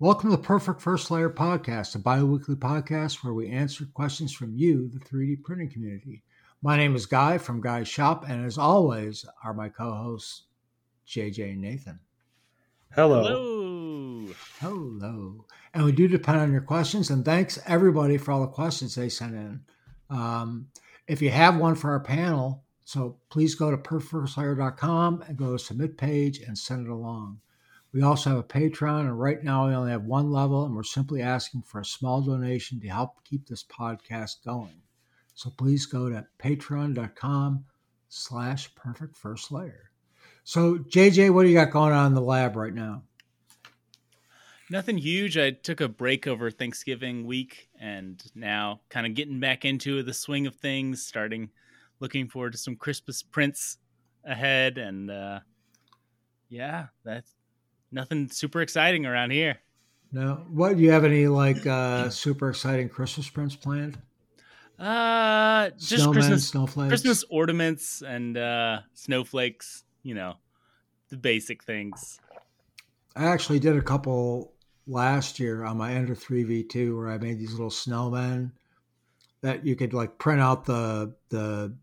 Welcome 0.00 0.30
to 0.30 0.36
the 0.36 0.42
Perfect 0.42 0.80
First 0.80 1.08
Layer 1.12 1.30
Podcast, 1.30 1.94
a 1.94 2.00
bi 2.00 2.20
weekly 2.20 2.56
podcast 2.56 3.22
where 3.22 3.32
we 3.32 3.48
answer 3.48 3.86
questions 3.94 4.32
from 4.32 4.52
you, 4.56 4.88
the 4.88 4.98
3D 4.98 5.44
printing 5.44 5.70
community. 5.70 6.24
My 6.62 6.76
name 6.76 6.96
is 6.96 7.06
Guy 7.06 7.38
from 7.38 7.60
Guy's 7.60 7.86
Shop, 7.86 8.24
and 8.28 8.44
as 8.44 8.58
always, 8.58 9.24
are 9.44 9.54
my 9.54 9.68
co 9.68 9.94
hosts, 9.94 10.46
JJ 11.06 11.52
and 11.52 11.60
Nathan. 11.60 12.00
Hello. 12.92 13.22
Hello. 13.22 14.34
Hello. 14.60 15.44
And 15.72 15.84
we 15.84 15.92
do 15.92 16.08
depend 16.08 16.40
on 16.40 16.50
your 16.50 16.62
questions, 16.62 17.10
and 17.10 17.24
thanks 17.24 17.60
everybody 17.64 18.18
for 18.18 18.32
all 18.32 18.40
the 18.40 18.48
questions 18.48 18.96
they 18.96 19.08
sent 19.08 19.36
in. 19.36 19.60
Um, 20.10 20.70
if 21.06 21.22
you 21.22 21.30
have 21.30 21.56
one 21.56 21.76
for 21.76 21.92
our 21.92 22.00
panel, 22.00 22.64
so 22.84 23.18
please 23.30 23.54
go 23.54 23.70
to 23.70 23.76
perfectfirstlayer.com 23.76 25.22
and 25.28 25.36
go 25.36 25.52
to 25.52 25.58
submit 25.58 25.96
page 25.96 26.40
and 26.40 26.58
send 26.58 26.84
it 26.84 26.90
along. 26.90 27.38
We 27.94 28.02
also 28.02 28.30
have 28.30 28.38
a 28.40 28.42
Patreon, 28.42 29.02
and 29.02 29.20
right 29.20 29.42
now 29.44 29.68
we 29.68 29.74
only 29.74 29.92
have 29.92 30.02
one 30.02 30.32
level, 30.32 30.66
and 30.66 30.74
we're 30.74 30.82
simply 30.82 31.22
asking 31.22 31.62
for 31.62 31.80
a 31.80 31.84
small 31.84 32.20
donation 32.20 32.80
to 32.80 32.88
help 32.88 33.22
keep 33.22 33.46
this 33.46 33.62
podcast 33.62 34.44
going. 34.44 34.82
So 35.34 35.50
please 35.50 35.86
go 35.86 36.08
to 36.08 36.26
patreon.com 36.40 37.64
slash 38.08 38.74
perfect 38.74 39.16
first 39.16 39.52
layer. 39.52 39.90
So 40.42 40.78
JJ, 40.78 41.32
what 41.32 41.44
do 41.44 41.50
you 41.50 41.54
got 41.54 41.70
going 41.70 41.92
on 41.92 42.08
in 42.08 42.14
the 42.14 42.20
lab 42.20 42.56
right 42.56 42.74
now? 42.74 43.04
Nothing 44.68 44.98
huge. 44.98 45.38
I 45.38 45.52
took 45.52 45.80
a 45.80 45.88
break 45.88 46.26
over 46.26 46.50
Thanksgiving 46.50 47.24
week 47.24 47.68
and 47.80 48.20
now 48.34 48.80
kind 48.88 49.06
of 49.06 49.14
getting 49.14 49.38
back 49.38 49.64
into 49.64 50.02
the 50.02 50.14
swing 50.14 50.48
of 50.48 50.56
things, 50.56 51.06
starting 51.06 51.50
looking 52.00 52.28
forward 52.28 52.52
to 52.52 52.58
some 52.58 52.74
Christmas 52.74 53.22
prints 53.22 53.78
ahead 54.24 54.78
and 54.78 55.10
uh 55.10 55.40
yeah, 56.48 56.86
that's 57.04 57.33
nothing 57.94 58.28
super 58.28 58.60
exciting 58.60 59.06
around 59.06 59.30
here. 59.30 59.58
No. 60.12 60.44
What 60.50 60.76
do 60.76 60.82
you 60.82 60.90
have 60.90 61.04
any 61.04 61.26
like 61.26 61.66
uh 61.66 62.10
super 62.10 62.50
exciting 62.50 62.88
Christmas 62.88 63.28
prints 63.28 63.56
planned? 63.56 63.98
Uh 64.78 65.70
just 65.78 66.04
Snowmen, 66.04 66.12
Christmas 66.12 66.48
snowflakes. 66.48 66.88
Christmas 66.88 67.24
ornaments 67.30 68.02
and 68.02 68.36
uh 68.36 68.80
snowflakes, 68.94 69.84
you 70.02 70.14
know, 70.14 70.34
the 71.08 71.16
basic 71.16 71.62
things. 71.64 72.18
I 73.16 73.26
actually 73.26 73.60
did 73.60 73.76
a 73.76 73.82
couple 73.82 74.52
last 74.86 75.38
year 75.40 75.64
on 75.64 75.78
my 75.78 75.92
Ender 75.92 76.14
3v2 76.14 76.96
where 76.96 77.08
I 77.08 77.18
made 77.18 77.38
these 77.38 77.52
little 77.52 77.70
snowmen 77.70 78.50
that 79.40 79.64
you 79.64 79.76
could 79.76 79.94
like 79.94 80.18
print 80.18 80.40
out 80.40 80.64
the 80.64 81.14
the 81.28 81.74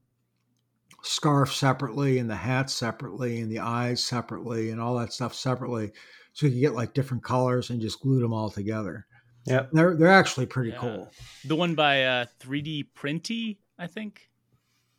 scarf 1.04 1.54
separately 1.54 2.20
and 2.20 2.30
the 2.30 2.36
hat 2.36 2.70
separately 2.70 3.40
and 3.42 3.52
the 3.52 3.60
eyes 3.60 4.04
separately 4.04 4.70
and 4.72 4.80
all 4.80 4.96
that 4.98 5.12
stuff 5.12 5.34
separately 5.34 5.92
so 6.34 6.46
you 6.46 6.52
could 6.52 6.60
get 6.62 6.74
like 6.74 6.94
different 6.94 7.24
colors 7.24 7.70
and 7.72 7.82
just 7.82 8.00
glue 8.02 8.20
them 8.20 8.34
all 8.34 8.50
together. 8.50 9.06
yeah 9.46 9.66
They're 9.74 9.96
they're 9.96 10.08
actually 10.08 10.46
pretty 10.46 10.70
Yeah. 10.72 10.78
cool. 10.78 11.12
The 11.46 11.56
one 11.56 11.76
by 11.76 12.04
uh 12.04 12.26
3D 12.40 12.88
Printy, 12.96 13.58
I 13.80 13.88
think. 13.88 14.30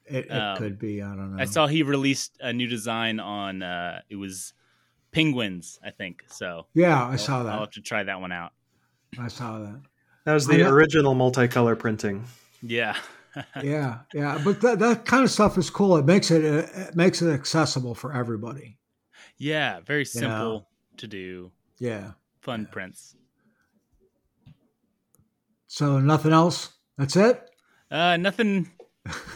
It, 0.05 0.27
it 0.27 0.30
Um, 0.33 0.56
could 0.58 0.78
be, 0.80 1.00
I 1.00 1.14
don't 1.14 1.36
know. 1.36 1.41
I 1.42 1.45
saw 1.47 1.69
he 1.69 1.84
released 1.84 2.36
a 2.41 2.53
new 2.53 2.67
design 2.67 3.20
on 3.20 3.62
uh 3.62 4.00
it 4.11 4.17
was 4.17 4.53
penguins, 5.12 5.78
I 5.84 5.91
think. 5.91 6.25
So 6.28 6.67
Yeah, 6.75 7.00
I 7.00 7.12
I'll- 7.12 7.19
saw 7.19 7.47
I'll 7.47 7.61
have 7.61 7.70
to 7.73 7.80
try 7.80 8.03
that 8.03 8.20
one 8.20 8.33
out. 8.33 8.53
I 9.19 9.28
saw 9.28 9.58
that. 9.61 9.80
That 10.25 10.34
was 10.34 10.47
the 10.47 10.62
original 10.69 11.14
multicolor 11.14 11.78
printing. 11.78 12.25
Yeah. 12.62 12.97
Yeah, 13.62 14.00
yeah, 14.12 14.41
but 14.44 14.61
that, 14.61 14.78
that 14.80 15.05
kind 15.06 15.25
of 15.25 15.30
stuff 15.30 15.56
is 15.58 15.70
cool. 15.70 15.97
It 15.97 16.05
makes 16.05 16.30
it 16.30 16.44
it 16.44 16.94
makes 16.97 17.22
it 17.22 17.33
accessible 17.33 17.94
for 17.94 18.12
everybody. 18.14 18.77
yeah, 19.39 19.80
very 19.80 20.02
know. 20.02 20.05
simple 20.20 20.69
to 20.98 21.06
do. 21.06 21.50
Yeah. 21.78 22.12
Fun 22.41 22.69
prints. 22.70 23.16
So 25.66 25.98
nothing 25.98 26.33
else. 26.33 26.70
That's 26.98 27.16
it. 27.16 27.48
Uh 27.91 28.16
nothing 28.16 28.70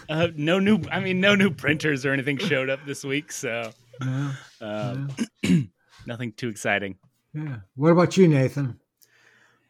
uh 0.09 0.29
no 0.37 0.59
new 0.59 0.81
I 0.91 1.01
mean 1.01 1.21
no 1.21 1.35
new 1.35 1.51
printers 1.51 2.05
or 2.05 2.13
anything 2.13 2.39
showed 2.39 2.69
up 2.71 2.81
this 2.87 3.05
week, 3.05 3.33
so 3.33 3.71
Yeah. 4.01 4.33
um, 4.61 5.09
nothing 6.07 6.33
too 6.33 6.49
exciting. 6.49 6.97
Yeah. 7.35 7.57
What 7.75 7.91
about 7.93 8.17
you, 8.17 8.29
Nathan? 8.29 8.79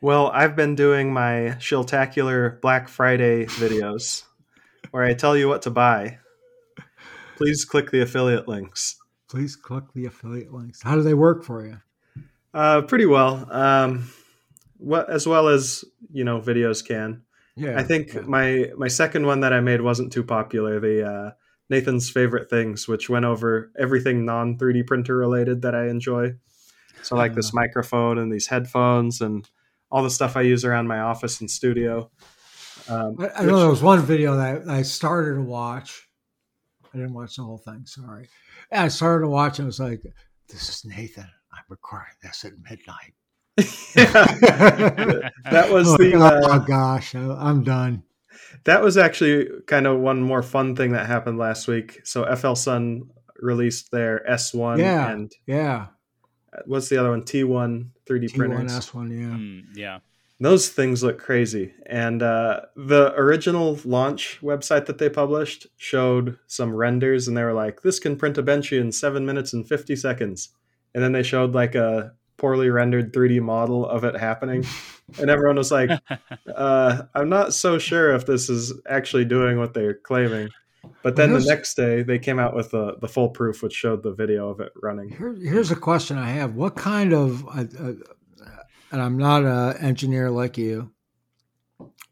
Well, 0.02 0.28
I've 0.28 0.54
been 0.54 0.74
doing 0.74 1.12
my 1.12 1.56
Shiltacular 1.58 2.60
Black 2.60 2.88
Friday 2.88 3.46
videos 3.46 4.24
where 4.90 5.04
I 5.04 5.14
tell 5.14 5.36
you 5.36 5.48
what 5.48 5.62
to 5.62 5.70
buy. 5.70 6.18
Please 7.36 7.64
click 7.64 7.90
the 7.90 8.02
affiliate 8.02 8.46
links. 8.46 8.96
Please 9.28 9.56
click 9.56 9.84
the 9.94 10.06
affiliate 10.06 10.52
links. 10.52 10.82
How 10.82 10.96
do 10.96 11.02
they 11.02 11.14
work 11.14 11.44
for 11.44 11.66
you? 11.66 11.80
Uh, 12.52 12.82
pretty 12.82 13.06
well. 13.06 13.46
Um, 13.50 14.10
what 14.78 15.10
as 15.10 15.26
well 15.26 15.48
as 15.48 15.84
you 16.12 16.24
know 16.24 16.40
videos 16.40 16.86
can. 16.86 17.22
Yeah. 17.56 17.78
I 17.78 17.82
think 17.82 18.14
yeah. 18.14 18.20
my 18.20 18.70
my 18.76 18.88
second 18.88 19.26
one 19.26 19.40
that 19.40 19.52
I 19.52 19.60
made 19.60 19.80
wasn't 19.80 20.12
too 20.12 20.22
popular. 20.22 20.78
The 20.78 21.08
uh, 21.08 21.30
Nathan's 21.70 22.10
favorite 22.10 22.48
things, 22.50 22.86
which 22.86 23.08
went 23.08 23.24
over 23.24 23.72
everything 23.78 24.24
non 24.24 24.58
3D 24.58 24.86
printer 24.86 25.16
related 25.16 25.62
that 25.62 25.74
I 25.74 25.88
enjoy. 25.88 26.34
So 27.02 27.16
like 27.16 27.34
this 27.34 27.52
microphone 27.54 28.18
and 28.18 28.32
these 28.32 28.48
headphones 28.48 29.20
and 29.20 29.48
all 29.90 30.02
the 30.02 30.10
stuff 30.10 30.36
I 30.36 30.42
use 30.42 30.64
around 30.64 30.86
my 30.86 31.00
office 31.00 31.40
and 31.40 31.50
studio. 31.50 32.10
Um, 32.88 33.16
I, 33.18 33.42
I 33.42 33.44
know 33.44 33.58
there 33.58 33.68
was 33.68 33.82
one 33.82 34.00
video 34.00 34.36
that 34.36 34.68
I 34.68 34.82
started 34.82 35.34
to 35.36 35.42
watch. 35.42 36.08
I 36.92 36.98
didn't 36.98 37.14
watch 37.14 37.36
the 37.36 37.42
whole 37.42 37.58
thing. 37.58 37.84
Sorry. 37.84 38.28
And 38.70 38.84
I 38.84 38.88
started 38.88 39.24
to 39.24 39.28
watch 39.30 39.58
and 39.58 39.66
it 39.66 39.66
was 39.66 39.80
like, 39.80 40.02
this 40.48 40.68
is 40.68 40.84
Nathan. 40.84 41.28
I'm 41.52 41.64
recording 41.68 42.14
this 42.22 42.44
at 42.44 42.52
midnight. 42.68 43.14
that 43.96 45.68
was 45.70 45.88
oh, 45.92 45.96
the 45.96 46.14
oh 46.14 46.20
uh, 46.22 46.58
gosh, 46.58 47.14
I, 47.14 47.20
I'm 47.20 47.64
done. 47.64 48.02
that 48.64 48.82
was 48.82 48.98
actually 48.98 49.48
kind 49.66 49.86
of 49.86 49.98
one 49.98 50.20
more 50.22 50.42
fun 50.42 50.76
thing 50.76 50.92
that 50.92 51.06
happened 51.06 51.38
last 51.38 51.66
week. 51.66 52.00
So 52.04 52.24
FLSun 52.24 53.08
released 53.38 53.90
their 53.90 54.24
S1 54.28 54.78
Yeah. 54.78 55.10
and 55.10 55.32
Yeah. 55.46 55.86
What's 56.64 56.88
the 56.88 56.96
other 56.98 57.10
one? 57.10 57.22
T1 57.22 57.88
3D 58.08 58.34
printers. 58.34 58.72
T1S1, 58.72 59.10
yeah. 59.10 59.36
Mm, 59.36 59.64
yeah. 59.74 59.98
Those 60.38 60.68
things 60.68 61.02
look 61.02 61.18
crazy. 61.18 61.72
And 61.86 62.22
uh, 62.22 62.62
the 62.76 63.14
original 63.16 63.78
launch 63.84 64.38
website 64.42 64.86
that 64.86 64.98
they 64.98 65.08
published 65.08 65.66
showed 65.76 66.38
some 66.46 66.74
renders, 66.74 67.26
and 67.26 67.36
they 67.36 67.42
were 67.42 67.54
like, 67.54 67.82
this 67.82 67.98
can 67.98 68.16
print 68.16 68.36
a 68.36 68.42
Benchy 68.42 68.78
in 68.78 68.92
seven 68.92 69.24
minutes 69.24 69.52
and 69.54 69.66
50 69.66 69.96
seconds. 69.96 70.50
And 70.94 71.02
then 71.02 71.12
they 71.12 71.22
showed 71.22 71.54
like 71.54 71.74
a 71.74 72.12
poorly 72.36 72.68
rendered 72.68 73.12
3D 73.12 73.40
model 73.40 73.86
of 73.86 74.04
it 74.04 74.16
happening. 74.16 74.64
And 75.20 75.30
everyone 75.30 75.54
was 75.54 75.70
like, 75.70 75.88
uh, 76.52 77.02
I'm 77.14 77.28
not 77.28 77.54
so 77.54 77.78
sure 77.78 78.12
if 78.12 78.26
this 78.26 78.50
is 78.50 78.72
actually 78.88 79.24
doing 79.24 79.56
what 79.56 79.72
they're 79.72 79.94
claiming. 79.94 80.48
But 81.02 81.16
then 81.16 81.32
the 81.32 81.40
next 81.40 81.74
day, 81.74 82.02
they 82.02 82.18
came 82.18 82.38
out 82.38 82.54
with 82.54 82.70
the, 82.70 82.96
the 83.00 83.08
full 83.08 83.28
proof, 83.30 83.62
which 83.62 83.72
showed 83.72 84.02
the 84.02 84.12
video 84.12 84.48
of 84.48 84.60
it 84.60 84.72
running. 84.82 85.08
Here, 85.10 85.34
here's 85.34 85.70
a 85.70 85.76
question 85.76 86.18
I 86.18 86.30
have. 86.30 86.54
What 86.54 86.76
kind 86.76 87.12
of, 87.12 87.46
uh, 87.46 87.64
uh, 87.78 87.92
and 88.90 89.02
I'm 89.02 89.18
not 89.18 89.44
an 89.44 89.76
engineer 89.78 90.30
like 90.30 90.58
you, 90.58 90.92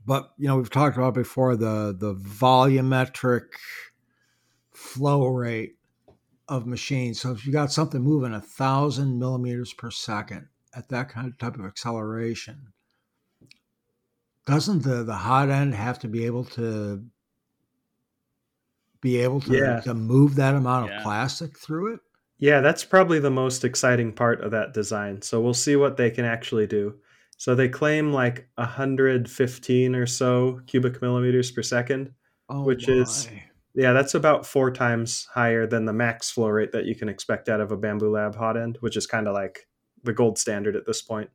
but 0.06 0.32
you 0.36 0.48
know 0.48 0.56
we've 0.56 0.70
talked 0.70 0.96
about 0.96 1.14
before 1.14 1.56
the 1.56 1.96
the 1.98 2.14
volumetric 2.14 3.46
flow 4.72 5.26
rate 5.26 5.76
of 6.48 6.66
machines. 6.66 7.20
So 7.20 7.32
if 7.32 7.46
you 7.46 7.52
got 7.52 7.72
something 7.72 8.02
moving 8.02 8.34
a 8.34 8.40
thousand 8.40 9.18
millimeters 9.18 9.72
per 9.72 9.90
second 9.90 10.48
at 10.74 10.88
that 10.90 11.08
kind 11.08 11.28
of 11.28 11.38
type 11.38 11.56
of 11.56 11.64
acceleration, 11.64 12.72
doesn't 14.46 14.82
the 14.82 15.04
the 15.04 15.14
hot 15.14 15.48
end 15.48 15.74
have 15.74 15.98
to 16.00 16.08
be 16.08 16.26
able 16.26 16.44
to 16.44 17.04
be 19.04 19.18
able 19.18 19.38
to, 19.42 19.54
Yeah. 19.54 19.80
to 19.80 19.92
move 19.92 20.34
that 20.36 20.54
amount 20.54 20.86
of 20.86 20.90
Yeah. 20.90 21.02
plastic 21.02 21.58
through 21.58 21.92
it? 21.94 22.00
Yeah, 22.38 22.60
that's 22.62 22.84
probably 22.84 23.20
the 23.20 23.30
most 23.30 23.62
exciting 23.64 24.12
part 24.12 24.40
of 24.40 24.50
that 24.52 24.72
design. 24.72 25.20
So 25.22 25.40
we'll 25.42 25.52
see 25.54 25.76
what 25.76 25.96
they 25.98 26.10
can 26.10 26.24
actually 26.24 26.66
do. 26.66 26.94
So 27.36 27.54
they 27.54 27.68
claim 27.68 28.12
like 28.12 28.48
115 28.56 29.94
or 29.94 30.06
so 30.06 30.60
cubic 30.66 31.02
millimeters 31.02 31.50
per 31.50 31.62
second. 31.62 32.12
Oh, 32.48 32.64
Which 32.64 32.88
is- 32.88 33.28
Yeah, 33.74 33.92
that's 33.92 34.14
about 34.14 34.46
four 34.46 34.70
times 34.70 35.26
higher 35.34 35.66
than 35.66 35.84
the 35.84 35.92
max 35.92 36.30
flow 36.30 36.48
rate 36.48 36.72
that 36.72 36.84
you 36.86 36.94
can 36.94 37.08
expect 37.08 37.48
out 37.48 37.60
of 37.60 37.72
a 37.72 37.76
Bambu 37.76 38.10
Lab 38.10 38.36
hot 38.36 38.56
end, 38.56 38.78
which 38.80 38.96
is 38.96 39.06
kind 39.06 39.26
of 39.28 39.34
like 39.34 39.66
the 40.04 40.12
gold 40.12 40.38
standard 40.38 40.76
at 40.76 40.86
this 40.86 41.02
point. 41.02 41.28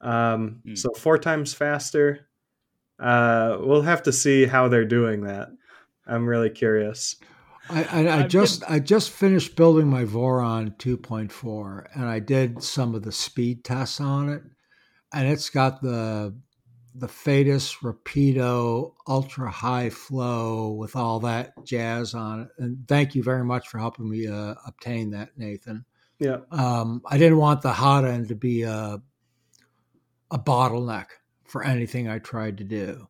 Um, 0.00 0.60
Hmm. 0.66 0.74
So 0.74 0.90
four 0.96 1.16
times 1.16 1.54
faster. 1.54 2.28
Uh, 2.98 3.56
we'll 3.60 3.82
have 3.82 4.02
to 4.04 4.12
see 4.12 4.46
how 4.46 4.68
they're 4.68 4.84
doing 4.84 5.22
that. 5.22 5.48
I'm 6.06 6.26
really 6.26 6.50
curious. 6.50 7.16
I, 7.70 7.84
I, 7.84 8.06
I 8.06 8.18
I've 8.20 8.28
just 8.28 8.62
I 8.68 8.78
just 8.78 9.10
finished 9.10 9.56
building 9.56 9.88
my 9.88 10.04
Voron 10.04 10.76
2.4, 10.76 11.86
and 11.94 12.04
I 12.04 12.18
did 12.18 12.62
some 12.62 12.94
of 12.94 13.02
the 13.02 13.12
speed 13.12 13.64
tests 13.64 14.00
on 14.00 14.28
it, 14.28 14.42
and 15.12 15.28
it's 15.28 15.50
got 15.50 15.80
the 15.80 16.34
the 16.94 17.08
Phaetus 17.08 17.76
Rapido 17.82 18.94
ultra 19.08 19.50
high 19.50 19.90
flow 19.90 20.72
with 20.72 20.94
all 20.94 21.20
that 21.20 21.52
jazz 21.64 22.14
on 22.14 22.42
it. 22.42 22.48
And 22.58 22.86
thank 22.86 23.16
you 23.16 23.22
very 23.22 23.44
much 23.44 23.66
for 23.66 23.78
helping 23.78 24.08
me 24.08 24.28
uh, 24.28 24.54
obtain 24.64 25.10
that, 25.10 25.30
Nathan. 25.36 25.84
Yeah. 26.20 26.38
Um, 26.52 27.02
I 27.04 27.18
didn't 27.18 27.38
want 27.38 27.62
the 27.62 27.72
hot 27.72 28.04
end 28.04 28.28
to 28.28 28.36
be 28.36 28.62
a 28.62 29.00
a 30.30 30.38
bottleneck 30.38 31.06
for 31.44 31.64
anything 31.64 32.08
I 32.08 32.18
tried 32.18 32.58
to 32.58 32.64
do. 32.64 33.08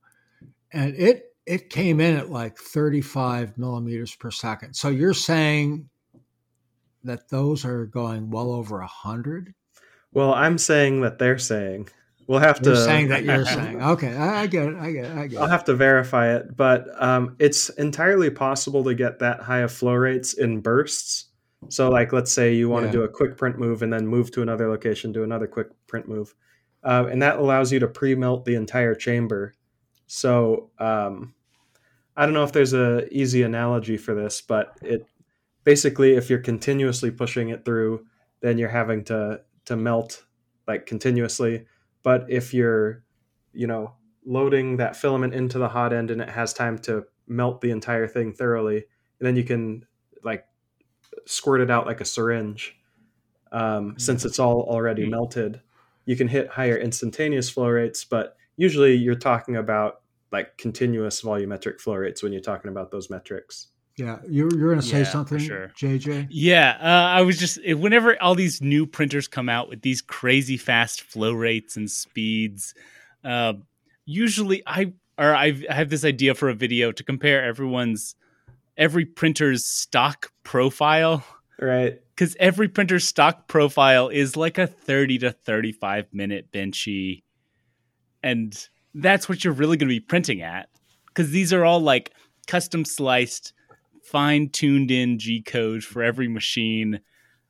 And 0.72 0.94
it 0.96 1.33
it 1.46 1.70
came 1.70 2.00
in 2.00 2.16
at 2.16 2.30
like 2.30 2.56
35 2.58 3.58
millimeters 3.58 4.14
per 4.14 4.30
second. 4.30 4.74
So 4.74 4.88
you're 4.88 5.14
saying 5.14 5.88
that 7.04 7.28
those 7.28 7.64
are 7.64 7.86
going 7.86 8.30
well 8.30 8.50
over 8.52 8.80
a 8.80 8.86
hundred? 8.86 9.54
Well, 10.12 10.34
I'm 10.34 10.58
saying 10.58 11.02
that 11.02 11.18
they're 11.18 11.38
saying. 11.38 11.88
We'll 12.26 12.38
have 12.38 12.60
you're 12.64 12.74
to 12.74 12.80
saying 12.84 13.08
that 13.08 13.24
you're 13.24 13.44
saying. 13.44 13.82
Okay, 13.82 14.16
I, 14.16 14.42
I, 14.42 14.46
get 14.46 14.68
it. 14.68 14.76
I 14.76 14.90
get 14.90 15.04
it. 15.04 15.16
I 15.16 15.26
get 15.26 15.38
I'll 15.38 15.46
it. 15.46 15.50
have 15.50 15.64
to 15.64 15.74
verify 15.74 16.34
it, 16.34 16.56
but 16.56 16.86
um, 17.02 17.36
it's 17.38 17.68
entirely 17.70 18.30
possible 18.30 18.82
to 18.84 18.94
get 18.94 19.18
that 19.18 19.40
high 19.40 19.58
of 19.58 19.72
flow 19.72 19.92
rates 19.94 20.32
in 20.34 20.60
bursts. 20.60 21.26
So, 21.68 21.90
like, 21.90 22.12
let's 22.12 22.32
say 22.32 22.54
you 22.54 22.68
want 22.68 22.86
Yeah. 22.86 22.92
to 22.92 22.98
do 22.98 23.02
a 23.04 23.08
quick 23.08 23.36
print 23.36 23.58
move 23.58 23.82
and 23.82 23.92
then 23.92 24.06
move 24.06 24.30
to 24.32 24.42
another 24.42 24.68
location, 24.68 25.12
do 25.12 25.22
another 25.22 25.46
quick 25.46 25.68
print 25.86 26.08
move, 26.08 26.34
uh, 26.82 27.06
and 27.10 27.20
that 27.22 27.38
allows 27.38 27.72
you 27.72 27.78
to 27.80 27.88
pre-melt 27.88 28.44
the 28.44 28.54
entire 28.54 28.94
chamber. 28.94 29.54
So, 30.14 30.70
um, 30.78 31.34
I 32.16 32.24
don't 32.24 32.34
know 32.34 32.44
if 32.44 32.52
there's 32.52 32.72
a 32.72 33.12
easy 33.12 33.42
analogy 33.42 33.96
for 33.96 34.14
this, 34.14 34.40
but 34.40 34.78
it 34.80 35.04
basically, 35.64 36.12
if 36.14 36.30
you're 36.30 36.38
continuously 36.38 37.10
pushing 37.10 37.48
it 37.48 37.64
through, 37.64 38.06
then 38.40 38.56
you're 38.56 38.68
having 38.68 39.02
to 39.06 39.40
to 39.64 39.76
melt 39.76 40.24
like 40.68 40.86
continuously. 40.86 41.66
But 42.04 42.26
if 42.28 42.54
you're, 42.54 43.02
you 43.52 43.66
know, 43.66 43.94
loading 44.24 44.76
that 44.76 44.94
filament 44.94 45.34
into 45.34 45.58
the 45.58 45.68
hot 45.68 45.92
end 45.92 46.12
and 46.12 46.20
it 46.20 46.28
has 46.28 46.52
time 46.52 46.78
to 46.78 47.04
melt 47.26 47.60
the 47.60 47.72
entire 47.72 48.06
thing 48.06 48.32
thoroughly, 48.32 48.76
and 48.76 49.26
then 49.26 49.34
you 49.34 49.42
can 49.42 49.84
like 50.22 50.46
squirt 51.26 51.60
it 51.60 51.72
out 51.72 51.86
like 51.86 52.00
a 52.00 52.04
syringe. 52.04 52.78
Um, 53.50 53.98
Since 53.98 54.24
it's 54.24 54.38
all 54.38 54.62
already 54.70 55.06
Mm. 55.06 55.10
melted, 55.10 55.60
you 56.06 56.14
can 56.14 56.28
hit 56.28 56.46
higher 56.50 56.76
instantaneous 56.76 57.50
flow 57.50 57.68
rates, 57.68 58.04
but 58.04 58.36
usually 58.56 58.94
you're 58.94 59.16
talking 59.16 59.56
about 59.56 60.02
like 60.34 60.58
continuous 60.58 61.22
volumetric 61.22 61.80
flow 61.80 61.94
rates 61.94 62.22
when 62.22 62.32
you're 62.32 62.42
talking 62.42 62.68
about 62.70 62.90
those 62.90 63.08
metrics. 63.08 63.68
Yeah, 63.96 64.18
you're 64.28 64.52
you're 64.56 64.70
going 64.70 64.80
to 64.80 64.86
say 64.86 64.98
Yeah, 64.98 65.04
something, 65.04 65.38
sure. 65.38 65.68
JJ? 65.78 66.26
Yeah, 66.28 66.76
uh, 66.80 67.16
I 67.18 67.22
was 67.22 67.38
just 67.38 67.58
whenever 67.64 68.20
all 68.20 68.34
these 68.34 68.60
new 68.60 68.86
printers 68.86 69.28
come 69.28 69.48
out 69.48 69.68
with 69.68 69.82
these 69.82 70.02
crazy 70.02 70.56
fast 70.56 71.02
flow 71.02 71.32
rates 71.32 71.76
and 71.76 71.88
speeds, 71.88 72.74
uh, 73.22 73.52
usually 74.04 74.64
I 74.66 74.92
or 75.16 75.32
I've, 75.32 75.64
I 75.70 75.74
have 75.74 75.90
this 75.90 76.04
idea 76.04 76.34
for 76.34 76.48
a 76.48 76.54
video 76.54 76.90
to 76.90 77.04
compare 77.04 77.44
everyone's 77.44 78.16
every 78.76 79.04
printer's 79.04 79.64
stock 79.64 80.32
profile 80.42 81.24
Right. 81.60 82.00
because 82.16 82.34
every 82.40 82.66
printer's 82.66 83.06
stock 83.06 83.46
profile 83.46 84.08
is 84.08 84.36
like 84.36 84.58
a 84.58 84.66
30 84.66 85.18
to 85.18 85.30
35 85.30 86.06
minute 86.12 86.50
benchy 86.50 87.22
and 88.24 88.68
that's 88.94 89.28
what 89.28 89.44
you're 89.44 89.52
really 89.52 89.76
going 89.76 89.88
to 89.88 89.94
be 89.94 90.00
printing 90.00 90.42
at 90.42 90.68
because 91.08 91.30
these 91.30 91.52
are 91.52 91.64
all 91.64 91.80
like 91.80 92.12
custom 92.46 92.84
sliced 92.84 93.52
fine 94.04 94.48
tuned 94.50 94.90
in 94.90 95.18
g 95.18 95.42
codes 95.42 95.84
for 95.84 96.02
every 96.02 96.28
machine 96.28 97.00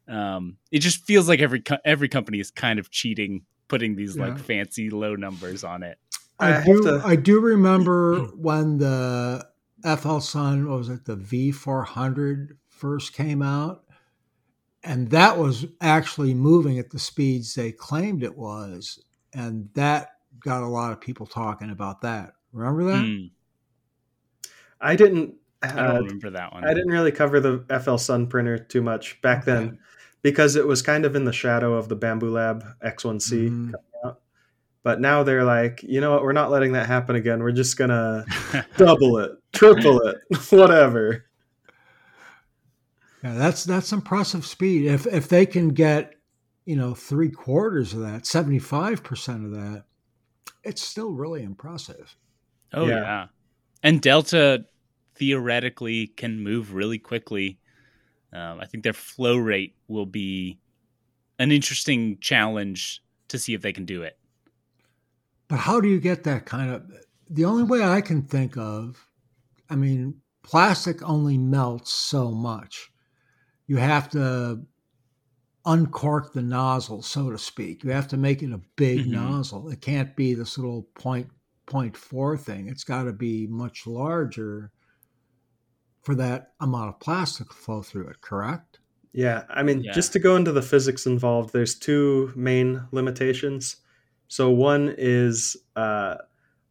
um, 0.06 0.56
it 0.70 0.80
just 0.80 1.02
feels 1.04 1.28
like 1.28 1.40
every 1.40 1.60
co- 1.60 1.78
every 1.84 2.08
company 2.08 2.38
is 2.40 2.50
kind 2.50 2.78
of 2.78 2.90
cheating 2.90 3.42
putting 3.68 3.96
these 3.96 4.16
Yeah. 4.16 4.28
like 4.28 4.38
fancy 4.38 4.90
low 4.90 5.14
numbers 5.16 5.64
on 5.64 5.82
it 5.82 5.98
I 6.38 6.58
I, 6.60 6.64
do. 6.64 6.82
to- 6.82 7.02
I 7.04 7.16
do 7.16 7.40
remember 7.40 8.20
when 8.36 8.78
the 8.78 9.46
FLSun 9.84 10.66
what 10.68 10.78
was 10.78 10.88
it 10.88 11.04
the 11.04 11.16
V400 11.16 12.56
first 12.68 13.12
came 13.12 13.40
out, 13.42 13.84
and 14.82 15.10
that 15.10 15.38
was 15.38 15.66
actually 15.80 16.34
moving 16.34 16.78
at 16.78 16.90
the 16.90 16.98
speeds 16.98 17.54
they 17.54 17.70
claimed 17.72 18.22
it 18.22 18.36
was, 18.36 18.98
and 19.32 19.68
that 19.74 20.08
got 20.44 20.62
a 20.62 20.66
lot 20.68 20.92
of 20.92 21.00
people 21.00 21.26
talking 21.26 21.70
about 21.70 22.02
that. 22.02 22.34
Remember 22.52 22.84
that? 22.84 23.04
Hmm, 23.04 23.26
I 24.80 24.94
didn't. 24.96 25.34
i 25.62 25.68
don't 25.68 25.78
Uh, 25.78 25.94
remember 26.02 26.30
that 26.30 26.52
one 26.52 26.64
I 26.64 26.74
didn't 26.74 26.90
really 26.92 27.12
cover 27.12 27.40
the 27.40 27.60
FLSun 27.70 28.28
printer 28.28 28.58
too 28.58 28.82
much 28.82 29.20
back 29.22 29.42
Okay. 29.42 29.52
then 29.52 29.78
because 30.22 30.56
it 30.56 30.66
was 30.66 30.82
kind 30.82 31.04
of 31.04 31.16
in 31.16 31.24
the 31.24 31.32
shadow 31.32 31.74
of 31.74 31.88
the 31.88 31.96
Bambu 31.96 32.30
Lab 32.32 32.64
X1C 32.84 33.48
Mhm. 33.48 33.72
coming 33.72 33.86
out. 34.04 34.20
But 34.82 35.00
now 35.00 35.22
they're 35.22 35.44
like, 35.44 35.82
you 35.82 36.00
know 36.00 36.12
what? 36.12 36.22
We're 36.22 36.32
not 36.32 36.50
letting 36.50 36.72
that 36.72 36.86
happen 36.86 37.16
again. 37.16 37.42
We're 37.42 37.52
just 37.52 37.76
gonna 37.78 38.24
double 38.76 39.18
it, 39.18 39.32
triple 39.52 40.00
it, 40.02 40.16
whatever. 40.50 41.24
Yeah, 43.22 43.34
that's 43.34 43.64
that's 43.64 43.92
impressive 43.92 44.44
speed. 44.44 44.84
If 44.86 45.06
if 45.06 45.28
they 45.28 45.46
can 45.46 45.70
get, 45.70 46.14
you 46.66 46.76
know, 46.76 46.94
three 46.94 47.30
quarters 47.30 47.94
of 47.94 48.00
that, 48.00 48.26
seventy 48.26 48.58
five 48.58 49.02
percent 49.02 49.46
of 49.46 49.52
that, 49.52 49.84
it's 50.64 50.82
still 50.82 51.12
really 51.12 51.42
impressive. 51.42 52.16
Oh 52.72 52.86
Yeah. 52.86 53.00
yeah. 53.00 53.26
And 53.82 54.00
Delta 54.00 54.64
theoretically 55.14 56.08
can 56.08 56.40
move 56.40 56.74
really 56.74 56.98
quickly. 56.98 57.58
Um, 58.32 58.58
I 58.60 58.66
think 58.66 58.82
their 58.82 58.92
flow 58.92 59.36
rate 59.36 59.76
will 59.86 60.06
be 60.06 60.58
an 61.38 61.52
interesting 61.52 62.18
challenge 62.20 63.02
to 63.28 63.38
see 63.38 63.54
if 63.54 63.62
they 63.62 63.72
can 63.72 63.84
do 63.84 64.02
it. 64.02 64.18
But 65.48 65.58
how 65.60 65.80
do 65.80 65.88
you 65.88 66.00
get 66.00 66.24
that 66.24 66.46
kind 66.46 66.70
of? 66.70 66.90
The 67.28 67.44
only 67.44 67.62
way 67.64 67.82
I 67.82 68.00
can 68.00 68.22
think 68.22 68.56
of, 68.56 69.08
I 69.70 69.76
mean, 69.76 70.20
plastic 70.42 71.02
only 71.08 71.38
melts 71.38 71.92
so 71.92 72.30
much. 72.30 72.90
You 73.66 73.76
have 73.76 74.08
to 74.10 74.64
uncork 75.66 76.32
the 76.32 76.42
nozzle, 76.42 77.02
so 77.02 77.30
to 77.30 77.38
speak. 77.38 77.84
You 77.84 77.90
have 77.90 78.08
to 78.08 78.16
make 78.16 78.42
it 78.42 78.52
a 78.52 78.60
big 78.76 79.06
Mhm. 79.06 79.10
nozzle. 79.10 79.68
It 79.70 79.80
can't 79.80 80.14
be 80.16 80.34
this 80.34 80.58
little 80.58 80.84
point 80.94 81.30
point 81.66 81.96
four 81.96 82.36
thing. 82.36 82.68
It's 82.68 82.84
got 82.84 83.04
to 83.04 83.12
be 83.12 83.46
much 83.46 83.86
larger 83.86 84.72
for 86.02 86.14
that 86.14 86.54
amount 86.60 86.88
of 86.90 87.00
plastic 87.00 87.48
to 87.48 87.54
flow 87.54 87.82
through 87.82 88.06
it. 88.08 88.20
Correct? 88.20 88.78
Yeah, 89.12 89.44
I 89.48 89.62
mean, 89.62 89.86
Yeah. 89.86 89.92
just 89.92 90.12
to 90.14 90.18
go 90.18 90.36
into 90.36 90.50
the 90.52 90.62
physics 90.62 91.06
involved, 91.06 91.52
there's 91.52 91.78
two 91.78 92.32
main 92.34 92.82
limitations. 92.90 93.76
So 94.28 94.50
one 94.50 94.94
is 94.98 95.56
uh, 95.76 96.16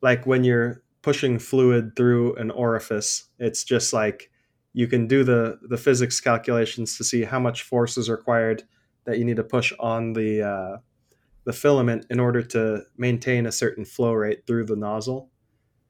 like 0.01 0.25
when 0.25 0.43
you're 0.43 0.83
pushing 1.01 1.39
fluid 1.39 1.95
through 1.95 2.35
an 2.35 2.51
orifice, 2.51 3.25
it's 3.39 3.63
just 3.63 3.93
like 3.93 4.29
you 4.73 4.87
can 4.87 5.07
do 5.07 5.23
the 5.23 5.59
the 5.69 5.77
physics 5.77 6.19
calculations 6.19 6.97
to 6.97 7.03
see 7.03 7.23
how 7.23 7.39
much 7.39 7.63
force 7.63 7.97
is 7.97 8.09
required 8.09 8.63
that 9.05 9.17
you 9.17 9.25
need 9.25 9.37
to 9.37 9.43
push 9.43 9.73
on 9.79 10.13
the 10.13 10.41
uh, 10.41 10.77
the 11.45 11.53
filament 11.53 12.05
in 12.09 12.19
order 12.19 12.41
to 12.41 12.83
maintain 12.97 13.45
a 13.45 13.51
certain 13.51 13.85
flow 13.85 14.13
rate 14.13 14.45
through 14.47 14.65
the 14.65 14.75
nozzle. 14.75 15.29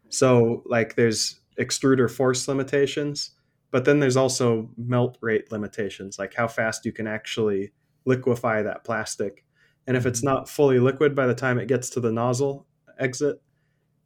So 0.09 0.63
like 0.65 0.95
there's 0.95 1.39
extruder 1.59 2.09
force 2.09 2.47
limitations, 2.47 3.31
but 3.71 3.85
then 3.85 3.99
there's 3.99 4.17
also 4.17 4.69
melt 4.77 5.17
rate 5.21 5.51
limitations, 5.51 6.17
like 6.17 6.33
how 6.33 6.47
fast 6.47 6.85
you 6.85 6.91
can 6.91 7.07
actually 7.07 7.71
liquefy 8.05 8.61
that 8.63 8.83
plastic. 8.83 9.45
And 9.85 9.97
if 9.97 10.05
it's 10.05 10.23
not 10.23 10.49
fully 10.49 10.79
liquid 10.79 11.15
by 11.15 11.27
the 11.27 11.35
time 11.35 11.59
it 11.59 11.67
gets 11.67 11.89
to 11.91 11.99
the 11.99 12.11
nozzle 12.11 12.67
exit, 12.99 13.41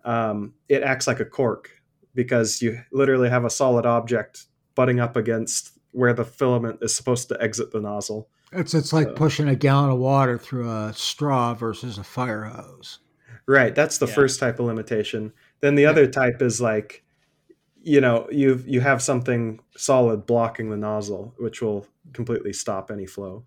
um, 0.04 0.54
it 0.70 0.84
acts 0.84 1.08
like 1.08 1.20
a 1.20 1.26
cork 1.26 1.70
because 2.16 2.62
you 2.62 2.80
literally 2.92 3.30
have 3.30 3.46
a 3.46 3.50
solid 3.50 3.86
object 3.86 4.46
butting 4.76 5.00
up 5.00 5.16
against 5.16 5.78
where 5.92 6.14
the 6.14 6.26
filament 6.26 6.80
is 6.82 6.96
supposed 6.96 7.28
to 7.30 7.42
exit 7.42 7.72
the 7.72 7.82
nozzle. 7.82 8.30
It's 8.54 8.74
it's 8.74 8.94
like 8.94 9.08
So- 9.08 9.14
pushing 9.14 9.48
a 9.50 9.56
gallon 9.56 9.90
of 9.90 9.98
water 10.00 10.38
through 10.38 10.70
a 10.70 10.94
straw 10.96 11.54
versus 11.54 11.98
a 11.98 12.04
fire 12.04 12.44
hose. 12.46 13.00
Right, 13.46 13.74
that's 13.74 13.98
the 13.98 14.08
Yeah. 14.08 14.14
first 14.14 14.40
type 14.40 14.60
of 14.60 14.66
limitation. 14.66 15.32
Then 15.62 15.76
the 15.76 15.84
Yeah. 15.84 15.90
other 15.92 16.08
type 16.08 16.42
is 16.42 16.62
like 16.62 17.04
you 17.84 18.02
know, 18.02 18.28
you 18.30 18.62
you 18.68 18.82
have 18.82 19.02
something 19.02 19.62
solid 19.78 20.26
blocking 20.26 20.70
the 20.70 20.76
nozzle, 20.76 21.34
which 21.38 21.62
will 21.62 21.88
completely 22.12 22.52
stop 22.52 22.92
any 22.92 23.06
flow. 23.06 23.46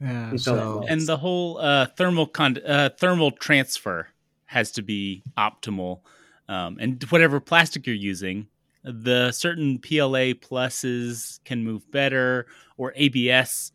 Yeah. 0.00 0.34
So. 0.36 0.84
And 0.88 1.02
the 1.02 1.16
whole 1.16 1.58
uh, 1.58 1.86
thermal 1.96 2.26
con- 2.26 2.58
uh, 2.66 2.88
thermal 2.98 3.30
transfer 3.30 4.08
has 4.46 4.72
to 4.72 4.82
be 4.82 5.22
optimal. 5.38 6.00
Um, 6.48 6.78
and 6.80 7.00
whatever 7.10 7.38
plastic 7.38 7.86
you're 7.86 7.94
using, 7.94 8.48
the 8.82 9.30
certain 9.30 9.78
PLA 9.78 10.34
pluses 10.34 11.38
can 11.44 11.62
move 11.62 11.88
better, 11.92 12.46
or 12.76 12.92
ABS 12.96 13.70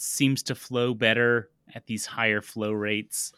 seems 0.00 0.42
to 0.44 0.54
flow 0.54 0.94
better 0.94 1.50
at 1.74 1.86
these 1.86 2.06
higher 2.06 2.40
flow 2.40 2.72
rates. 2.72 3.32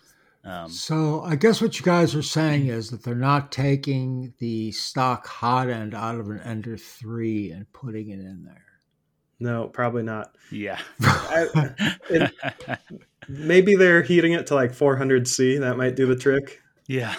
Um, 0.44 0.68
So 0.70 1.22
I 1.22 1.36
guess 1.36 1.60
what 1.60 1.78
you 1.78 1.84
guys 1.84 2.14
are 2.14 2.22
saying 2.22 2.68
is 2.68 2.90
that 2.90 3.02
they're 3.02 3.14
not 3.14 3.52
taking 3.52 4.32
the 4.38 4.72
stock 4.72 5.26
hot 5.26 5.68
end 5.68 5.94
out 5.94 6.18
of 6.18 6.30
an 6.30 6.40
Ender 6.40 6.76
three 6.78 7.50
and 7.50 7.70
putting 7.72 8.08
it 8.10 8.20
in 8.20 8.44
there. 8.44 8.64
No, 9.38 9.68
probably 9.68 10.02
not. 10.02 10.34
yeah. 10.50 10.78
I- 11.02 11.88
Maybe 13.28 13.74
they're 13.76 14.02
heating 14.02 14.32
it 14.32 14.46
to 14.48 14.54
like 14.54 14.74
400 14.74 15.28
C. 15.28 15.58
That 15.58 15.76
might 15.76 15.94
do 15.96 16.06
the 16.06 16.16
trick. 16.16 16.60
yeah. 16.86 17.14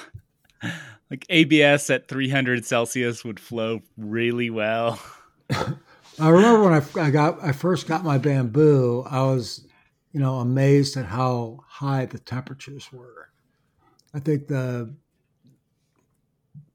Like 1.10 1.26
ABS 1.30 1.90
at 1.90 2.08
300 2.08 2.66
Celsius 2.66 3.24
would 3.26 3.40
flow 3.40 3.82
really 3.98 4.50
well. 4.50 5.00
I 6.20 6.30
remember 6.30 6.64
when 6.64 6.74
I, 6.74 7.08
I 7.08 7.10
got 7.12 7.44
I 7.44 7.52
first 7.52 7.88
got 7.88 8.04
my 8.04 8.18
Bambu, 8.20 9.08
I 9.10 9.24
was 9.24 9.66
you 10.12 10.20
know 10.20 10.36
amazed 10.36 10.98
at 10.98 11.06
how 11.06 11.60
high 11.68 12.06
the 12.06 12.20
temperatures 12.20 12.92
were. 12.92 13.30
I 14.14 14.20
think 14.20 14.48
the 14.48 14.94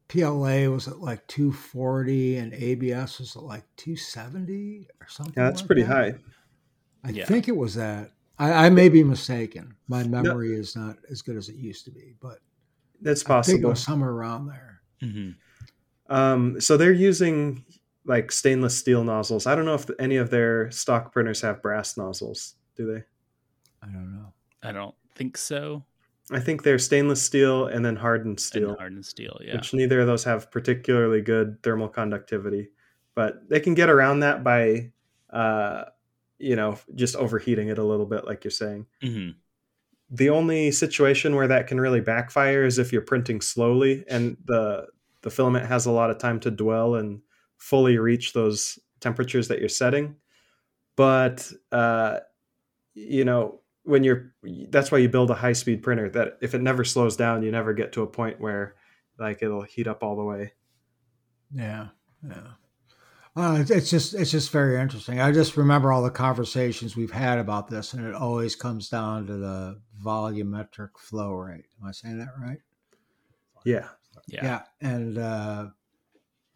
PLA 0.09 0.69
was 0.71 0.89
at 0.89 1.01
like 1.01 1.27
240 1.27 2.37
and 2.39 2.55
ABS 2.55 3.19
was 3.19 3.37
at 3.37 3.43
like 3.43 3.65
270 3.77 4.87
or 5.01 5.09
something. 5.09 5.35
Yeah, 5.37 5.45
that's 5.51 5.61
like 5.61 5.67
pretty 5.67 5.83
that. 5.83 5.89
high. 5.89 6.15
I 7.05 7.13
Yeah. 7.13 7.27
think 7.27 7.49
it 7.49 7.57
was 7.57 7.75
that. 7.75 8.13
I, 8.39 8.67
I 8.67 8.71
may 8.71 8.89
be 8.89 9.03
mistaken. 9.03 9.77
My 9.89 10.05
memory 10.05 10.55
is 10.55 10.77
not 10.77 10.97
as 11.11 11.23
good 11.23 11.37
as 11.37 11.49
it 11.49 11.57
used 11.57 11.85
to 11.87 11.91
be, 11.91 12.15
but 12.21 12.39
That's 13.01 13.23
I 13.23 13.27
think 13.27 13.29
it 13.29 13.35
possible. 13.37 13.71
was 13.71 13.83
somewhere 13.83 14.11
around 14.11 14.47
there. 14.47 14.81
hmm 15.01 15.31
Um, 16.09 16.61
so 16.61 16.77
they're 16.77 16.93
using 16.93 17.65
like 18.07 18.33
stainless 18.33 18.77
steel 18.77 19.05
nozzles. 19.05 19.47
I 19.47 19.55
don't 19.55 19.65
know 19.65 19.75
if 19.75 19.89
any 19.99 20.17
of 20.17 20.31
their 20.31 20.71
stock 20.71 21.13
printers 21.13 21.41
have 21.43 21.63
brass 21.63 21.97
nozzles. 21.97 22.55
Do 22.77 22.93
they? 22.93 23.03
I 23.83 23.93
don't 23.93 24.13
know. 24.13 24.33
I 24.63 24.73
don't 24.73 24.95
think 25.15 25.37
so. 25.37 25.85
I 26.31 26.41
think 26.41 26.63
they're 26.63 26.79
stainless 26.79 27.23
steel 27.23 27.67
and 27.67 27.85
then 27.85 27.95
hardened 27.95 28.41
steel, 28.41 28.71
And 28.71 28.79
hardened 28.79 29.07
steel, 29.07 29.39
yeah. 29.43 29.57
which 29.57 29.73
neither 29.73 30.01
of 30.01 30.07
those 30.07 30.25
have 30.25 30.51
particularly 30.51 31.21
good 31.21 31.63
thermal 31.63 31.89
conductivity. 31.89 32.71
But 33.15 33.49
they 33.49 33.61
can 33.61 33.75
get 33.75 33.89
around 33.89 34.21
that 34.21 34.43
by, 34.43 34.93
uh, 35.31 35.85
you 36.39 36.57
know, 36.57 36.79
just 36.95 37.15
overheating 37.17 37.69
it 37.69 37.79
a 37.79 37.85
little 37.85 38.07
bit, 38.07 38.25
like 38.27 38.45
you're 38.45 38.51
saying. 38.51 38.87
hmm 39.03 39.31
the 40.11 40.31
only 40.31 40.71
situation 40.71 41.35
where 41.35 41.49
that 41.49 41.67
can 41.67 41.81
really 41.81 42.01
backfire 42.01 42.65
is 42.65 42.79
if 42.79 42.93
you're 42.93 43.03
printing 43.03 43.41
slowly 43.41 44.05
and 44.09 44.37
the 44.45 44.87
the 45.23 45.31
filament 45.31 45.67
has 45.67 45.87
a 45.87 45.91
lot 45.91 46.11
of 46.11 46.19
time 46.19 46.39
to 46.39 46.51
dwell 46.51 46.95
and 46.95 47.21
fully 47.59 47.99
reach 47.99 48.33
those 48.33 48.79
temperatures 49.01 49.49
that 49.49 49.61
you're 49.61 49.69
setting 49.69 50.17
but 50.97 51.51
uh 51.73 52.19
you 52.95 53.25
know 53.25 53.61
when 53.85 54.03
you're 54.05 54.33
that's 54.71 54.91
why 54.91 54.99
you 54.99 55.09
build 55.09 55.31
a 55.31 55.35
high 55.35 55.53
speed 55.53 55.83
printer 55.83 56.09
that 56.09 56.39
if 56.41 56.55
it 56.55 56.61
never 56.63 56.85
slows 56.85 57.17
down 57.17 57.43
you 57.43 57.51
never 57.53 57.73
get 57.75 57.93
to 57.93 58.03
a 58.03 58.07
point 58.07 58.41
where 58.41 58.75
like 59.19 59.43
it'll 59.43 59.63
heat 59.63 59.87
up 59.87 60.03
all 60.03 60.17
the 60.17 60.25
way 60.25 60.53
Yeah, 61.53 61.89
yeah. 62.27 62.49
Uh, 63.37 63.53
it's- 63.61 63.71
it's 63.71 63.91
just 63.91 64.15
it's 64.15 64.31
just 64.31 64.51
very 64.51 64.81
interesting. 64.81 65.21
I 65.21 65.31
just 65.31 65.59
remember 65.59 65.93
all 65.93 66.03
the 66.03 66.11
conversations 66.11 66.97
we've 66.97 67.13
had 67.13 67.39
about 67.39 67.69
this, 67.69 67.93
and 67.93 68.07
it 68.07 68.15
always 68.15 68.57
comes 68.57 68.89
down 68.89 69.27
to 69.27 69.37
the 69.37 69.81
volumetric 70.03 70.97
flow 70.99 71.33
rate. 71.33 71.67
Am 71.81 71.87
I 71.87 71.93
saying 71.93 72.19
that 72.19 72.33
right? 72.41 72.59
yeah 73.67 73.89
Yeah. 74.27 74.63
And 74.81 75.19
uh, 75.19 75.67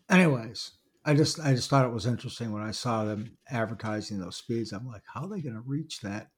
anyways, 0.09 0.73
I 1.05 1.15
just 1.15 1.41
I 1.41 1.55
just 1.55 1.71
thought 1.71 1.87
it 1.87 1.93
was 1.93 2.07
interesting 2.07 2.53
when 2.53 2.63
I 2.63 2.73
saw 2.73 3.05
them 3.05 3.37
advertising 3.49 4.21
those 4.21 4.37
speeds. 4.37 4.73
I'm 4.73 4.87
like, 4.87 5.03
how 5.13 5.23
are 5.23 5.29
they 5.29 5.41
going 5.41 5.55
to 5.55 5.63
reach 5.65 6.01
that 6.01 6.29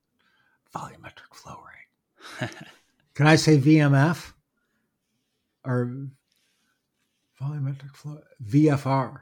volumetric 0.74 1.34
flow 1.34 1.56
rate? 2.40 2.50
Can 3.14 3.26
I 3.26 3.36
say 3.36 3.58
VMF 3.58 4.32
or 5.64 6.06
volumetric 7.40 7.94
flow 7.94 8.20
VFR? 8.44 9.20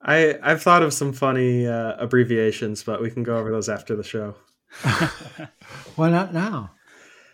i 0.00 0.38
i've 0.44 0.62
thought 0.62 0.82
of 0.84 0.94
some 0.94 1.12
funny 1.12 1.66
uh, 1.66 1.94
abbreviations 1.98 2.84
but 2.84 3.02
we 3.02 3.10
can 3.10 3.24
go 3.24 3.36
over 3.36 3.50
those 3.50 3.68
after 3.68 3.96
the 3.96 4.02
show 4.04 4.32
Why 5.96 6.08
not 6.08 6.32
now? 6.32 6.70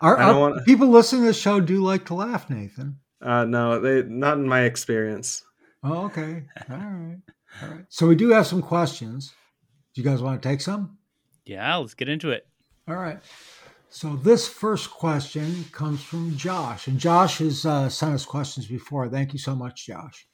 Our, 0.00 0.16
our 0.16 0.40
wanna- 0.40 0.62
people 0.62 0.88
listening 0.88 1.22
to 1.22 1.26
the 1.28 1.34
show 1.34 1.60
do 1.60 1.82
like 1.84 2.06
to 2.06 2.14
laugh, 2.14 2.48
Nathan. 2.48 3.00
uh 3.20 3.44
no 3.44 3.78
they 3.80 4.02
not 4.08 4.38
in 4.38 4.48
my 4.48 4.62
experience 4.62 5.42
Oh, 5.84 6.06
okay. 6.06 6.44
All 6.70 6.76
right. 6.76 7.18
All 7.62 7.68
right. 7.68 7.84
So 7.88 8.08
we 8.08 8.16
do 8.16 8.30
have 8.30 8.46
some 8.46 8.62
questions. 8.62 9.32
Do 9.94 10.00
you 10.00 10.08
guys 10.08 10.22
want 10.22 10.42
to 10.42 10.48
take 10.48 10.60
some? 10.60 10.98
yeah, 11.44 11.76
let's 11.76 11.94
get 11.94 12.08
into 12.08 12.30
it. 12.30 12.46
All 12.88 12.96
right. 12.96 13.20
So 13.90 14.16
this 14.16 14.48
first 14.48 14.90
question 14.90 15.66
comes 15.70 16.02
from 16.02 16.36
Josh, 16.36 16.88
and 16.88 16.98
Josh 16.98 17.38
has 17.38 17.64
uh, 17.64 17.88
sent 17.88 18.14
us 18.14 18.24
questions 18.24 18.66
before. 18.66 19.08
Thank 19.08 19.32
you 19.32 19.38
so 19.38 19.54
much, 19.54 19.86
Josh. 19.86 20.26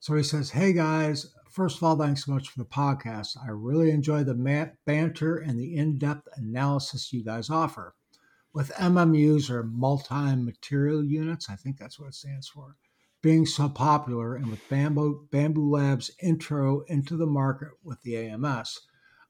So 0.00 0.14
he 0.14 0.22
says, 0.24 0.50
"Hey 0.50 0.72
guys, 0.72 1.26
first 1.50 1.76
of 1.76 1.84
all, 1.84 1.96
thanks 1.96 2.24
so 2.24 2.32
much 2.32 2.48
for 2.48 2.58
the 2.58 2.64
podcast. 2.64 3.36
I 3.42 3.50
really 3.50 3.90
enjoy 3.90 4.24
the 4.24 4.34
banter 4.86 5.36
and 5.36 5.58
the 5.58 5.76
in-depth 5.76 6.26
analysis 6.36 7.12
you 7.12 7.22
guys 7.22 7.48
offer. 7.48 7.94
With 8.52 8.72
MMUs 8.72 9.50
or 9.50 9.62
multi-material 9.62 11.04
units, 11.04 11.48
I 11.48 11.56
think 11.56 11.78
that's 11.78 11.98
what 11.98 12.08
it 12.08 12.14
stands 12.14 12.48
for, 12.48 12.76
being 13.24 13.46
so 13.46 13.70
popular, 13.70 14.36
and 14.36 14.48
with 14.48 14.60
Bambu 14.68 15.26
Bambu 15.30 15.70
Labs' 15.70 16.10
intro 16.20 16.82
into 16.82 17.16
the 17.16 17.26
market 17.26 17.70
with 17.82 18.02
the 18.02 18.18
AMS." 18.18 18.82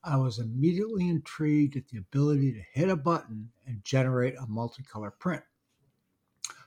I 0.03 0.17
was 0.17 0.41
immediately 0.41 1.09
intrigued 1.09 1.77
at 1.77 1.87
the 1.89 1.99
ability 1.99 2.53
to 2.55 2.61
hit 2.73 2.91
a 2.91 2.97
button 2.97 3.53
and 3.65 3.85
generate 3.85 4.35
a 4.35 4.47
multicolor 4.49 5.17
print. 5.17 5.45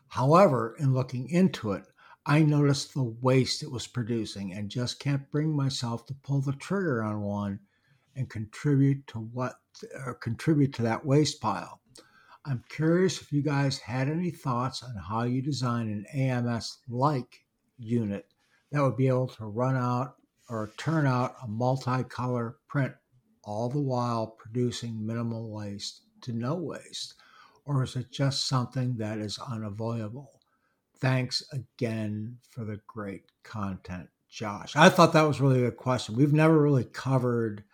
However, 0.07 0.73
in 0.79 0.93
looking 0.93 1.27
into 1.27 1.73
it, 1.73 1.83
I 2.25 2.43
noticed 2.43 2.93
the 2.93 3.03
waste 3.03 3.61
it 3.61 3.71
was 3.71 3.87
producing 3.87 4.53
and 4.53 4.71
just 4.71 4.99
can't 4.99 5.29
bring 5.29 5.53
myself 5.53 6.05
to 6.05 6.13
pull 6.13 6.39
the 6.39 6.53
trigger 6.53 7.03
on 7.03 7.21
one 7.21 7.59
and 8.15 8.29
contribute 8.29 9.05
to 9.07 9.19
what 9.19 9.59
or 10.05 10.13
contribute 10.13 10.73
to 10.75 10.81
that 10.83 11.05
waste 11.05 11.41
pile. 11.41 11.81
I'm 12.47 12.63
curious 12.69 13.21
if 13.21 13.33
you 13.33 13.41
guys 13.41 13.77
had 13.77 14.07
any 14.07 14.31
thoughts 14.31 14.81
on 14.81 14.95
how 14.95 15.23
you 15.23 15.41
design 15.41 15.89
an 15.89 16.05
AMS 16.13 16.77
like 16.87 17.41
unit 17.77 18.25
that 18.71 18.81
would 18.81 18.95
be 18.95 19.09
able 19.09 19.27
to 19.27 19.45
run 19.45 19.75
out 19.75 20.15
or 20.49 20.71
turn 20.77 21.05
out 21.05 21.35
a 21.43 21.47
multicolor 21.47 22.53
print 22.69 22.93
all 23.43 23.67
the 23.67 23.81
while 23.81 24.27
producing 24.27 25.05
minimal 25.05 25.51
waste 25.51 26.03
to 26.21 26.31
no 26.31 26.55
waste? 26.55 27.15
Or 27.65 27.83
is 27.83 27.97
it 27.97 28.11
just 28.11 28.47
something 28.47 28.95
that 28.95 29.17
is 29.17 29.37
unavoidable? 29.39 30.39
Thanks 30.99 31.43
again 31.51 32.37
for 32.49 32.63
the 32.63 32.79
great 32.87 33.25
content, 33.43 34.07
Josh. 34.29 34.73
I 34.73 34.87
thought 34.87 35.11
that 35.13 35.27
was 35.27 35.41
really 35.41 35.59
a 35.59 35.69
good 35.69 35.77
question. 35.77 36.15
We've 36.15 36.31
never 36.31 36.61
really 36.61 36.85
covered 36.85 37.65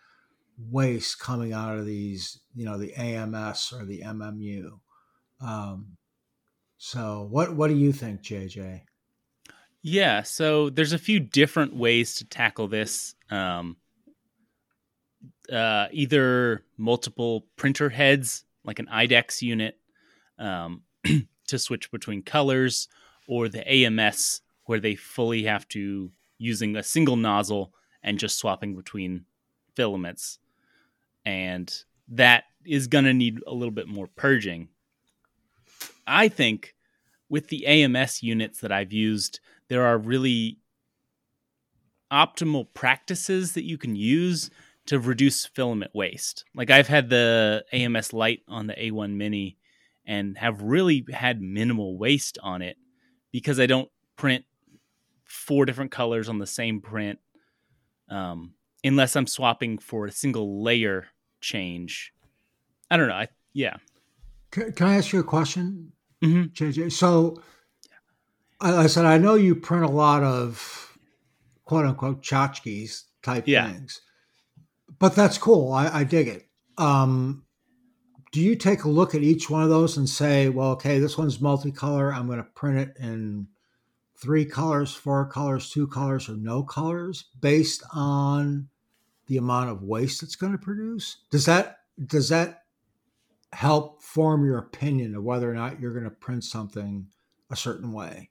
waste 0.58 1.18
coming 1.18 1.52
out 1.52 1.76
of 1.76 1.86
these, 1.86 2.40
you 2.54 2.64
know, 2.64 2.78
the 2.78 2.94
AMS 2.94 3.72
or 3.72 3.84
the 3.84 4.02
MMU. 4.02 4.78
Um, 5.40 5.96
so, 6.78 7.26
what 7.30 7.54
what 7.54 7.68
do 7.68 7.76
you 7.76 7.92
think, 7.92 8.22
JJ? 8.22 8.82
Yeah, 9.82 10.22
so 10.22 10.70
there's 10.70 10.92
a 10.92 10.98
few 10.98 11.20
different 11.20 11.76
ways 11.76 12.14
to 12.16 12.24
tackle 12.24 12.68
this. 12.68 13.14
Um, 13.30 13.76
uh, 15.52 15.88
either 15.92 16.64
multiple 16.78 17.46
printer 17.56 17.90
heads, 17.90 18.44
like 18.64 18.78
an 18.78 18.86
IDEX 18.86 19.42
unit, 19.42 19.78
um, 20.38 20.82
to 21.48 21.58
switch 21.58 21.90
between 21.90 22.22
colors, 22.22 22.88
or 23.28 23.48
the 23.48 23.66
AMS, 23.70 24.40
where 24.64 24.80
they 24.80 24.94
fully 24.94 25.44
have 25.44 25.68
to 25.68 26.10
using 26.38 26.76
a 26.76 26.82
single 26.82 27.16
nozzle 27.16 27.72
and 28.02 28.18
just 28.18 28.38
swapping 28.38 28.74
between 28.74 29.24
filaments. 29.76 30.38
And 31.24 31.72
that 32.08 32.44
is 32.66 32.86
going 32.86 33.04
to 33.04 33.14
need 33.14 33.40
a 33.46 33.54
little 33.54 33.72
bit 33.72 33.88
more 33.88 34.08
purging. 34.16 34.68
I 36.06 36.28
think 36.28 36.74
with 37.28 37.48
the 37.48 37.66
AMS 37.66 38.22
units 38.22 38.60
that 38.60 38.72
I've 38.72 38.92
used, 38.92 39.40
there 39.68 39.86
are 39.86 39.98
really 39.98 40.58
optimal 42.12 42.66
practices 42.74 43.52
that 43.54 43.64
you 43.64 43.78
can 43.78 43.96
use 43.96 44.50
to 44.86 44.98
reduce 44.98 45.46
filament 45.46 45.92
waste. 45.94 46.44
Like 46.54 46.70
I've 46.70 46.88
had 46.88 47.08
the 47.08 47.64
AMS 47.72 48.12
lite 48.12 48.42
on 48.48 48.66
the 48.66 48.74
A1 48.74 49.14
Mini 49.14 49.56
and 50.06 50.36
have 50.36 50.62
really 50.62 51.06
had 51.12 51.40
minimal 51.40 51.96
waste 51.96 52.38
on 52.42 52.60
it 52.60 52.76
because 53.32 53.58
I 53.58 53.66
don't 53.66 53.88
print 54.16 54.44
four 55.24 55.64
different 55.64 55.90
colors 55.90 56.28
on 56.28 56.38
the 56.38 56.46
same 56.46 56.80
print 56.80 57.18
um, 58.10 58.54
unless 58.84 59.16
I'm 59.16 59.26
swapping 59.26 59.78
for 59.78 60.06
a 60.06 60.12
single 60.12 60.62
layer 60.62 61.06
change. 61.44 62.12
I 62.90 62.96
don't 62.96 63.08
know. 63.08 63.14
I, 63.14 63.28
yeah. 63.52 63.76
Can, 64.50 64.72
can 64.72 64.86
I 64.86 64.96
ask 64.96 65.12
you 65.12 65.20
a 65.20 65.24
question, 65.24 65.92
Mhm. 66.22 66.52
JJ? 66.52 66.92
So, 66.92 67.42
I, 68.60 68.84
I 68.84 68.86
said 68.86 69.04
I 69.04 69.18
know 69.18 69.34
you 69.34 69.54
print 69.54 69.84
a 69.84 69.88
lot 69.88 70.22
of 70.22 70.96
quote 71.64 71.86
unquote 71.86 72.22
tchotchkes 72.22 73.02
type 73.22 73.44
Yeah. 73.46 73.70
things, 73.70 74.00
but 74.98 75.14
that's 75.14 75.38
cool. 75.38 75.72
I, 75.72 75.88
I 76.00 76.04
dig 76.04 76.28
it. 76.28 76.48
Um, 76.78 77.44
do 78.32 78.40
you 78.40 78.56
take 78.56 78.84
a 78.84 78.88
look 78.88 79.14
at 79.14 79.22
each 79.22 79.48
one 79.48 79.62
of 79.62 79.68
those 79.68 79.96
and 79.96 80.08
say, 80.08 80.48
well, 80.48 80.70
okay, 80.72 80.98
this 80.98 81.16
one's 81.16 81.38
multicolor. 81.38 82.12
I'm 82.12 82.26
going 82.26 82.38
to 82.38 82.44
print 82.54 82.78
it 82.78 82.96
in 83.00 83.46
three 84.20 84.44
colors, 84.44 84.92
four 84.94 85.26
colors, 85.28 85.70
two 85.70 85.86
colors, 85.86 86.28
or 86.28 86.36
no 86.36 86.62
colors 86.64 87.26
based 87.40 87.82
on 87.92 88.68
the 89.26 89.36
amount 89.36 89.70
of 89.70 89.82
waste 89.82 90.22
it's 90.22 90.36
going 90.36 90.52
to 90.52 90.58
produce? 90.58 91.18
Does 91.30 91.46
that 91.46 91.78
does 92.06 92.28
that 92.28 92.62
help 93.52 94.02
form 94.02 94.44
your 94.44 94.58
opinion 94.58 95.14
of 95.14 95.22
whether 95.22 95.50
or 95.50 95.54
not 95.54 95.80
you're 95.80 95.92
going 95.92 96.04
to 96.04 96.10
print 96.10 96.44
something 96.44 97.06
a 97.50 97.56
certain 97.56 97.92
way? 97.92 98.30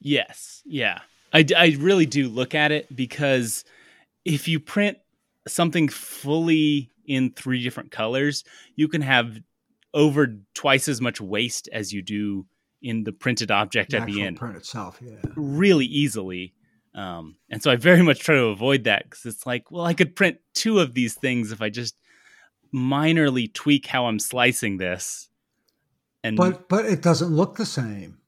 Yes. 0.00 0.62
Yeah. 0.64 1.00
I, 1.32 1.46
I 1.56 1.76
really 1.78 2.06
do 2.06 2.28
look 2.28 2.54
at 2.54 2.72
it 2.72 2.94
because 2.94 3.64
if 4.24 4.48
you 4.48 4.60
print 4.60 4.98
something 5.48 5.88
fully 5.88 6.90
in 7.06 7.30
three 7.30 7.62
different 7.62 7.90
colors, 7.90 8.44
you 8.76 8.88
can 8.88 9.00
have 9.00 9.38
over 9.94 10.34
twice 10.54 10.88
as 10.88 11.00
much 11.00 11.20
waste 11.20 11.68
as 11.72 11.92
you 11.92 12.02
do 12.02 12.46
in 12.82 13.04
the 13.04 13.12
printed 13.12 13.50
object 13.50 13.90
The 13.90 13.98
at 13.98 14.06
the 14.06 14.22
end 14.22 14.36
print 14.36 14.56
itself. 14.56 14.98
Yeah. 15.00 15.16
really 15.36 15.86
easily. 15.86 16.52
Um, 16.94 17.36
and 17.48 17.62
so 17.62 17.70
I 17.70 17.76
very 17.76 18.02
much 18.02 18.20
try 18.20 18.34
to 18.34 18.44
avoid 18.46 18.84
that 18.84 19.04
because 19.04 19.24
it's 19.26 19.46
like, 19.46 19.70
well, 19.70 19.84
I 19.84 19.94
could 19.94 20.14
print 20.14 20.38
two 20.54 20.78
of 20.78 20.92
these 20.94 21.14
things 21.14 21.50
if 21.52 21.62
I 21.62 21.70
just 21.70 21.96
minorly 22.74 23.52
tweak 23.52 23.86
how 23.86 24.06
I'm 24.06 24.18
slicing 24.18 24.76
this. 24.78 25.28
And 26.24 26.36
But 26.36 26.68
but 26.68 26.84
it 26.86 27.02
doesn't 27.02 27.34
look 27.34 27.56
the 27.56 27.66
same. 27.66 28.18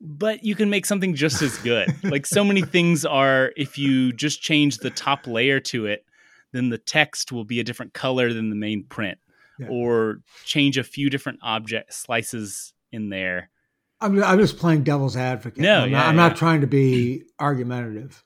but 0.00 0.44
you 0.44 0.54
can 0.54 0.70
make 0.70 0.86
something 0.86 1.14
just 1.14 1.42
as 1.42 1.56
good. 1.58 1.88
like 2.04 2.26
so 2.26 2.44
many 2.44 2.62
things 2.62 3.04
are, 3.04 3.52
if 3.56 3.78
you 3.78 4.12
just 4.12 4.40
change 4.42 4.78
the 4.78 4.90
top 4.90 5.26
layer 5.26 5.58
to 5.60 5.86
it, 5.86 6.04
then 6.52 6.68
the 6.70 6.78
text 6.78 7.32
will 7.32 7.44
be 7.44 7.60
a 7.60 7.64
different 7.64 7.92
color 7.94 8.32
than 8.32 8.48
the 8.50 8.56
main 8.56 8.84
print, 8.84 9.18
Yeah. 9.58 9.68
or 9.68 10.20
change 10.44 10.78
a 10.78 10.84
few 10.84 11.10
different 11.10 11.40
object 11.42 11.92
slices 11.92 12.72
in 12.92 13.08
there. 13.10 13.50
I'm, 14.00 14.22
I'm 14.22 14.38
just 14.38 14.58
playing 14.58 14.84
devil's 14.84 15.16
advocate. 15.16 15.62
No, 15.62 15.82
I'm, 15.82 15.90
yeah, 15.90 15.98
not, 15.98 16.06
I'm 16.08 16.16
not 16.16 16.36
trying 16.36 16.60
to 16.60 16.66
be 16.66 17.22
argumentative, 17.40 18.22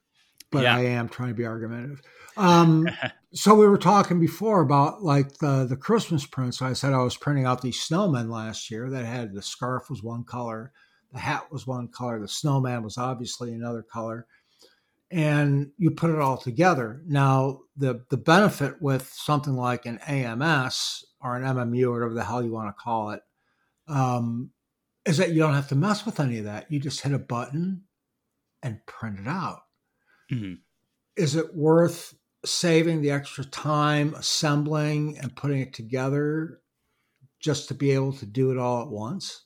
but 0.51 0.65
Yeah. 0.65 0.77
I 0.77 0.81
am 0.81 1.09
trying 1.09 1.29
to 1.29 1.35
be 1.35 1.47
argumentative. 1.47 2.03
Um, 2.37 2.89
so 3.33 3.55
we 3.55 3.67
were 3.67 3.79
talking 3.79 4.19
before 4.19 4.61
about 4.63 5.03
like 5.03 5.39
the 5.39 5.67
the 5.67 5.77
Christmas 5.77 6.27
prints. 6.27 6.61
I 6.61 6.73
said 6.73 6.93
I 6.93 7.03
was 7.03 7.17
printing 7.17 7.45
out 7.45 7.63
these 7.63 7.79
snowmen 7.87 8.31
last 8.31 8.71
year 8.71 8.91
that 8.91 9.05
had 9.05 9.33
the 9.33 9.43
scarf 9.43 9.89
was 9.91 10.03
one 10.03 10.25
color, 10.25 10.73
the 11.13 11.21
hat 11.21 11.51
was 11.53 11.67
one 11.67 11.89
color, 11.89 12.19
the 12.21 12.29
snowman 12.29 12.83
was 12.83 12.99
obviously 12.99 13.53
another 13.53 13.83
color, 13.83 14.27
and 15.11 15.71
you 15.77 15.91
put 15.93 16.11
it 16.11 16.19
all 16.19 16.37
together. 16.37 17.03
Now 17.07 17.61
the 17.77 18.05
the 18.11 18.17
benefit 18.17 18.81
with 18.81 19.09
something 19.13 19.55
like 19.55 19.87
an 19.87 19.99
AMS 19.99 21.05
or 21.23 21.37
an 21.37 21.45
MMU 21.45 21.87
or 21.87 21.93
whatever 21.93 22.15
the 22.15 22.25
hell 22.25 22.43
you 22.43 22.53
want 22.53 22.69
to 22.69 22.83
call 22.83 23.11
it. 23.11 23.23
Um, 23.87 24.51
is 25.07 25.17
that 25.17 25.31
you 25.31 25.39
don't 25.39 25.55
have 25.55 25.69
to 25.69 25.75
mess 25.75 26.05
with 26.05 26.21
any 26.21 26.39
of 26.39 26.45
that. 26.45 26.71
You 26.71 26.79
just 26.81 27.01
hit 27.01 27.13
a 27.13 27.19
button 27.19 27.85
and 28.63 28.85
print 28.87 29.21
it 29.21 29.27
out. 29.27 29.61
Mhm. 30.31 30.61
Is 31.17 31.35
it 31.35 31.55
worth 31.55 32.15
saving 32.45 33.03
the 33.03 33.11
extra 33.11 33.45
time 33.45 34.15
assembling 34.15 35.19
and 35.19 35.37
putting 35.37 35.61
it 35.61 35.75
together 35.75 36.63
just 37.41 37.69
to 37.69 37.75
be 37.75 37.91
able 37.91 38.13
to 38.15 38.27
do 38.27 38.51
it 38.51 38.59
all 38.59 38.83
at 38.83 38.89
once? 38.89 39.45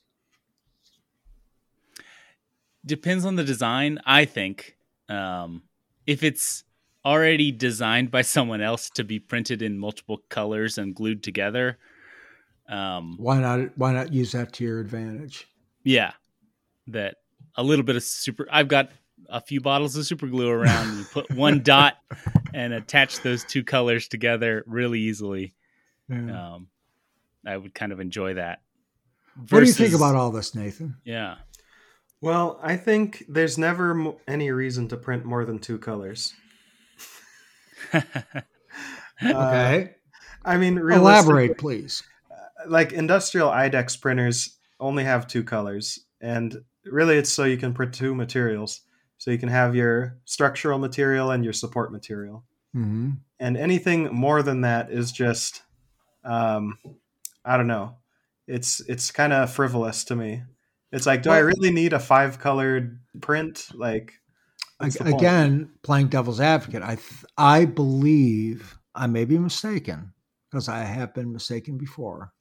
depends 2.86 3.24
on 3.24 3.36
the 3.36 3.44
design 3.44 3.98
i 4.04 4.24
think 4.24 4.76
um, 5.08 5.62
if 6.06 6.22
it's 6.22 6.64
already 7.04 7.52
designed 7.52 8.10
by 8.10 8.22
someone 8.22 8.60
else 8.60 8.88
to 8.88 9.04
be 9.04 9.18
printed 9.18 9.60
in 9.60 9.78
multiple 9.78 10.18
colors 10.28 10.78
and 10.78 10.94
glued 10.94 11.22
together 11.22 11.78
um, 12.68 13.16
Why 13.18 13.40
not 13.40 13.76
why 13.76 13.92
not 13.92 14.12
use 14.12 14.32
that 14.32 14.52
to 14.54 14.64
your 14.64 14.80
advantage? 14.80 15.46
yeah 15.84 16.12
that 16.88 17.16
a 17.56 17.62
little 17.62 17.84
bit 17.84 17.96
of 17.96 18.02
super 18.02 18.46
i've 18.50 18.68
got 18.68 18.90
a 19.28 19.40
few 19.40 19.60
bottles 19.60 19.96
of 19.96 20.04
super 20.06 20.26
glue 20.26 20.48
around 20.50 20.98
you 20.98 21.04
put 21.04 21.30
one 21.30 21.62
dot 21.62 21.94
and 22.54 22.72
attach 22.74 23.20
those 23.20 23.44
two 23.44 23.62
colors 23.64 24.08
together 24.08 24.64
really 24.66 25.00
easily 25.00 25.54
Yeah. 26.08 26.54
um, 26.54 26.68
i 27.46 27.56
would 27.56 27.74
kind 27.74 27.92
of 27.92 28.00
enjoy 28.00 28.34
that 28.34 28.60
what 29.50 29.60
do 29.60 29.66
you 29.66 29.72
think 29.72 29.94
about 29.94 30.14
all 30.14 30.30
this, 30.30 30.54
Nathan? 30.54 30.96
yeah 31.04 31.36
Well, 32.20 32.58
I 32.62 32.76
think 32.76 33.24
there's 33.28 33.58
never 33.58 33.92
mo- 33.94 34.20
any 34.28 34.50
reason 34.52 34.88
to 34.88 34.96
print 34.96 35.24
more 35.24 35.44
than 35.44 35.58
two 35.58 35.76
colors. 35.78 36.32
Uh, 37.92 38.40
Okay. 39.22 39.94
I 40.44 40.56
mean, 40.56 40.76
Elaborate, 40.78 41.56
please. 41.58 42.02
Like 42.66 42.92
industrial 42.92 43.48
IDEX 43.48 44.00
printers 44.00 44.58
only 44.80 45.04
have 45.04 45.26
two 45.26 45.44
colors, 45.44 46.00
and 46.20 46.56
really 46.84 47.16
it's 47.16 47.32
so 47.32 47.44
you 47.44 47.56
can 47.56 47.74
print 47.74 47.94
two 47.94 48.14
materials. 48.14 48.82
So 49.18 49.30
you 49.30 49.38
can 49.38 49.48
have 49.48 49.74
your 49.74 50.18
structural 50.24 50.78
material 50.78 51.30
and 51.30 51.44
your 51.44 51.52
support 51.54 51.92
material. 51.92 52.44
hmm 52.72 53.12
And 53.38 53.56
anything 53.56 54.12
more 54.12 54.42
than 54.42 54.62
that 54.62 54.90
is 54.90 55.12
just, 55.12 55.62
um, 56.24 56.78
I 57.44 57.56
don't 57.56 57.68
know. 57.68 57.96
It's 58.46 58.80
it's 58.80 59.10
kind 59.10 59.32
of 59.32 59.50
frivolous 59.50 60.04
to 60.04 60.16
me. 60.16 60.42
It's 60.92 61.06
like, 61.06 61.22
do 61.22 61.30
I 61.30 61.38
really 61.38 61.72
need 61.72 61.92
a 61.94 61.98
five 61.98 62.38
colored 62.38 63.00
print? 63.20 63.68
Like? 63.74 64.12
Again, 65.14 65.70
playing 65.82 66.08
devil's 66.08 66.40
advocate, 66.40 66.82
I 66.82 66.96
th- 66.96 67.24
I 67.38 67.64
believe 67.64 68.76
I 68.94 69.06
may 69.06 69.24
be 69.24 69.38
mistaken 69.38 70.12
because 70.50 70.68
I 70.68 70.80
have 70.80 71.14
been 71.14 71.32
mistaken 71.32 71.78
before, 71.78 72.33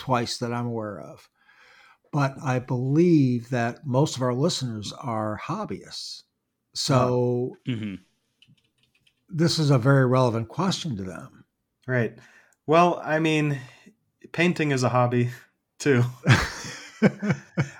twice 0.00 0.38
that 0.38 0.52
I'm 0.52 0.66
aware 0.66 0.98
of. 1.00 1.28
But 2.12 2.34
I 2.42 2.58
believe 2.58 3.50
that 3.50 3.86
most 3.86 4.16
of 4.16 4.22
our 4.22 4.34
listeners 4.34 4.92
are 4.92 5.40
hobbyists. 5.44 6.22
So 6.74 7.56
hmm 7.66 7.94
this 9.28 9.60
is 9.60 9.70
a 9.70 9.78
very 9.78 10.06
relevant 10.06 10.48
question 10.48 10.96
to 10.96 11.04
them. 11.04 11.44
Right. 11.86 12.18
Well, 12.66 13.00
I 13.04 13.20
mean, 13.20 13.58
painting 14.32 14.72
is 14.72 14.82
a 14.82 14.88
hobby 14.88 15.30
too. 15.78 16.02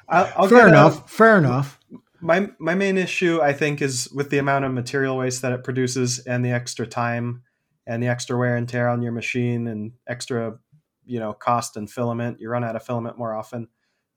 I'll, 0.09 0.33
I'll 0.37 0.49
fair 0.49 0.67
a- 0.67 0.69
enough. 0.69 1.11
fair 1.11 1.39
enough. 1.39 1.79
my 2.21 2.51
my 2.59 2.75
main 2.75 2.97
issue, 2.99 3.41
I 3.43 3.53
think, 3.53 3.83
is 3.83 4.09
with 4.15 4.31
the 4.31 4.39
amount 4.39 4.65
of 4.65 4.73
material 4.73 5.17
waste 5.17 5.43
that 5.43 5.53
it 5.53 5.65
produces 5.65 6.21
and 6.21 6.45
the 6.45 6.51
extra 6.53 6.87
time 6.87 7.43
and 7.87 8.03
the 8.03 8.09
extra 8.09 8.39
wear 8.39 8.57
and 8.57 8.69
tear 8.69 8.89
on 8.89 9.03
your 9.03 9.13
machine 9.13 9.67
and 9.67 9.93
extra, 10.07 10.59
you 11.05 11.19
know, 11.21 11.33
cost 11.33 11.77
and 11.77 11.91
filament. 11.91 12.41
You 12.41 12.49
run 12.51 12.65
out 12.65 12.77
of 12.77 12.83
filament 12.85 13.19
more 13.19 13.35
often. 13.35 13.69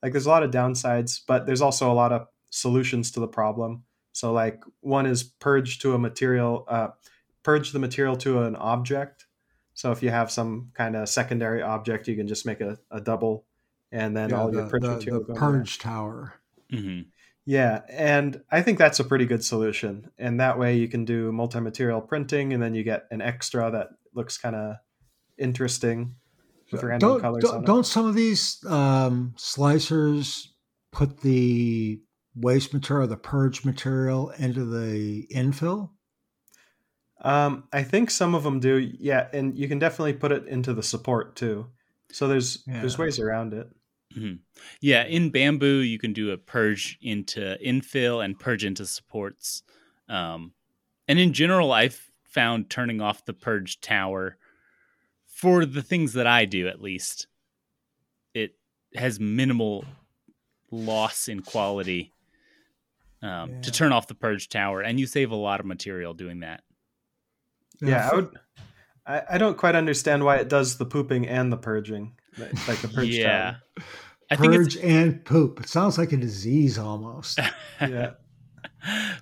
Like, 0.02 0.12
there's 0.12 0.26
a 0.26 0.30
lot 0.30 0.42
of 0.42 0.50
downsides, 0.50 1.20
but 1.26 1.46
there's 1.46 1.62
also 1.62 1.90
a 1.90 1.94
lot 1.94 2.12
of 2.12 2.26
solutions 2.50 3.10
to 3.12 3.20
the 3.20 3.28
problem. 3.28 3.84
So, 4.12 4.32
like, 4.32 4.62
one 4.80 5.06
is 5.06 5.22
purge 5.24 5.78
to 5.80 5.94
a 5.94 5.98
material, 5.98 6.64
uh, 6.68 6.88
purge 7.42 7.72
the 7.72 7.78
material 7.78 8.16
to 8.18 8.42
an 8.42 8.54
object. 8.56 9.26
So, 9.72 9.90
if 9.92 10.02
you 10.02 10.10
have 10.10 10.30
some 10.30 10.70
kind 10.74 10.94
of 10.94 11.08
secondary 11.08 11.62
object, 11.62 12.06
you 12.06 12.16
can 12.16 12.28
just 12.28 12.46
make 12.46 12.60
a, 12.60 12.78
a 12.90 13.00
double, 13.00 13.46
and 13.90 14.16
then 14.16 14.30
Yeah, 14.30 14.40
all 14.40 14.46
the, 14.50 14.58
your 14.58 14.68
purge 14.68 14.82
the- 14.82 14.88
material 14.94 15.20
the 15.20 15.26
go 15.26 15.32
in 15.34 15.40
there. 15.40 15.50
purge 15.52 15.78
tower. 15.78 16.34
hmm 16.70 17.00
Yeah, 17.46 17.82
and 17.88 18.42
I 18.50 18.62
think 18.62 18.78
that's 18.78 19.00
a 19.00 19.04
pretty 19.04 19.26
good 19.26 19.44
solution. 19.44 20.10
And 20.18 20.38
that 20.40 20.58
way 20.58 20.76
you 20.76 20.88
can 20.88 21.04
do 21.04 21.32
multi-material 21.32 22.02
printing, 22.02 22.52
and 22.52 22.62
then 22.62 22.74
you 22.74 22.84
get 22.84 23.06
an 23.10 23.20
extra 23.20 23.70
that 23.70 23.88
looks 24.14 24.38
kind 24.38 24.54
of 24.56 24.76
interesting 25.38 26.16
with 26.72 26.82
random 26.82 27.08
Don't, 27.08 27.20
colors 27.20 27.44
don't, 27.44 27.54
on 27.56 27.64
don't 27.64 27.86
some 27.86 28.06
of 28.06 28.14
these 28.14 28.64
um, 28.66 29.34
slicers 29.36 30.48
put 30.92 31.20
the 31.20 32.00
waste 32.34 32.72
material, 32.72 33.06
the 33.06 33.16
purge 33.16 33.64
material, 33.64 34.30
into 34.30 34.64
the 34.64 35.26
infill? 35.32 35.90
Um, 37.20 37.64
I 37.72 37.82
think 37.82 38.10
some 38.10 38.34
of 38.34 38.42
them 38.42 38.60
do. 38.60 38.76
Yeah, 38.76 39.28
and 39.32 39.56
you 39.56 39.68
can 39.68 39.78
definitely 39.78 40.12
put 40.14 40.32
it 40.32 40.46
into 40.46 40.74
the 40.74 40.82
support 40.82 41.36
too. 41.36 41.66
So 42.12 42.28
there's 42.28 42.62
there's 42.66 42.98
ways 42.98 43.18
around 43.18 43.54
it. 43.54 43.68
hmm 44.14 44.34
Yeah, 44.80 45.04
in 45.04 45.32
Bambu, 45.32 45.88
you 45.88 45.98
can 45.98 46.12
do 46.12 46.30
a 46.30 46.36
purge 46.36 46.98
into 47.00 47.56
infill 47.64 48.24
and 48.24 48.38
purge 48.38 48.64
into 48.64 48.86
supports. 48.86 49.62
Um, 50.08 50.52
and 51.08 51.18
in 51.18 51.32
general, 51.32 51.72
I've 51.72 52.10
found 52.24 52.68
turning 52.68 53.00
off 53.00 53.24
the 53.24 53.32
purge 53.32 53.80
tower 53.80 54.36
for 55.34 55.66
the 55.66 55.82
things 55.82 56.12
that 56.14 56.26
I 56.26 56.44
do, 56.44 56.68
at 56.68 56.80
least, 56.80 57.26
it 58.34 58.54
has 58.94 59.18
minimal 59.20 59.84
loss 60.70 61.28
in 61.28 61.40
quality 61.40 62.12
um, 63.22 63.50
Yeah. 63.50 63.60
to 63.62 63.72
turn 63.72 63.92
off 63.92 64.06
the 64.06 64.14
purge 64.14 64.48
tower, 64.48 64.80
and 64.80 64.98
you 65.00 65.06
save 65.06 65.30
a 65.30 65.36
lot 65.36 65.60
of 65.60 65.66
material 65.66 66.14
doing 66.14 66.40
that. 66.40 66.62
Yeah, 67.80 68.08
I 68.10 68.14
would. 68.14 68.30
I, 69.06 69.22
I 69.32 69.38
don't 69.38 69.58
quite 69.58 69.74
understand 69.74 70.24
why 70.24 70.36
it 70.36 70.48
does 70.48 70.78
the 70.78 70.86
pooping 70.86 71.26
and 71.28 71.52
the 71.52 71.56
purging, 71.58 72.16
like 72.38 72.68
like 72.68 72.78
the 72.80 72.88
purge. 72.88 73.08
yeah, 73.08 73.56
tower. 73.76 73.84
I 74.30 74.36
think 74.36 74.54
it's 74.54 74.74
purge 74.76 74.84
and 74.84 75.24
poop. 75.24 75.60
It 75.60 75.68
sounds 75.68 75.98
like 75.98 76.12
a 76.12 76.16
disease 76.16 76.78
almost. 76.78 77.40
Yeah. 77.80 78.12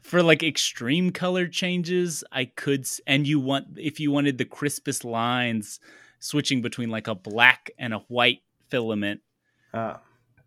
for 0.02 0.22
like 0.22 0.42
extreme 0.42 1.10
color 1.10 1.46
changes 1.48 2.22
i 2.32 2.44
could 2.44 2.84
and 3.06 3.26
you 3.26 3.38
want 3.40 3.66
if 3.76 3.98
you 4.00 4.10
wanted 4.10 4.36
the 4.38 4.44
crispest 4.44 5.04
lines 5.04 5.78
switching 6.22 6.62
between 6.62 6.88
like 6.88 7.08
a 7.08 7.14
black 7.14 7.70
and 7.78 7.92
a 7.92 7.98
white 8.08 8.42
filament 8.68 9.20
Uh, 9.74 9.96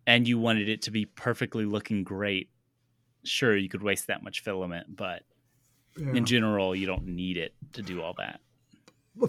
and 0.06 0.26
you 0.26 0.38
wanted 0.38 0.68
it 0.68 0.82
to 0.82 0.90
be 0.90 1.04
perfectly 1.04 1.64
looking 1.64 2.02
great 2.02 2.48
sure 3.24 3.56
you 3.56 3.68
could 3.68 3.82
waste 3.82 4.06
that 4.06 4.22
much 4.22 4.40
filament 4.42 4.86
but 4.96 5.22
Yeah. 5.96 6.12
in 6.14 6.24
general 6.24 6.74
you 6.74 6.86
don't 6.86 7.04
need 7.06 7.36
it 7.36 7.54
to 7.74 7.82
do 7.82 8.00
all 8.02 8.14
that 8.18 8.40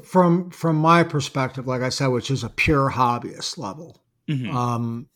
From 0.03 0.49
from 0.51 0.75
my 0.77 1.03
perspective, 1.03 1.65
like 1.67 1.81
I 1.81 1.89
said, 1.89 2.07
which 2.07 2.29
is 2.29 2.43
a 2.43 2.49
pure 2.49 2.89
hobbyist 2.91 3.57
level, 3.57 4.03
Mhm. 4.27 4.53
um, 4.53 5.07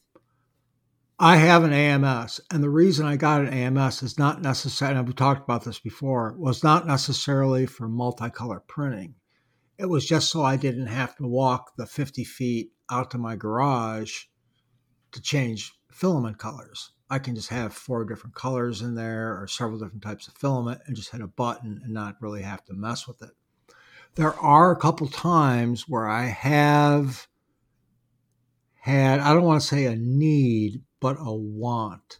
I 1.19 1.35
have 1.35 1.63
an 1.63 1.73
AMS, 1.73 2.39
and 2.49 2.63
the 2.63 2.69
reason 2.69 3.05
I 3.05 3.15
got 3.17 3.41
an 3.41 3.49
AMS 3.53 4.01
is 4.01 4.17
not 4.17 4.41
necessarily. 4.41 4.97
And 4.97 5.07
we 5.07 5.13
talked 5.13 5.43
about 5.43 5.63
this 5.65 5.77
before. 5.79 6.33
Was 6.37 6.63
not 6.63 6.87
necessarily 6.87 7.65
for 7.67 7.87
multicolor 7.87 8.65
printing. 8.65 9.15
It 9.81 9.89
was 9.89 10.05
just 10.05 10.29
so 10.29 10.43
I 10.43 10.57
didn't 10.57 10.87
have 10.87 11.15
to 11.15 11.27
walk 11.27 11.75
the 11.75 11.87
fifty 11.87 12.23
feet 12.23 12.71
out 12.91 13.09
to 13.11 13.17
my 13.17 13.35
garage 13.35 14.25
to 15.11 15.19
change 15.19 15.73
filament 15.91 16.37
colors. 16.37 16.91
I 17.09 17.17
can 17.17 17.33
just 17.33 17.49
have 17.49 17.73
four 17.73 18.05
different 18.05 18.35
colors 18.35 18.83
in 18.83 18.93
there 18.93 19.41
or 19.41 19.47
several 19.47 19.79
different 19.79 20.03
types 20.03 20.27
of 20.27 20.35
filament 20.35 20.81
and 20.85 20.95
just 20.95 21.09
hit 21.11 21.19
a 21.19 21.27
button 21.27 21.81
and 21.83 21.93
not 21.95 22.21
really 22.21 22.43
have 22.43 22.63
to 22.65 22.75
mess 22.75 23.07
with 23.07 23.23
it. 23.23 23.31
There 24.13 24.35
are 24.35 24.71
a 24.71 24.79
couple 24.79 25.07
times 25.07 25.89
where 25.89 26.07
I 26.07 26.25
have 26.25 27.27
had, 28.75 29.19
I 29.19 29.33
don't 29.33 29.43
want 29.43 29.61
to 29.61 29.67
say 29.67 29.85
a 29.85 29.95
need, 29.95 30.83
but 30.99 31.17
a 31.19 31.33
want 31.33 32.19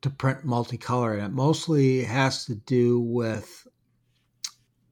to 0.00 0.08
print 0.08 0.46
multicolor. 0.46 1.12
And 1.12 1.26
it 1.26 1.32
mostly 1.32 2.04
has 2.04 2.46
to 2.46 2.54
do 2.54 2.98
with 3.00 3.66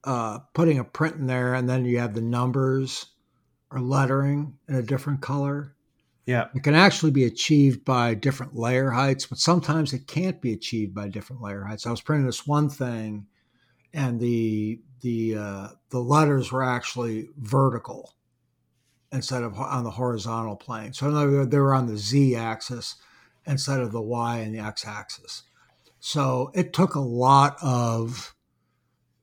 uh, 0.05 0.39
putting 0.55 0.79
a 0.79 0.85
print 0.85 1.17
in 1.17 1.27
there 1.27 1.55
and 1.55 1.69
then 1.69 1.85
you 1.85 1.99
have 1.99 2.15
the 2.15 2.21
numbers 2.21 3.07
or 3.71 3.81
lettering 3.81 4.57
in 4.69 4.77
a 4.77 4.83
different 4.83 5.21
color 5.21 5.75
yeah. 6.29 6.49
It 6.55 6.63
can 6.63 6.75
actually 6.75 7.13
be 7.13 7.25
achieved 7.25 7.87
by 7.87 8.13
different 8.13 8.55
layer 8.55 8.91
heights, 8.91 9.25
but 9.25 9.39
sometimes 9.39 9.95
it 9.95 10.07
can't 10.07 10.43
be 10.43 10.53
achieved 10.53 10.95
by 10.95 11.09
different 11.09 11.41
layer 11.41 11.65
heights. 11.65 11.87
I 11.87 11.91
was 11.91 12.03
printing 12.03 12.27
this 12.27 12.47
one 12.47 12.69
thing 12.69 13.27
and 13.95 14.21
the 14.21 14.79
the 15.01 15.37
uh, 15.37 15.69
the 15.89 16.01
letters 16.01 16.53
were 16.53 16.63
actually 16.63 17.31
vertical 17.39 18.13
instead 19.11 19.43
of 19.43 19.59
on 19.59 19.85
the 19.85 19.93
horizontal 19.93 20.57
plane. 20.57 20.93
So 20.93 21.09
in 21.09 21.17
other 21.17 21.31
words, 21.31 21.51
they 21.51 21.59
were 21.59 21.75
on 21.75 21.87
the 21.87 21.97
z 21.97 22.37
axis 22.37 22.97
instead 23.47 23.81
of 23.81 23.93
the 23.93 24.03
y 24.03 24.41
and 24.41 24.55
the 24.55 24.59
x 24.59 24.87
axis. 24.87 25.45
So 25.99 26.51
it 26.55 26.75
took 26.75 26.95
a 26.95 27.01
lot 27.01 27.57
of 27.63 28.35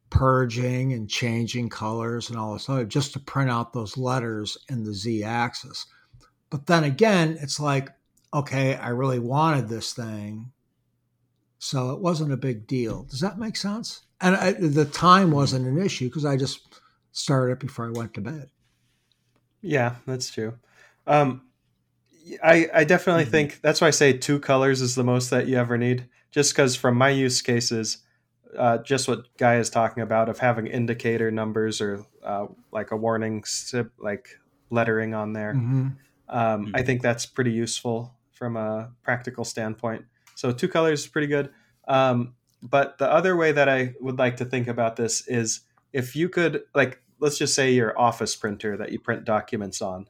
purging 0.10 0.94
and 0.94 1.10
changing 1.10 1.70
colors 1.70 2.30
and 2.30 2.38
all 2.38 2.54
this 2.54 2.70
other 2.70 2.86
just 2.86 3.13
to 3.13 3.20
print 3.20 3.50
out 3.50 3.74
those 3.74 3.98
letters 3.98 4.58
in 4.70 4.84
the 4.84 4.94
z 4.94 5.24
axis. 5.24 5.86
But 6.50 6.68
then 6.68 6.84
again, 6.84 7.38
it's 7.41 7.60
like, 7.60 7.89
okay, 8.34 8.76
I 8.76 8.89
really 8.89 9.20
wanted 9.20 9.68
this 9.68 9.94
thing. 9.94 10.52
So 11.58 11.91
it 11.91 12.00
wasn't 12.00 12.32
a 12.32 12.38
big 12.38 12.68
deal. 12.68 13.04
Does 13.04 13.22
that 13.22 13.39
make 13.39 13.56
sense? 13.56 14.04
And 14.22 14.36
I, 14.36 14.52
the 14.54 14.86
time 14.86 15.32
wasn't 15.32 15.68
an 15.68 15.84
issue 15.84 16.08
because 16.08 16.26
I 16.26 16.38
just 16.38 16.80
started 17.12 17.54
it 17.54 17.60
before 17.60 17.88
I 17.88 17.91
went 17.91 18.13
to 18.13 18.22
bed. 18.22 18.50
Yeah, 19.62 19.96
that's 20.06 20.30
true. 20.30 20.60
Um, 21.08 21.41
I, 22.44 22.70
I 22.74 22.84
definitely 22.84 23.24
mm-hmm. 23.24 23.32
think 23.32 23.62
that's 23.62 23.82
why 23.82 23.88
I 23.88 23.91
say 23.91 24.13
two 24.13 24.39
colors 24.39 24.82
is 24.82 24.96
the 24.96 25.04
most 25.04 25.30
that 25.30 25.48
you 25.48 25.58
ever 25.58 25.78
need. 25.78 26.08
Just 26.32 26.54
because 26.54 26.76
from 26.76 26.98
my 26.98 27.10
use 27.10 27.41
cases, 27.41 28.00
uh, 28.58 28.78
just 28.80 29.08
what 29.08 29.36
Guy 29.38 29.58
is 29.58 29.70
talking 29.70 30.04
about 30.04 30.30
of 30.30 30.39
having 30.39 30.68
indicator 30.68 31.32
numbers 31.32 31.82
or 31.82 32.06
uh, 32.24 32.48
like 32.72 32.91
a 32.91 32.96
warning, 32.96 33.44
like 33.98 34.39
lettering 34.70 35.13
on 35.13 35.34
there. 35.34 35.54
Mm-hmm. 35.54 35.88
Um, 36.30 36.65
mm-hmm. 36.65 36.76
I 36.76 36.82
think 36.82 37.02
that's 37.02 37.26
pretty 37.26 37.52
useful 37.52 38.15
from 38.32 38.58
a 38.58 38.91
practical 39.04 39.46
standpoint. 39.46 40.06
So 40.36 40.52
two 40.52 40.68
colors 40.68 41.02
is 41.02 41.08
pretty 41.08 41.28
good. 41.28 41.50
Um, 41.88 42.34
but 42.62 42.98
the 42.98 43.10
other 43.10 43.36
way 43.36 43.52
that 43.52 43.70
I 43.70 43.94
would 44.02 44.18
like 44.18 44.38
to 44.38 44.46
think 44.46 44.68
about 44.68 44.96
this 44.96 45.28
is 45.28 45.62
if 45.94 46.15
you 46.15 46.30
could, 46.30 46.63
like, 46.74 47.02
let's 47.20 47.38
just 47.38 47.54
say 47.54 47.72
your 47.72 47.98
office 47.98 48.36
printer 48.36 48.76
that 48.78 48.91
you 48.91 49.00
print 49.00 49.24
documents 49.24 49.82
on. 49.82 50.08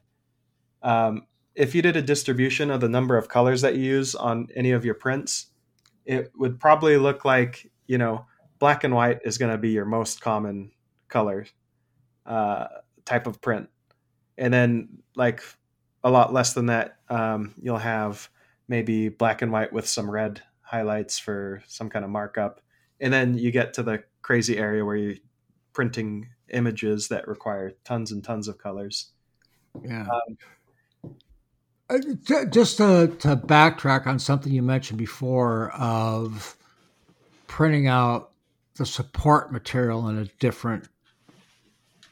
Um, 0.81 1.27
if 1.53 1.75
you 1.75 1.81
did 1.81 1.95
a 1.95 2.01
distribution 2.01 2.71
of 2.71 2.81
the 2.81 2.89
number 2.89 3.17
of 3.17 3.29
colors 3.29 3.61
that 3.61 3.75
you 3.75 3.83
use 3.83 4.15
on 4.15 4.47
any 4.55 4.71
of 4.71 4.83
your 4.83 4.95
prints, 4.95 5.47
it 6.05 6.31
would 6.37 6.59
probably 6.59 6.97
look 6.97 7.25
like, 7.25 7.71
you 7.87 7.97
know, 7.97 8.25
black 8.59 8.83
and 8.83 8.93
white 8.93 9.19
is 9.25 9.37
going 9.37 9.51
to 9.51 9.57
be 9.57 9.69
your 9.69 9.85
most 9.85 10.21
common 10.21 10.71
color 11.07 11.45
uh, 12.25 12.67
type 13.05 13.27
of 13.27 13.41
print. 13.41 13.69
And 14.37 14.53
then, 14.53 15.03
like, 15.15 15.41
a 16.03 16.09
lot 16.09 16.33
less 16.33 16.53
than 16.53 16.67
that, 16.67 16.97
um, 17.09 17.53
you'll 17.61 17.77
have 17.77 18.29
maybe 18.67 19.09
black 19.09 19.41
and 19.41 19.51
white 19.51 19.71
with 19.71 19.87
some 19.87 20.09
red 20.09 20.41
highlights 20.61 21.19
for 21.19 21.63
some 21.67 21.89
kind 21.89 22.03
of 22.03 22.11
markup. 22.11 22.61
And 22.99 23.13
then 23.13 23.37
you 23.37 23.51
get 23.51 23.73
to 23.75 23.83
the 23.83 24.03
crazy 24.21 24.57
area 24.57 24.83
where 24.83 24.95
you're 24.95 25.15
printing 25.73 26.29
images 26.49 27.09
that 27.09 27.27
require 27.27 27.73
tons 27.83 28.11
and 28.11 28.23
tons 28.23 28.47
of 28.47 28.57
colors. 28.57 29.11
Yeah. 29.83 30.05
Um, 30.07 31.15
uh, 31.89 31.99
just 32.49 32.77
to, 32.77 33.15
to 33.19 33.35
backtrack 33.35 34.07
on 34.07 34.17
something 34.17 34.51
you 34.51 34.63
mentioned 34.63 34.97
before 34.97 35.71
of 35.71 36.57
printing 37.47 37.87
out 37.87 38.31
the 38.77 38.85
support 38.85 39.51
material 39.51 40.07
in 40.09 40.17
a 40.17 40.25
different 40.39 40.87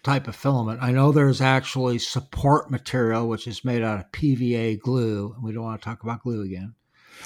type 0.04 0.28
of 0.28 0.36
filament. 0.36 0.80
I 0.82 0.92
know 0.92 1.12
there's 1.12 1.42
actually 1.42 2.00
support 2.00 2.70
material, 2.70 3.28
which 3.28 3.48
is 3.48 3.66
made 3.66 3.82
out 3.82 4.00
of 4.00 4.12
PVA 4.12 4.80
glue. 4.80 5.34
And 5.34 5.44
we 5.44 5.54
don't 5.54 5.64
want 5.64 5.82
to 5.82 5.86
talk 5.86 6.04
about 6.04 6.24
glue 6.24 6.42
again. 6.42 6.76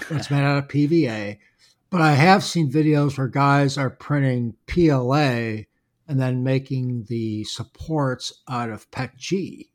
It's 0.10 0.32
made 0.32 0.43
out 0.43 0.60
of 0.60 0.67
PVA. 0.67 1.39
But 1.89 2.02
I 2.02 2.13
have 2.13 2.43
seen 2.43 2.71
videos 2.71 3.17
where 3.17 3.28
guys 3.28 3.78
are 3.78 3.89
printing 3.89 4.56
PLA 4.67 5.63
and 6.08 6.19
then 6.19 6.43
making 6.43 7.06
the 7.06 7.43
supports 7.45 8.41
out 8.47 8.69
of 8.69 8.89
PETG 8.91 9.69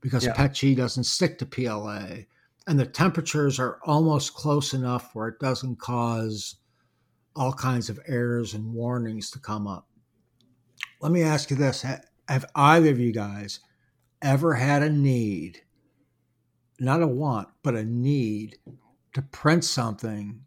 because 0.00 0.26
yeah. 0.26 0.34
PETG 0.34 0.76
doesn't 0.76 1.04
stick 1.04 1.38
to 1.38 1.46
PLA. 1.46 2.24
And 2.66 2.78
the 2.78 2.86
temperatures 2.86 3.58
are 3.58 3.78
almost 3.84 4.34
close 4.34 4.72
enough 4.72 5.14
where 5.14 5.28
it 5.28 5.40
doesn't 5.40 5.78
cause 5.78 6.56
all 7.36 7.52
kinds 7.52 7.88
of 7.88 8.00
errors 8.06 8.54
and 8.54 8.72
warnings 8.72 9.30
to 9.30 9.38
come 9.38 9.66
up. 9.66 9.88
Let 11.00 11.12
me 11.12 11.22
ask 11.22 11.50
you 11.50 11.56
this 11.56 11.84
have 12.28 12.46
either 12.54 12.90
of 12.90 12.98
you 12.98 13.12
guys 13.12 13.60
ever 14.22 14.54
had 14.54 14.82
a 14.82 14.90
need, 14.90 15.62
not 16.80 17.02
a 17.02 17.06
want, 17.06 17.48
but 17.62 17.74
a 17.74 17.84
need 17.84 18.56
to 19.12 19.22
print 19.22 19.64
something 19.64 20.40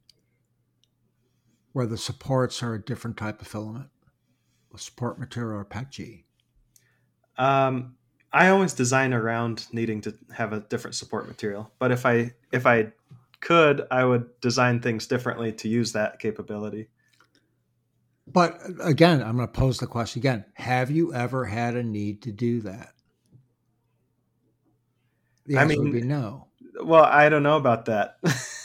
where 1.73 1.85
the 1.85 1.97
supports 1.97 2.63
are 2.63 2.73
a 2.73 2.83
different 2.83 3.17
type 3.17 3.39
of 3.41 3.47
filament, 3.47 3.89
a 4.73 4.79
support 4.79 5.19
material 5.19 5.59
or 5.59 5.65
PETG? 5.65 6.23
Um, 7.37 7.95
I 8.33 8.49
always 8.49 8.73
design 8.73 9.13
around 9.13 9.67
needing 9.71 10.01
to 10.01 10.15
have 10.35 10.53
a 10.53 10.61
different 10.61 10.95
support 10.95 11.27
material, 11.27 11.71
but 11.77 11.91
if 11.91 12.05
I 12.05 12.33
if 12.51 12.65
I 12.65 12.91
could, 13.39 13.85
I 13.91 14.03
would 14.03 14.39
design 14.41 14.79
things 14.79 15.07
differently 15.07 15.51
to 15.53 15.67
use 15.67 15.93
that 15.93 16.19
capability. 16.19 16.89
But 18.27 18.59
again, 18.81 19.21
I'm 19.21 19.37
going 19.37 19.47
to 19.47 19.53
pose 19.53 19.77
the 19.77 19.87
question 19.87 20.19
again. 20.19 20.45
Have 20.55 20.91
you 20.91 21.13
ever 21.13 21.45
had 21.45 21.75
a 21.75 21.83
need 21.83 22.23
to 22.23 22.31
do 22.31 22.61
that? 22.61 22.93
The 25.45 25.57
answer 25.57 25.63
I 25.63 25.67
mean, 25.67 25.83
would 25.83 25.93
be 25.93 26.01
no. 26.01 26.47
Well, 26.83 27.05
I 27.05 27.29
don't 27.29 27.43
know 27.43 27.57
about 27.57 27.85
that. 27.85 28.17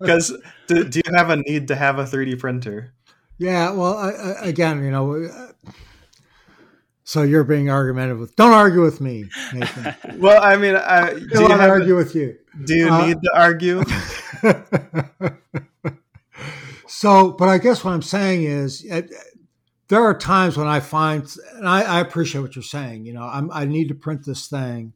Because 0.00 0.34
do, 0.66 0.84
do, 0.84 1.00
you 1.04 1.12
have 1.14 1.30
a 1.30 1.36
need 1.36 1.68
to 1.68 1.76
have 1.76 1.98
a 1.98 2.04
3D 2.04 2.38
printer? 2.38 2.94
Yeah. 3.38 3.70
Well, 3.70 3.96
I, 3.96 4.10
I, 4.10 4.46
again, 4.46 4.82
you 4.82 4.90
know, 4.90 5.24
uh, 5.24 5.72
so 7.04 7.22
you're 7.22 7.44
being 7.44 7.70
argumentative 7.70 8.18
with. 8.18 8.34
Don't 8.36 8.52
argue 8.52 8.82
with 8.82 9.00
me, 9.00 9.26
Nathan. 9.52 9.94
well, 10.20 10.42
I 10.42 10.56
mean, 10.56 10.74
I 10.74 11.14
do 11.14 11.26
you 11.34 11.48
want 11.48 11.60
to 11.60 11.68
argue 11.68 11.96
with 11.96 12.14
you? 12.14 12.36
Do 12.64 12.74
you 12.74 12.88
uh, 12.88 13.06
need 13.06 13.18
to 13.22 13.30
argue? 13.34 13.82
So, 17.04 17.32
but 17.32 17.48
I 17.48 17.58
guess 17.58 17.84
what 17.84 17.92
I'm 17.92 18.02
saying 18.02 18.44
is, 18.44 18.84
it, 18.84 19.10
there 19.88 20.02
are 20.02 20.16
times 20.16 20.56
when 20.56 20.68
I 20.68 20.78
find, 20.78 21.28
and 21.54 21.68
I, 21.68 21.82
I, 21.82 22.00
appreciate 22.00 22.40
what 22.40 22.54
you're 22.54 22.62
saying. 22.62 23.04
You 23.04 23.14
know, 23.14 23.24
I'm, 23.24 23.50
I 23.50 23.64
need 23.64 23.88
to 23.88 23.94
print 23.94 24.24
this 24.24 24.46
thing, 24.46 24.92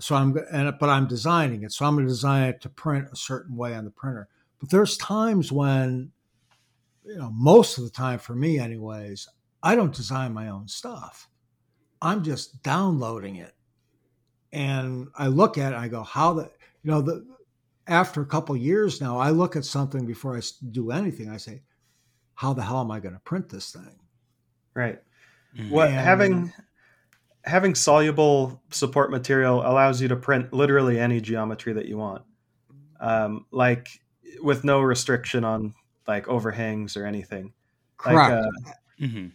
so 0.00 0.16
I'm, 0.16 0.36
and 0.50 0.74
but 0.80 0.88
I'm 0.88 1.06
designing 1.06 1.62
it, 1.62 1.72
so 1.72 1.84
I'm 1.84 1.94
going 1.94 2.06
to 2.06 2.12
design 2.12 2.48
it 2.48 2.62
to 2.62 2.70
print 2.70 3.08
a 3.12 3.16
certain 3.16 3.54
way 3.54 3.74
on 3.74 3.84
the 3.84 3.90
printer. 3.90 4.28
But 4.58 4.70
there's 4.70 4.96
times 4.96 5.52
when, 5.52 6.10
you 7.04 7.16
know, 7.16 7.30
most 7.32 7.76
of 7.76 7.84
the 7.84 7.90
time 7.90 8.18
for 8.18 8.34
me, 8.34 8.58
anyways, 8.58 9.28
I 9.62 9.74
don't 9.76 9.94
design 9.94 10.32
my 10.32 10.48
own 10.48 10.68
stuff. 10.68 11.28
I'm 12.02 12.22
just 12.22 12.62
downloading 12.62 13.36
it, 13.36 13.54
and 14.52 15.08
I 15.16 15.28
look 15.28 15.58
at 15.58 15.72
it, 15.72 15.76
and 15.76 15.84
I 15.84 15.88
go, 15.88 16.02
how 16.02 16.34
the, 16.34 16.50
you 16.82 16.90
know, 16.90 17.00
the 17.00 17.26
after 17.86 18.20
a 18.20 18.26
couple 18.26 18.56
years 18.56 19.00
now, 19.00 19.18
I 19.18 19.30
look 19.30 19.56
at 19.56 19.64
something 19.64 20.06
before 20.06 20.36
I 20.36 20.42
do 20.70 20.90
anything. 20.90 21.30
I 21.30 21.36
say, 21.36 21.62
"How 22.34 22.52
the 22.52 22.62
hell 22.62 22.80
am 22.80 22.90
I 22.90 23.00
going 23.00 23.14
to 23.14 23.20
print 23.20 23.48
this 23.48 23.72
thing?" 23.72 23.98
Right. 24.74 25.00
Mm-hmm. 25.56 25.70
What 25.70 25.90
having 25.90 26.52
having 27.44 27.74
soluble 27.74 28.60
support 28.70 29.10
material 29.10 29.60
allows 29.60 30.02
you 30.02 30.08
to 30.08 30.16
print 30.16 30.52
literally 30.52 30.98
any 30.98 31.20
geometry 31.20 31.72
that 31.72 31.86
you 31.86 31.96
want, 31.96 32.22
um, 33.00 33.46
like 33.52 33.88
with 34.40 34.64
no 34.64 34.80
restriction 34.80 35.44
on 35.44 35.74
like 36.06 36.28
overhangs 36.28 36.96
or 36.96 37.06
anything. 37.06 37.52
Correct. 37.96 38.30
Like, 38.30 38.32
uh, 38.32 38.70
mm-hmm. 39.00 39.26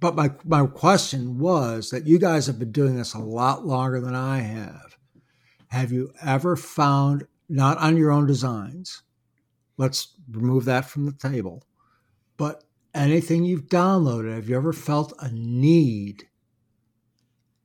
But 0.00 0.14
my 0.14 0.30
my 0.44 0.66
question 0.66 1.38
was 1.38 1.90
that 1.90 2.06
you 2.06 2.18
guys 2.18 2.46
have 2.46 2.58
been 2.58 2.72
doing 2.72 2.96
this 2.96 3.14
a 3.14 3.18
lot 3.18 3.66
longer 3.66 4.00
than 4.00 4.14
I 4.14 4.38
have. 4.40 4.96
Have 5.68 5.92
you 5.92 6.12
ever 6.22 6.56
found 6.56 7.26
not 7.48 7.78
on 7.78 7.96
your 7.96 8.10
own 8.10 8.26
designs. 8.26 9.02
Let's 9.76 10.14
remove 10.30 10.64
that 10.66 10.84
from 10.86 11.06
the 11.06 11.12
table. 11.12 11.64
But 12.36 12.64
anything 12.94 13.44
you've 13.44 13.68
downloaded, 13.68 14.34
have 14.34 14.48
you 14.48 14.56
ever 14.56 14.72
felt 14.72 15.12
a 15.20 15.30
need 15.30 16.24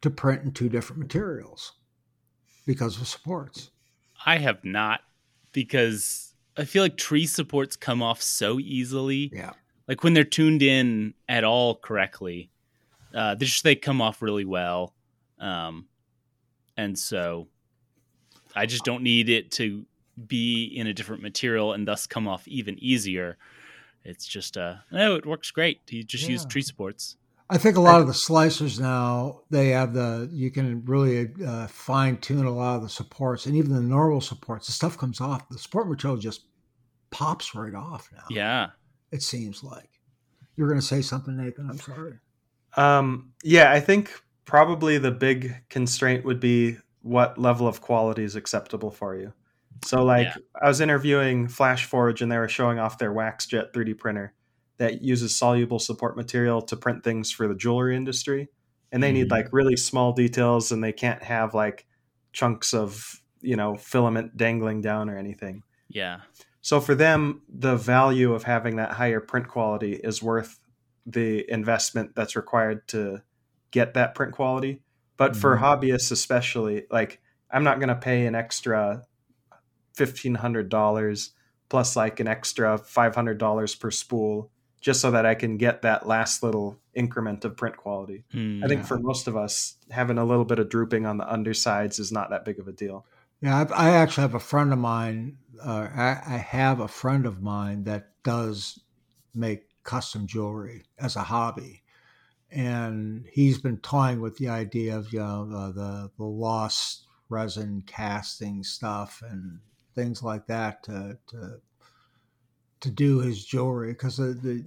to 0.02 0.10
print 0.10 0.44
in 0.44 0.52
two 0.52 0.70
different 0.70 1.02
materials 1.02 1.74
because 2.66 3.00
of 3.00 3.08
supports? 3.08 3.72
I 4.26 4.38
have 4.38 4.64
not. 4.64 5.02
because 5.54 6.34
I 6.58 6.66
feel 6.66 6.84
like 6.84 6.98
tree 6.98 7.26
supports 7.26 7.76
come 7.76 8.02
off 8.02 8.22
so 8.22 8.60
easily. 8.60 9.32
Yeah. 9.34 9.52
Like 9.92 10.06
when 10.06 10.14
they're 10.14 10.24
tuned 10.24 10.64
in 10.64 11.16
at 11.28 11.44
all 11.44 11.76
correctly, 11.76 12.50
uh, 13.14 13.36
they 13.36 13.46
just 13.46 13.66
they 13.66 13.76
come 13.76 14.02
off 14.02 14.22
really 14.22 14.46
well. 14.46 14.94
Um, 15.38 15.90
and 16.78 16.98
so 16.98 17.50
I 18.56 18.68
just 18.68 18.86
don't 18.86 19.04
need 19.04 19.28
it 19.28 19.52
to 19.52 19.86
be 20.28 20.64
in 20.64 20.88
a 20.88 20.94
different 20.94 21.22
material 21.22 21.74
and 21.74 21.86
thus 21.86 22.08
come 22.08 22.26
off 22.26 22.48
even 22.48 22.82
easier. 22.82 23.38
It's 24.06 24.26
just 24.26 24.56
uh 24.56 24.76
no, 24.94 25.16
it 25.16 25.26
works 25.26 25.52
great. 25.52 25.82
You 25.90 26.06
just 26.06 26.30
use 26.30 26.46
tree 26.46 26.62
supports. 26.62 27.18
I 27.50 27.58
think 27.58 27.76
a 27.76 27.82
lot 27.82 28.00
of 28.00 28.08
the 28.08 28.14
slicers 28.14 28.80
now 28.80 29.42
they 29.50 29.72
have 29.72 29.94
the 29.94 30.30
you 30.32 30.52
can 30.52 30.86
really 30.86 31.32
uh, 31.46 31.68
fine 31.68 32.16
tune 32.16 32.46
a 32.46 32.50
lot 32.50 32.78
of 32.78 32.84
the 32.84 32.88
supports 32.88 33.46
and 33.46 33.58
even 33.58 33.74
the 33.74 33.82
normal 33.82 34.22
supports. 34.22 34.68
The 34.68 34.72
stuff 34.72 34.98
comes 34.98 35.20
off. 35.20 35.50
The 35.50 35.60
support 35.60 35.90
material 35.90 36.18
just 36.18 36.46
pops 37.10 37.54
right 37.56 37.76
off 37.76 38.10
now. 38.14 38.24
Yeah. 38.30 38.70
It 39.12 39.22
seems 39.24 39.64
like. 39.64 39.90
you're 40.58 40.68
going 40.68 40.80
to 40.80 40.86
say 40.86 41.02
something, 41.02 41.36
Nathan. 41.38 41.70
I'm 41.70 41.78
sorry. 41.78 42.20
Um, 42.78 43.32
yeah, 43.44 43.72
I 43.72 43.80
think 43.80 44.12
probably 44.46 44.98
the 44.98 45.12
big 45.12 45.56
constraint 45.70 46.24
would 46.26 46.40
be 46.40 46.78
what 47.02 47.38
level 47.38 47.68
of 47.68 47.82
quality 47.82 48.24
is 48.24 48.36
acceptable 48.36 48.92
for 48.92 49.16
you. 49.16 49.34
So, 49.86 50.04
like, 50.04 50.28
Yeah. 50.28 50.36
I 50.62 50.68
was 50.68 50.80
interviewing 50.82 51.48
FlashForge 51.48 52.22
and 52.22 52.32
they 52.32 52.38
were 52.38 52.48
showing 52.50 52.78
off 52.80 52.98
their 53.00 53.12
WaxJet 53.12 53.74
3D 53.74 53.98
printer 53.98 54.34
that 54.78 55.02
uses 55.02 55.36
soluble 55.36 55.80
support 55.80 56.16
material 56.16 56.62
to 56.64 56.76
print 56.78 57.04
things 57.04 57.32
for 57.32 57.48
the 57.48 57.56
jewelry 57.56 57.96
industry. 57.96 58.50
And 58.92 59.02
they 59.02 59.12
need 59.12 59.28
Mhm. 59.28 59.32
like 59.32 59.48
really 59.54 59.78
small 59.78 60.12
details 60.14 60.72
and 60.72 60.84
they 60.84 60.92
can't 60.94 61.24
have 61.24 61.54
like 61.54 61.88
chunks 62.34 62.74
of, 62.74 63.22
you 63.42 63.56
know, 63.56 63.76
filament 63.78 64.38
dangling 64.38 64.82
down 64.82 65.10
or 65.10 65.18
anything. 65.18 65.64
Yeah. 65.90 66.22
So 66.62 66.80
for 66.80 66.94
them, 66.96 67.42
the 67.50 67.76
value 67.76 68.34
of 68.34 68.44
having 68.44 68.76
that 68.76 68.92
higher 68.92 69.20
print 69.20 69.48
quality 69.48 69.94
is 69.94 70.22
worth 70.22 70.60
the 71.06 71.50
investment 71.52 72.16
that's 72.16 72.36
required 72.36 72.88
to 72.90 73.22
get 73.72 73.96
that 73.96 74.14
print 74.14 74.34
quality. 74.34 74.82
But 75.18 75.36
for 75.36 75.58
Mhm. 75.58 75.62
hobbyists, 75.62 76.12
especially, 76.12 76.86
like 76.92 77.20
I'm 77.50 77.64
not 77.64 77.80
going 77.80 77.90
to 77.90 77.96
pay 77.96 78.26
an 78.26 78.36
extra 78.36 79.04
fifteen 79.94 80.36
hundred 80.36 80.70
dollars 80.70 81.32
plus 81.70 81.96
like 81.96 82.20
an 82.20 82.28
extra 82.28 82.78
five 82.78 83.16
hundred 83.16 83.38
dollars 83.38 83.76
per 83.76 83.92
spool 83.92 84.50
just 84.80 85.00
so 85.02 85.12
that 85.12 85.26
I 85.26 85.36
can 85.36 85.58
get 85.58 85.84
that 85.84 86.08
last 86.08 86.42
little 86.44 86.78
increment 86.94 87.46
of 87.46 87.56
print 87.56 87.78
quality. 87.78 88.24
Hmm. 88.32 88.64
I 88.64 88.68
think 88.68 88.82
Yeah. 88.82 88.86
for 88.88 89.00
most 89.00 89.28
of 89.28 89.38
us, 89.38 89.76
having 89.92 90.18
a 90.18 90.26
little 90.26 90.46
bit 90.46 90.60
of 90.60 90.70
drooping 90.70 91.06
on 91.06 91.18
the 91.18 91.32
undersides 91.32 92.00
is 92.00 92.12
not 92.12 92.30
that 92.32 92.46
big 92.46 92.58
of 92.60 92.68
a 92.68 92.72
deal. 92.72 93.06
Yeah, 93.42 93.66
I, 93.72 93.90
I 93.90 93.90
actually 93.92 94.22
have 94.24 94.34
a 94.36 94.40
friend 94.40 94.74
of 94.74 94.80
mine. 94.80 95.38
Uh, 95.64 95.90
I, 95.94 96.36
I 96.36 96.38
have 96.38 96.80
a 96.80 96.88
friend 96.88 97.26
of 97.26 97.42
mine 97.42 97.84
that 97.84 98.10
does 98.24 98.80
make 99.34 99.64
custom 99.84 100.28
jewelry 100.28 100.84
as 101.00 101.16
a 101.16 101.22
hobby, 101.24 101.84
and 102.50 103.26
he's 103.32 103.60
been 103.60 103.78
toying 103.78 104.22
with 104.22 104.38
the 104.38 104.50
idea 104.50 104.98
of 104.98 105.14
you 105.14 105.20
know 105.20 105.46
the 105.46 105.74
the, 105.74 106.12
the 106.18 106.24
lost 106.24 107.08
resin 107.30 107.84
casting 107.86 108.64
stuff 108.64 109.24
and 109.28 109.60
things 109.96 110.22
like 110.22 110.48
that 110.48 110.84
to 110.84 111.18
to 111.28 111.62
to 112.82 112.90
do 112.90 113.20
his 113.20 113.46
jewelry 113.46 113.94
because 113.94 114.18
the, 114.18 114.34
the 114.34 114.66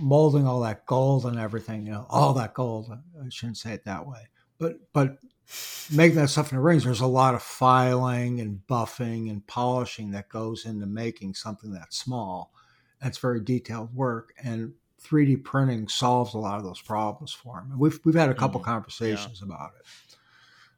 molding 0.00 0.46
all 0.46 0.60
that 0.60 0.84
gold 0.86 1.24
and 1.24 1.38
everything, 1.38 1.86
you 1.86 1.92
know, 1.92 2.06
all 2.10 2.34
that 2.34 2.54
gold. 2.54 2.90
I 2.90 3.28
shouldn't 3.30 3.56
say 3.58 3.72
it 3.72 3.84
that 3.84 4.06
way, 4.06 4.28
but 4.58 4.78
but 4.92 5.18
making 5.92 6.16
that 6.16 6.28
stuff 6.30 6.50
in 6.52 6.56
the 6.58 6.62
rings, 6.62 6.84
there's 6.84 7.00
a 7.00 7.06
lot 7.06 7.34
of 7.34 7.42
filing 7.42 8.40
and 8.40 8.60
buffing 8.68 9.30
and 9.30 9.46
polishing 9.46 10.10
that 10.12 10.28
goes 10.28 10.64
into 10.64 10.86
making 10.86 11.34
something 11.34 11.72
that 11.72 11.92
small. 11.92 12.52
That's 13.00 13.18
very 13.18 13.40
detailed 13.40 13.94
work, 13.94 14.32
and 14.42 14.74
3D 15.00 15.36
printing 15.36 15.88
solves 15.88 16.34
a 16.34 16.38
lot 16.38 16.58
of 16.58 16.64
those 16.64 16.80
problems 16.80 17.32
for 17.32 17.56
them. 17.68 17.78
We've 17.78 17.98
we've 18.04 18.14
had 18.14 18.30
a 18.30 18.34
couple 18.34 18.60
Mm, 18.60 18.64
conversations 18.64 19.42
about 19.42 19.72
it. 19.78 19.86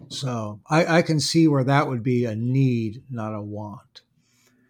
So 0.09 0.61
I, 0.69 0.99
I 0.99 1.03
can 1.03 1.21
see 1.21 1.49
where 1.49 1.65
that 1.65 1.87
would 1.89 2.03
be 2.03 2.25
a 2.25 2.35
need, 2.35 3.05
not 3.11 3.35
a 3.35 3.43
want, 3.43 4.03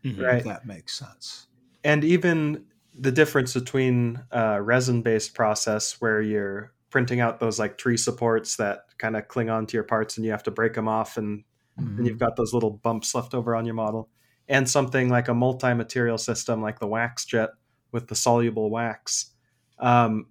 Mhm. 0.04 0.20
Right. 0.22 0.38
if 0.38 0.44
that 0.44 0.66
makes 0.66 0.98
sense. 0.98 1.46
and 1.84 2.04
even 2.04 2.66
the 2.94 3.12
difference 3.12 3.54
between 3.54 4.22
a 4.32 4.60
resin 4.62 5.02
based 5.02 5.34
process 5.34 6.00
where 6.00 6.20
you're 6.20 6.72
printing 6.90 7.20
out 7.20 7.38
those 7.40 7.58
like 7.58 7.76
tree 7.78 7.96
supports 7.96 8.56
that 8.56 8.80
kind 8.98 9.16
of 9.16 9.28
cling 9.28 9.50
onto 9.50 9.76
your 9.76 9.84
parts 9.84 10.16
and 10.16 10.24
you 10.24 10.30
have 10.32 10.42
to 10.42 10.50
break 10.50 10.74
them 10.74 10.88
off 10.88 11.16
and 11.16 11.44
Mhm. 11.78 11.96
then 11.96 12.06
you've 12.06 12.18
got 12.18 12.34
those 12.36 12.52
little 12.52 12.70
bumps 12.70 13.14
left 13.14 13.34
over 13.34 13.54
on 13.54 13.64
your 13.64 13.74
model 13.74 14.08
and 14.48 14.68
something 14.68 15.08
like 15.10 15.28
a 15.28 15.34
multi-material 15.34 16.18
system 16.18 16.60
like 16.60 16.80
the 16.80 16.88
WaxJet 16.88 17.50
with 17.92 18.08
the 18.08 18.14
soluble 18.16 18.68
wax 18.70 19.32
um, 19.78 20.26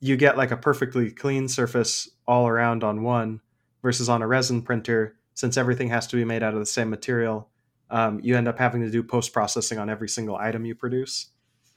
you 0.00 0.16
get 0.16 0.36
like 0.36 0.50
a 0.52 0.56
perfectly 0.56 1.10
clean 1.10 1.48
surface 1.48 2.08
all 2.26 2.46
around 2.46 2.84
on 2.84 3.02
one 3.02 3.40
versus 3.82 4.08
on 4.08 4.22
a 4.22 4.26
resin 4.28 4.62
printer 4.62 5.16
since 5.34 5.56
everything 5.56 5.88
has 5.88 6.06
to 6.06 6.16
be 6.16 6.24
made 6.24 6.42
out 6.42 6.54
of 6.54 6.60
the 6.60 6.66
same 6.66 6.90
material 6.90 7.48
um, 7.90 8.20
you 8.22 8.36
end 8.36 8.46
up 8.48 8.58
having 8.58 8.80
to 8.82 8.90
do 8.90 9.02
post-processing 9.02 9.78
on 9.78 9.90
every 9.90 10.08
single 10.08 10.36
item 10.36 10.64
you 10.64 10.74
produce 10.74 11.28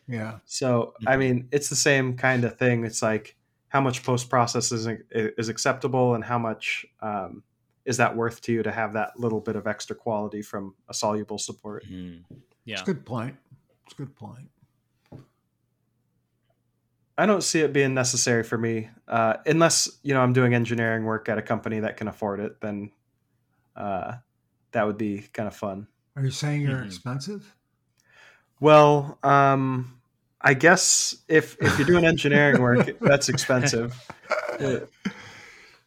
Yeah. 0.08 0.40
so 0.46 0.94
I 1.08 1.18
mean, 1.18 1.48
it's 1.52 1.70
the 1.70 1.76
same 1.76 2.16
kind 2.16 2.44
of 2.46 2.58
thing. 2.60 2.86
It's 2.86 3.02
like 3.02 3.36
how 3.76 3.82
much 3.82 4.04
post 4.04 4.30
process 4.30 4.72
is, 4.72 4.88
is 5.12 5.50
acceptable, 5.50 6.16
and 6.16 6.24
how 6.24 6.40
much 6.40 6.86
um, 7.02 7.44
is 7.84 7.98
that 7.98 8.16
worth 8.16 8.40
to 8.40 8.54
you 8.54 8.64
to 8.64 8.72
have 8.72 8.94
that 8.94 9.20
little 9.20 9.42
bit 9.42 9.58
of 9.58 9.68
extra 9.68 9.94
quality 9.94 10.42
from 10.42 10.74
a 10.88 10.94
soluble 10.94 11.38
support. 11.38 11.84
Mhm. 11.86 12.24
It's 12.66 12.82
a 12.82 12.86
good 12.86 13.06
point. 13.06 13.36
It's 13.84 13.92
a 13.92 13.98
good 13.98 14.16
point. 14.16 14.50
I 17.18 17.26
don't 17.26 17.44
see 17.44 17.60
it 17.60 17.74
being 17.74 17.94
necessary 17.94 18.44
for 18.44 18.58
me 18.58 18.90
uh, 19.10 19.36
unless 19.46 20.00
you 20.04 20.14
know 20.14 20.22
I'm 20.22 20.32
doing 20.32 20.54
engineering 20.54 21.04
work 21.04 21.28
at 21.28 21.38
a 21.38 21.42
company 21.42 21.82
that 21.82 21.98
can 21.98 22.08
afford 22.08 22.40
it. 22.40 22.62
Then 22.62 22.92
uh, 23.76 24.16
that 24.72 24.88
would 24.88 24.98
be 24.98 25.20
kind 25.34 25.48
of 25.50 25.56
fun. 25.56 25.88
Are 26.16 26.24
you 26.24 26.32
saying 26.32 26.62
you're 26.62 26.80
Mhm. 26.80 26.86
expensive? 26.86 27.58
Well, 28.62 29.20
um, 29.22 30.00
I 30.42 30.54
guess 30.54 31.16
if 31.28 31.58
if 31.62 31.78
you're 31.78 31.88
doing 31.88 32.06
engineering 32.14 32.62
work, 32.62 32.98
that's 33.00 33.30
expensive. 33.30 33.96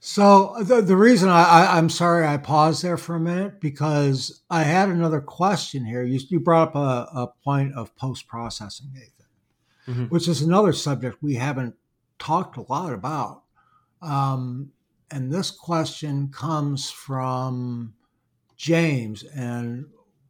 So 0.01 0.55
the, 0.63 0.81
the 0.81 0.97
reason 0.97 1.29
I, 1.29 1.43
I, 1.43 1.77
I'm 1.77 1.91
sorry 1.91 2.27
I 2.27 2.37
paused 2.37 2.83
there 2.85 2.97
for 2.97 3.17
a 3.17 3.21
minute 3.21 3.61
because 3.61 4.43
I 4.49 4.63
had 4.63 4.89
another 4.89 5.21
question 5.21 5.85
here. 5.85 6.03
You, 6.05 6.21
you 6.29 6.39
brought 6.41 6.69
up 6.69 6.75
a, 6.77 7.09
a 7.19 7.27
point 7.45 7.75
of 7.75 7.95
post 7.97 8.29
processing, 8.29 8.91
Nathan, 8.95 9.13
Mhm. 9.89 10.11
which 10.11 10.29
is 10.29 10.41
another 10.41 10.73
subject 10.73 11.23
we 11.23 11.35
haven't 11.35 11.75
talked 12.19 12.57
a 12.57 12.65
lot 12.69 12.93
about. 12.93 13.43
Um, 14.01 14.71
and 15.11 15.33
this 15.33 15.51
question 15.51 16.29
comes 16.29 16.91
from 16.91 17.95
James, 18.57 19.25
and 19.25 19.87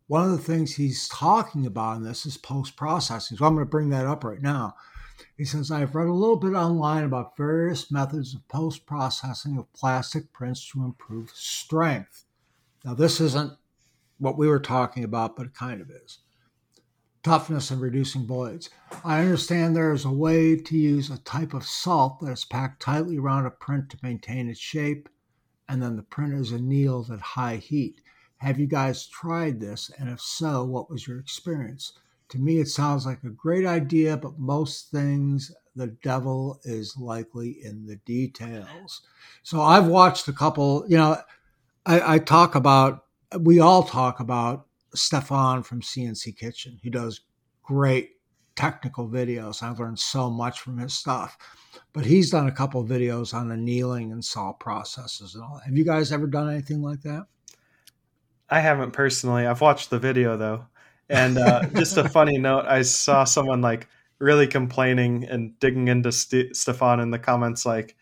one 0.09 0.25
of 0.25 0.31
the 0.31 0.38
things 0.38 0.75
he's 0.75 1.07
talking 1.09 1.66
about 1.66 1.99
in 1.99 2.03
this 2.03 2.27
is 2.27 2.37
post 2.37 2.77
processing. 2.77 3.37
So 3.37 3.44
I'm 3.44 3.55
going 3.55 3.66
to 3.66 3.71
bring 3.71 3.90
that 3.90 4.07
up 4.07 4.25
right 4.25 4.42
now. 4.42 4.75
He 5.37 5.44
says, 5.44 5.71
I've 5.71 5.94
read 5.94 6.09
a 6.09 6.12
little 6.12 6.37
bit 6.37 6.55
online 6.55 7.05
about 7.05 7.37
various 7.37 7.90
methods 7.90 8.35
of 8.35 8.47
post 8.49 8.87
processing 8.87 9.59
of 9.59 9.73
plastic 9.73 10.33
prints 10.33 10.68
to 10.71 10.83
improve 10.83 11.31
strength. 11.31 12.25
Now, 12.85 12.94
this 12.94 13.21
isn't 13.21 13.53
what 14.18 14.38
we 14.38 14.49
were 14.49 14.61
talking 14.61 15.05
about, 15.05 15.37
but 15.37 15.47
it 15.47 15.55
kind 15.55 15.81
of 15.81 15.90
is. 15.90 16.18
Toughness 17.23 17.71
and 17.71 17.81
reducing 17.81 18.27
voids. 18.27 18.71
I 19.05 19.21
understand 19.21 19.77
there 19.77 19.92
is 19.92 20.05
a 20.05 20.11
way 20.11 20.57
to 20.57 20.77
use 20.77 21.11
a 21.11 21.18
type 21.18 21.53
of 21.53 21.66
salt 21.66 22.21
that 22.21 22.33
is 22.33 22.44
packed 22.44 22.81
tightly 22.81 23.18
around 23.18 23.47
a 23.47 23.51
print 23.51 23.90
to 23.90 23.99
maintain 24.03 24.49
its 24.49 24.61
shape, 24.61 25.09
and 25.68 25.83
then 25.83 25.97
the 25.97 26.03
print 26.03 26.33
is 26.33 26.53
annealed 26.53 27.11
at 27.11 27.21
high 27.21 27.57
heat. 27.57 28.01
Have 28.38 28.59
you 28.59 28.66
guys 28.66 29.07
tried 29.07 29.61
this? 29.61 29.90
And 29.98 30.09
if 30.09 30.20
so, 30.20 30.64
what 30.64 30.90
was 30.90 31.07
your 31.07 31.18
experience? 31.18 31.92
To 32.31 32.38
me, 32.38 32.61
it 32.61 32.68
sounds 32.68 33.07
like 33.07 33.22
a 33.24 33.31
great 33.31 33.66
idea, 33.66 34.16
but 34.16 34.38
most 34.38 34.90
things, 34.90 35.53
the 35.74 35.88
devil 36.03 36.61
is 36.64 36.96
likely 36.98 37.59
in 37.64 37.87
the 37.87 37.96
details. 38.05 39.03
So 39.42 39.61
I've 39.61 39.87
watched 39.87 40.29
a 40.29 40.33
couple, 40.33 40.85
you 40.88 40.96
know, 40.96 41.16
I, 41.87 42.14
I 42.14 42.18
talk 42.18 42.55
about, 42.55 43.05
we 43.40 43.61
all 43.61 43.83
talk 43.83 44.20
about 44.20 44.66
Stefan 44.94 45.62
from 45.62 45.81
CNC 45.81 46.37
Kitchen, 46.37 46.79
who 46.83 46.90
does 46.90 47.20
great 47.62 48.16
technical 48.57 49.09
videos. 49.09 49.62
I've 49.62 49.79
learned 49.79 49.98
so 49.98 50.29
much 50.29 50.61
from 50.61 50.79
his 50.79 50.92
stuff. 50.92 51.38
But 51.92 52.05
he's 52.05 52.31
done 52.31 52.48
a 52.48 52.53
couple 52.53 52.85
videos 52.85 53.33
on 53.33 53.51
annealing 53.53 54.12
and 54.12 54.24
saw 54.24 54.53
processes 54.53 55.35
and 55.35 55.44
all. 55.44 55.61
Have 55.64 55.77
you 55.77 55.85
guys 55.85 56.12
ever 56.12 56.27
done 56.27 56.51
anything 56.51 56.83
like 56.83 57.01
that? 57.03 57.27
I 58.50 58.61
haven't 58.61 58.92
personally. 58.92 59.46
I've 59.46 59.61
watched 59.61 59.90
the 59.90 59.98
video 59.98 60.37
though, 60.37 60.66
and 61.08 61.38
uh, 61.38 61.62
just 61.74 61.96
a 61.96 62.08
funny 62.08 62.38
note: 62.38 62.64
I 62.66 62.82
saw 62.82 63.24
someone 63.24 63.61
like 63.61 63.88
really 64.18 64.46
complaining 64.46 65.24
and 65.24 65.58
digging 65.61 65.88
into 65.88 66.11
St- 66.12 66.56
Stefan 66.56 67.00
in 67.00 67.11
the 67.11 67.18
comments, 67.18 67.64
like 67.66 67.94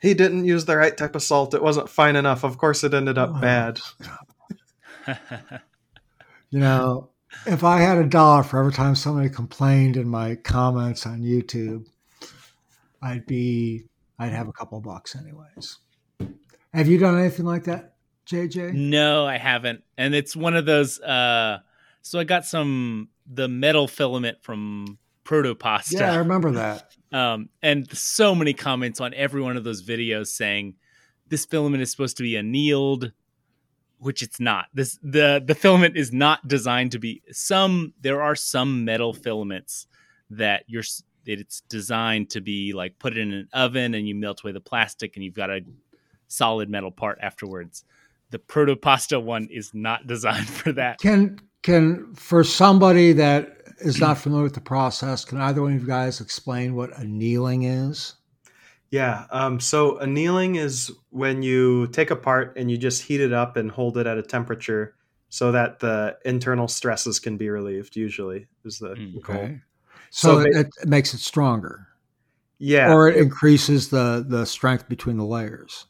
he 0.00 0.14
didn't 0.14 0.44
use 0.44 0.64
the 0.66 0.76
right 0.76 0.96
type 0.96 1.14
of 1.16 1.22
salt. 1.22 1.54
It 1.54 1.62
wasn't 1.62 1.88
fine 1.88 2.16
enough. 2.16 2.44
Of 2.44 2.58
course, 2.58 2.84
it 2.84 2.94
ended 2.94 3.18
up 3.18 3.32
Oh. 3.34 3.40
bad. 3.40 3.80
You 6.50 6.60
know, 6.60 7.10
if 7.46 7.64
I 7.64 7.80
had 7.80 7.98
a 7.98 8.04
dollar 8.06 8.44
for 8.44 8.60
every 8.60 8.72
time 8.72 8.94
somebody 8.94 9.28
complained 9.28 9.96
in 9.96 10.08
my 10.08 10.36
comments 10.36 11.04
on 11.04 11.20
YouTube, 11.20 11.86
I'd 13.02 13.26
be 13.26 13.86
I'd 14.20 14.32
have 14.32 14.46
a 14.48 14.52
couple 14.52 14.80
bucks 14.80 15.16
anyways. 15.16 15.78
Have 16.72 16.86
you 16.86 16.96
done 16.98 17.18
anything 17.18 17.44
like 17.44 17.64
that, 17.64 17.93
JJ? 18.26 18.74
No, 18.74 19.26
I 19.26 19.38
haven't. 19.38 19.82
And 19.98 20.14
it's 20.14 20.34
one 20.34 20.54
of 20.54 20.66
those 20.66 21.00
uh 21.00 21.58
so 22.02 22.18
I 22.18 22.24
got 22.24 22.44
some 22.44 23.08
the 23.26 23.48
metal 23.48 23.88
filament 23.88 24.38
from 24.42 24.98
Protopasta. 25.24 25.92
Yeah, 25.92 26.12
I 26.12 26.16
remember 26.16 26.50
that. 26.52 26.94
Um 27.12 27.48
and 27.62 27.90
so 27.96 28.34
many 28.34 28.52
comments 28.54 29.00
on 29.00 29.14
every 29.14 29.42
one 29.42 29.56
of 29.56 29.64
those 29.64 29.82
videos 29.82 30.28
saying 30.28 30.74
this 31.28 31.44
filament 31.44 31.82
is 31.82 31.90
supposed 31.90 32.16
to 32.18 32.22
be 32.22 32.36
annealed 32.36 33.12
which 33.98 34.20
it's 34.22 34.38
not. 34.38 34.66
This 34.74 34.98
the 35.02 35.42
the 35.44 35.54
filament 35.54 35.96
is 35.96 36.12
not 36.12 36.46
designed 36.46 36.92
to 36.92 36.98
be 36.98 37.22
some 37.32 37.94
there 38.00 38.22
are 38.22 38.34
some 38.34 38.84
metal 38.84 39.14
filaments 39.14 39.86
that 40.30 40.64
you're 40.66 40.82
it's 41.26 41.62
designed 41.62 42.28
to 42.30 42.42
be 42.42 42.74
like 42.74 42.98
put 42.98 43.16
it 43.16 43.18
in 43.18 43.32
an 43.32 43.48
oven 43.54 43.94
and 43.94 44.06
you 44.06 44.14
melt 44.14 44.42
away 44.44 44.52
the 44.52 44.60
plastic 44.60 45.16
and 45.16 45.24
you've 45.24 45.32
got 45.32 45.48
a 45.48 45.60
solid 46.28 46.68
metal 46.68 46.90
part 46.90 47.18
afterwards. 47.22 47.84
The 48.30 48.38
protopasta 48.38 49.22
one 49.22 49.48
is 49.50 49.72
not 49.74 50.06
designed 50.08 50.48
for 50.48 50.72
that. 50.72 50.98
Can 50.98 51.38
can 51.62 52.14
for 52.14 52.44
somebody 52.44 53.12
that 53.14 53.58
is 53.78 54.00
not 54.00 54.18
familiar 54.18 54.44
with 54.44 54.54
the 54.54 54.60
process, 54.60 55.24
can 55.24 55.40
either 55.40 55.62
one 55.62 55.74
of 55.74 55.80
you 55.80 55.86
guys 55.86 56.20
explain 56.20 56.74
what 56.74 56.96
annealing 56.98 57.64
is? 57.64 58.14
Yeah. 58.90 59.26
Um, 59.30 59.58
so 59.58 59.98
annealing 59.98 60.54
is 60.56 60.92
when 61.10 61.42
you 61.42 61.88
take 61.88 62.10
a 62.10 62.16
part 62.16 62.56
and 62.56 62.70
you 62.70 62.76
just 62.78 63.02
heat 63.02 63.20
it 63.20 63.32
up 63.32 63.56
and 63.56 63.70
hold 63.70 63.98
it 63.98 64.06
at 64.06 64.18
a 64.18 64.22
temperature 64.22 64.94
so 65.30 65.50
that 65.50 65.80
the 65.80 66.16
internal 66.24 66.68
stresses 66.68 67.18
can 67.18 67.36
be 67.36 67.48
relieved. 67.50 67.96
Usually, 67.96 68.46
is 68.64 68.78
the 68.78 68.90
Mm, 68.90 69.20
goal. 69.22 69.36
Okay. 69.36 69.60
So, 70.10 70.38
So 70.38 70.40
it, 70.40 70.68
it 70.80 70.88
makes 70.88 71.12
it 71.12 71.18
stronger, 71.18 71.88
Yeah. 72.58 72.92
or 72.94 73.08
it 73.08 73.16
increases 73.16 73.88
the 73.88 74.24
the 74.28 74.44
strength 74.46 74.88
between 74.88 75.16
the 75.16 75.24
layers. 75.26 75.86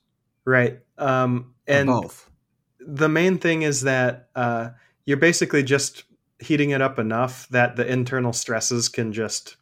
right. 0.47 0.79
Um, 0.97 1.51
or 1.53 1.54
and 1.67 1.89
both. 1.89 2.31
the 2.81 3.09
main 3.09 3.39
thing 3.39 3.63
is 3.63 3.83
that 3.83 4.29
uh, 4.35 4.71
you're 5.07 5.17
basically 5.17 5.63
just 5.63 6.05
heating 6.41 6.71
it 6.71 6.83
up 6.83 6.99
enough 6.99 7.49
that 7.49 7.77
the 7.77 7.87
internal 7.91 8.33
stresses 8.33 8.89
can 8.89 9.13
just 9.13 9.57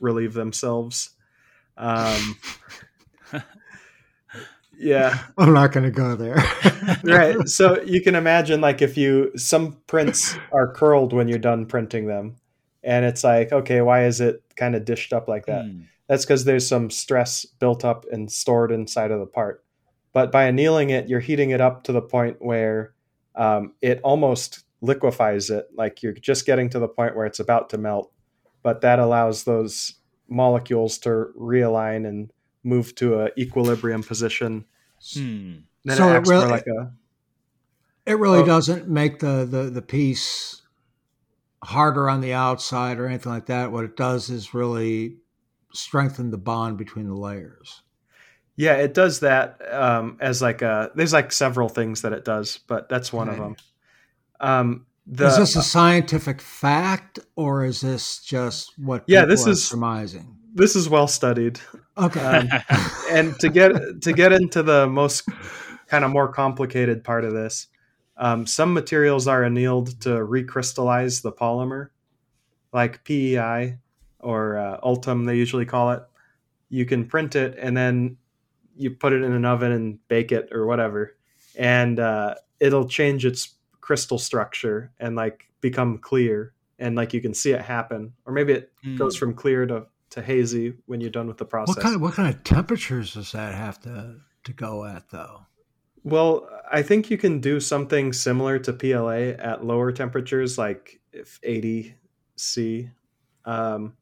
relieve 0.00 0.32
themselves. 0.34 1.10
Um, 1.76 2.36
yeah. 4.78 5.18
I'm 5.38 5.52
not 5.52 5.72
going 5.72 5.84
to 5.84 5.90
go 5.90 6.16
there. 6.16 6.36
right 7.04 7.48
so 7.48 7.80
you 7.82 8.00
can 8.02 8.14
imagine 8.14 8.60
like 8.60 8.82
if 8.82 8.96
you 8.96 9.30
some 9.36 9.78
prints 9.86 10.36
are 10.52 10.72
curled 10.72 11.12
when 11.12 11.28
you're 11.28 11.38
done 11.38 11.64
printing 11.66 12.06
them 12.06 12.36
and 12.82 13.04
it's 13.06 13.24
like 13.24 13.52
okay 13.52 13.80
why 13.80 14.04
is 14.04 14.20
it 14.20 14.42
kind 14.56 14.74
of 14.74 14.84
dished 14.84 15.12
up 15.12 15.26
like 15.28 15.46
that 15.46 15.64
Hmm. 15.64 15.82
that's 16.08 16.24
because 16.24 16.44
there's 16.44 16.68
some 16.68 16.90
stress 16.90 17.44
built 17.46 17.84
up 17.84 18.04
and 18.12 18.30
stored 18.30 18.70
inside 18.70 19.10
of 19.10 19.20
the 19.20 19.26
part 19.26 19.64
but 20.14 20.32
by 20.32 20.44
annealing 20.44 20.88
it 20.88 21.08
you're 21.10 21.20
heating 21.20 21.50
it 21.50 21.60
up 21.60 21.84
to 21.84 21.92
the 21.92 22.00
point 22.00 22.36
where 22.40 22.94
um, 23.36 23.74
it 23.82 24.00
almost 24.02 24.64
liquefies 24.80 25.50
it 25.50 25.66
like 25.76 26.02
you're 26.02 26.12
just 26.14 26.46
getting 26.46 26.70
to 26.70 26.78
the 26.78 26.88
point 26.88 27.14
where 27.14 27.26
it's 27.26 27.40
about 27.40 27.68
to 27.68 27.76
melt 27.76 28.10
but 28.62 28.80
that 28.80 28.98
allows 28.98 29.44
those 29.44 29.94
molecules 30.28 30.96
to 30.96 31.26
realign 31.38 32.06
and 32.08 32.32
move 32.62 32.94
to 32.94 33.20
a 33.20 33.28
equilibrium 33.38 34.02
position 34.02 34.64
Hmm. 35.14 35.56
then 35.84 35.96
So 35.98 36.08
it 36.08 36.16
it 36.16 36.26
really- 36.28 36.46
more 36.46 36.50
like 36.56 36.66
a 36.66 36.92
It 38.06 38.18
really 38.18 38.38
Oh. 38.40 38.46
doesn't 38.46 38.88
make 38.88 39.18
the, 39.18 39.46
the 39.48 39.64
the 39.70 39.82
piece 39.82 40.62
harder 41.62 42.08
on 42.10 42.20
the 42.20 42.32
outside 42.34 42.98
or 42.98 43.06
anything 43.06 43.32
like 43.32 43.46
that. 43.46 43.72
What 43.72 43.84
it 43.84 43.96
does 43.96 44.28
is 44.30 44.52
really 44.54 45.18
strengthen 45.72 46.30
the 46.30 46.36
bond 46.38 46.76
between 46.78 47.06
the 47.08 47.14
layers. 47.14 47.82
Yeah, 48.56 48.74
it 48.74 48.94
does 48.94 49.20
that 49.20 49.60
um, 49.72 50.16
as 50.20 50.40
like 50.40 50.62
a. 50.62 50.90
There's 50.94 51.12
like 51.12 51.32
several 51.32 51.68
things 51.68 52.02
that 52.02 52.12
it 52.12 52.24
does, 52.24 52.60
but 52.68 52.88
that's 52.88 53.12
one 53.12 53.28
of 53.28 53.36
them. 53.36 53.56
Um, 54.40 54.86
the 55.06 55.26
is 55.26 55.36
this 55.36 55.56
a 55.56 55.62
scientific 55.62 56.40
fact 56.40 57.18
or 57.36 57.64
is 57.64 57.80
this 57.80 58.20
just 58.20 58.72
what 58.78 59.04
Yeah, 59.06 59.24
this 59.24 59.46
are 59.46 59.50
is- 59.50 59.64
surmising? 59.66 60.36
this 60.54 60.76
is 60.76 60.88
well 60.88 61.08
studied, 61.08 61.58
Okay. 61.98 62.20
um, 62.20 62.48
and 63.10 63.38
to 63.40 63.48
get 63.48 63.72
to 64.02 64.12
get 64.12 64.32
into 64.32 64.62
the 64.62 64.86
most 64.86 65.28
kind 65.88 66.04
of 66.04 66.10
more 66.12 66.28
complicated 66.32 67.02
part 67.02 67.24
of 67.24 67.32
this, 67.32 67.66
um, 68.16 68.46
some 68.46 68.72
materials 68.72 69.26
are 69.26 69.42
annealed 69.42 70.00
to 70.02 70.10
recrystallize 70.10 71.22
the 71.22 71.32
polymer, 71.32 71.88
like 72.72 73.02
PEI 73.04 73.78
or 74.20 74.56
uh, 74.58 74.78
Ultem, 74.82 75.24
they 75.24 75.36
usually 75.36 75.66
call 75.66 75.90
it. 75.90 76.02
You 76.70 76.86
can 76.86 77.04
print 77.04 77.34
it 77.36 77.56
and 77.60 77.76
then 77.76 78.16
you 78.76 78.90
put 78.90 79.12
it 79.12 79.22
in 79.22 79.32
an 79.32 79.44
oven 79.44 79.72
and 79.72 79.98
bake 80.08 80.32
it 80.32 80.48
or 80.52 80.66
whatever, 80.66 81.16
and 81.56 81.98
uh, 82.00 82.34
it'll 82.60 82.88
change 82.88 83.24
its 83.26 83.54
crystal 83.80 84.18
structure 84.18 84.92
and 84.98 85.14
like 85.16 85.46
become 85.60 85.98
clear, 85.98 86.54
and 86.78 86.96
like 86.96 87.12
you 87.14 87.20
can 87.20 87.34
see 87.34 87.52
it 87.52 87.60
happen, 87.60 88.12
or 88.26 88.32
maybe 88.32 88.52
it 88.52 88.70
Hmm. 88.82 88.96
goes 88.96 89.16
from 89.16 89.34
clear 89.34 89.64
to, 89.66 89.86
to 90.10 90.20
hazy 90.22 90.74
when 90.86 91.00
you're 91.00 91.10
done 91.10 91.26
with 91.26 91.38
the 91.38 91.44
process. 91.44 91.76
what 91.76 91.82
kind 91.82 91.94
of 91.94 92.00
what 92.02 92.14
kind 92.14 92.34
of 92.34 92.44
temperatures 92.44 93.14
does 93.14 93.32
that 93.32 93.54
have 93.54 93.80
to 93.82 94.16
to 94.44 94.52
go 94.52 94.84
at 94.84 95.08
though? 95.10 95.46
Well, 96.02 96.46
I 96.70 96.82
think 96.82 97.10
you 97.10 97.16
can 97.16 97.40
do 97.40 97.60
something 97.60 98.12
similar 98.12 98.58
to 98.58 98.72
PLA 98.74 99.30
at 99.38 99.64
lower 99.64 99.90
temperatures, 99.90 100.58
like 100.58 101.00
if 101.12 101.40
80 101.42 101.94
C. 102.36 102.90
Um, 103.46 103.96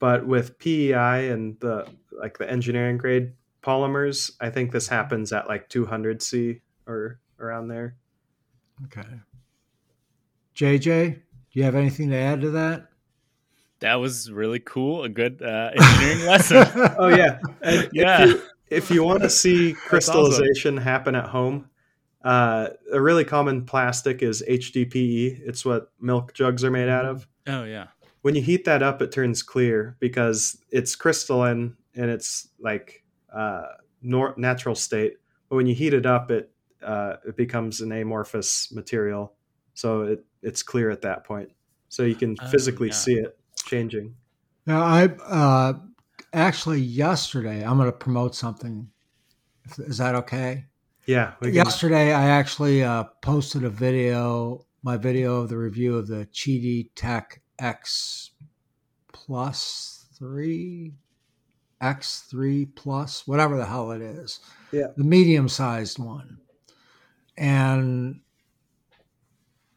but 0.00 0.26
with 0.26 0.58
PEI 0.58 1.28
and 1.30 1.58
the 1.60 1.86
like 2.10 2.38
the 2.38 2.50
engineering 2.50 2.98
grade 2.98 3.32
polymers, 3.64 4.32
I 4.40 4.50
think 4.50 4.70
this 4.70 4.88
happens 4.88 5.32
at 5.32 5.48
like 5.48 5.68
200 5.68 6.22
C 6.22 6.60
or 6.86 7.18
around 7.40 7.68
there. 7.68 7.96
Okay. 8.84 9.08
JJ, 10.54 11.14
do 11.14 11.20
you 11.52 11.62
have 11.64 11.74
anything 11.74 12.10
to 12.10 12.16
add 12.16 12.42
to 12.42 12.50
that? 12.50 12.88
That 13.80 13.96
was 13.96 14.30
really 14.30 14.60
cool. 14.60 15.04
A 15.04 15.08
good 15.08 15.42
uh, 15.42 15.70
engineering 15.76 16.26
lesson. 16.26 16.66
Oh 16.98 17.08
yeah, 17.08 17.38
And 17.62 17.88
Yeah. 17.92 18.24
If 18.24 18.30
you, 18.30 18.42
if 18.70 18.90
you 18.90 19.04
want 19.04 19.22
to 19.22 19.30
see 19.30 19.72
awesome. 19.72 19.88
crystallization 19.88 20.76
happen 20.76 21.14
at 21.14 21.28
home, 21.28 21.68
uh, 22.24 22.68
a 22.92 23.00
really 23.00 23.24
common 23.24 23.64
plastic 23.66 24.22
is 24.22 24.42
HDPE. 24.48 25.40
It's 25.46 25.64
what 25.64 25.92
milk 26.00 26.32
jugs 26.34 26.64
are 26.64 26.70
made 26.70 26.88
out 26.88 27.04
of. 27.04 27.26
Oh 27.46 27.64
yeah. 27.64 27.88
when 28.22 28.34
you 28.34 28.42
heat 28.42 28.64
that 28.64 28.82
up, 28.82 29.02
it 29.02 29.12
turns 29.12 29.42
clear 29.42 29.96
because 30.00 30.56
it's 30.70 30.96
crystalline 30.96 31.76
and 31.94 32.10
it's 32.10 32.48
like 32.58 33.03
uh, 33.34 33.62
nor- 34.02 34.34
natural 34.36 34.74
state. 34.74 35.14
But 35.48 35.56
when 35.56 35.66
you 35.66 35.74
heat 35.74 35.92
it 35.94 36.06
up, 36.06 36.30
it 36.30 36.50
uh, 36.82 37.16
it 37.26 37.36
becomes 37.36 37.80
an 37.80 37.92
amorphous 37.92 38.70
material, 38.72 39.34
so 39.74 40.02
it 40.02 40.24
it's 40.42 40.62
clear 40.62 40.90
at 40.90 41.02
that 41.02 41.24
point. 41.24 41.50
So 41.88 42.02
you 42.04 42.14
can 42.14 42.36
Oh, 42.40 42.46
physically 42.48 42.88
yeah. 42.88 42.94
see 42.94 43.14
it 43.14 43.38
changing. 43.66 44.14
Now, 44.66 44.82
I 44.82 45.04
uh, 45.06 45.72
actually 46.32 46.80
yesterday 46.80 47.64
I'm 47.64 47.76
going 47.76 47.90
to 47.90 47.96
promote 47.96 48.34
something. 48.34 48.88
Is 49.78 49.98
that 49.98 50.14
okay? 50.14 50.66
Yeah, 51.06 51.32
can- 51.42 51.52
Yesterday, 51.54 52.12
I 52.12 52.28
actually 52.30 52.82
uh, 52.82 53.04
posted 53.22 53.64
a 53.64 53.70
video, 53.70 54.64
my 54.82 54.96
video 54.96 55.42
of 55.42 55.48
the 55.50 55.58
review 55.58 55.96
of 55.98 56.06
the 56.06 56.26
Qidi 56.32 56.88
Tech 56.94 57.42
X 57.58 58.30
Plus 59.12 60.06
three, 60.18 60.92
X 61.80 62.24
three 62.30 62.66
Plus, 62.66 63.26
whatever 63.26 63.56
the 63.56 63.66
hell 63.66 63.90
it 63.92 64.02
is. 64.02 64.40
Yeah. 64.72 64.88
the 64.96 65.04
medium-sized 65.04 65.98
one, 65.98 66.38
and 67.36 68.20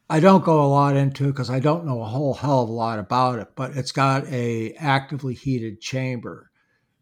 I 0.10 0.20
don't 0.20 0.46
go 0.46 0.64
a 0.64 0.68
lot 0.68 0.96
into 0.96 1.26
it 1.26 1.34
because 1.34 1.50
I 1.50 1.60
don't 1.60 1.86
know 1.86 2.02
a 2.02 2.06
whole 2.06 2.34
hell 2.34 2.64
of 2.64 2.70
a 2.70 2.74
lot 2.74 3.00
about 3.00 3.40
it. 3.40 3.50
But 3.56 3.76
it's 3.76 3.92
got 3.92 4.26
a 4.28 4.74
actively 4.74 5.34
heated 5.34 5.82
chamber, 5.82 6.50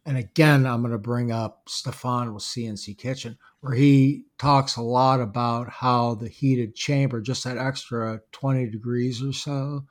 and 0.06 0.18
again, 0.18 0.66
I'm 0.66 0.82
going 0.82 0.92
to 0.92 0.98
bring 0.98 1.32
up 1.32 1.70
Stefan 1.70 2.34
with 2.34 2.44
CNC 2.44 2.98
Kitchen, 2.98 3.38
where 3.62 3.74
he 3.74 4.26
talks 4.38 4.76
a 4.76 4.82
lot 4.82 5.22
about 5.22 5.70
how 5.70 6.16
the 6.16 6.30
heated 6.30 6.76
chamber, 6.76 7.22
just 7.22 7.44
that 7.44 7.58
extra 7.58 8.22
20 8.32 8.70
degrees 8.70 9.24
or 9.24 9.34
so 9.34 9.86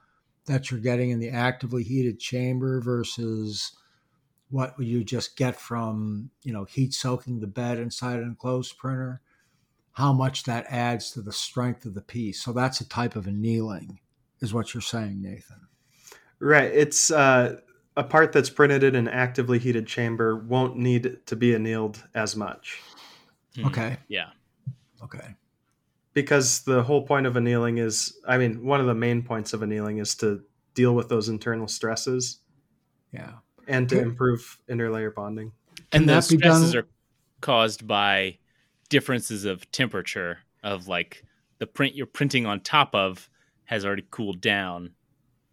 that 0.47 0.71
you're 0.71 0.81
getting 0.81 1.11
in 1.11 1.21
the 1.21 1.31
actively 1.31 1.83
heated 1.83 2.21
chamber 2.21 2.81
versus 2.81 3.73
what 4.55 4.79
would 4.79 4.87
you 4.87 5.03
just 5.03 5.37
get 5.37 5.57
from, 5.57 6.31
you 6.45 6.53
know, 6.53 6.63
heat 6.65 6.95
soaking 6.95 7.41
the 7.41 7.47
bed 7.49 7.77
inside 7.79 8.21
an 8.21 8.29
enclosed 8.29 8.79
printer, 8.79 9.21
how 9.93 10.13
much 10.13 10.45
that 10.45 10.65
adds 10.69 11.11
to 11.11 11.21
the 11.21 11.33
strength 11.33 11.85
of 11.85 11.95
the 11.95 12.01
piece. 12.01 12.41
So 12.41 12.53
that's 12.53 12.81
a 12.81 12.89
type 12.89 13.17
of 13.17 13.27
annealing, 13.27 13.99
is 14.41 14.55
what 14.55 14.73
you're 14.73 14.81
saying, 14.81 15.21
Nathan. 15.21 15.67
right. 16.39 16.71
It's 16.73 17.11
uh, 17.11 17.59
a 17.97 18.05
part 18.05 18.33
that's 18.33 18.49
printed 18.49 18.85
in 18.85 18.95
an 18.95 19.09
actively 19.09 19.59
heated 19.59 19.89
chamber 19.89 20.37
won't 20.37 20.77
need 20.77 21.19
to 21.27 21.35
be 21.35 21.53
annealed 21.53 22.05
as 22.15 22.37
much. 22.37 22.81
Hmm. 23.57 23.67
Okay. 23.67 23.97
Yeah. 24.07 24.31
Okay. 25.03 25.35
because 26.13 26.63
the 26.63 26.85
whole 26.85 27.03
point 27.03 27.27
of 27.27 27.37
annealing 27.37 27.79
is, 27.79 28.17
I 28.27 28.39
mean, 28.39 28.65
one 28.65 28.81
of 28.81 28.87
the 28.87 28.95
main 28.95 29.23
points 29.23 29.53
of 29.53 29.63
annealing 29.63 29.99
is 29.99 30.15
to 30.17 30.43
deal 30.75 30.95
with 30.95 31.09
those 31.09 31.29
internal 31.29 31.67
stresses 31.67 32.39
Yeah. 33.13 33.33
And 33.69 33.89
to 33.89 34.01
improve 34.01 34.59
interlayer 34.69 35.15
bonding. 35.15 35.53
Can 35.91 36.03
and 36.03 36.09
those 36.09 36.27
stresses 36.29 36.73
done- 36.73 36.83
are 36.85 36.87
caused 37.41 37.87
by 37.87 38.39
differences 38.89 39.45
of 39.45 39.71
temperature 39.73 40.39
of 40.63 40.89
like 40.89 41.25
the 41.59 41.67
print 41.67 41.95
you're 41.95 42.07
printing 42.07 42.47
on 42.47 42.61
top 42.61 42.95
of 42.95 43.29
has 43.65 43.85
already 43.85 44.07
cooled 44.11 44.41
down 44.41 44.91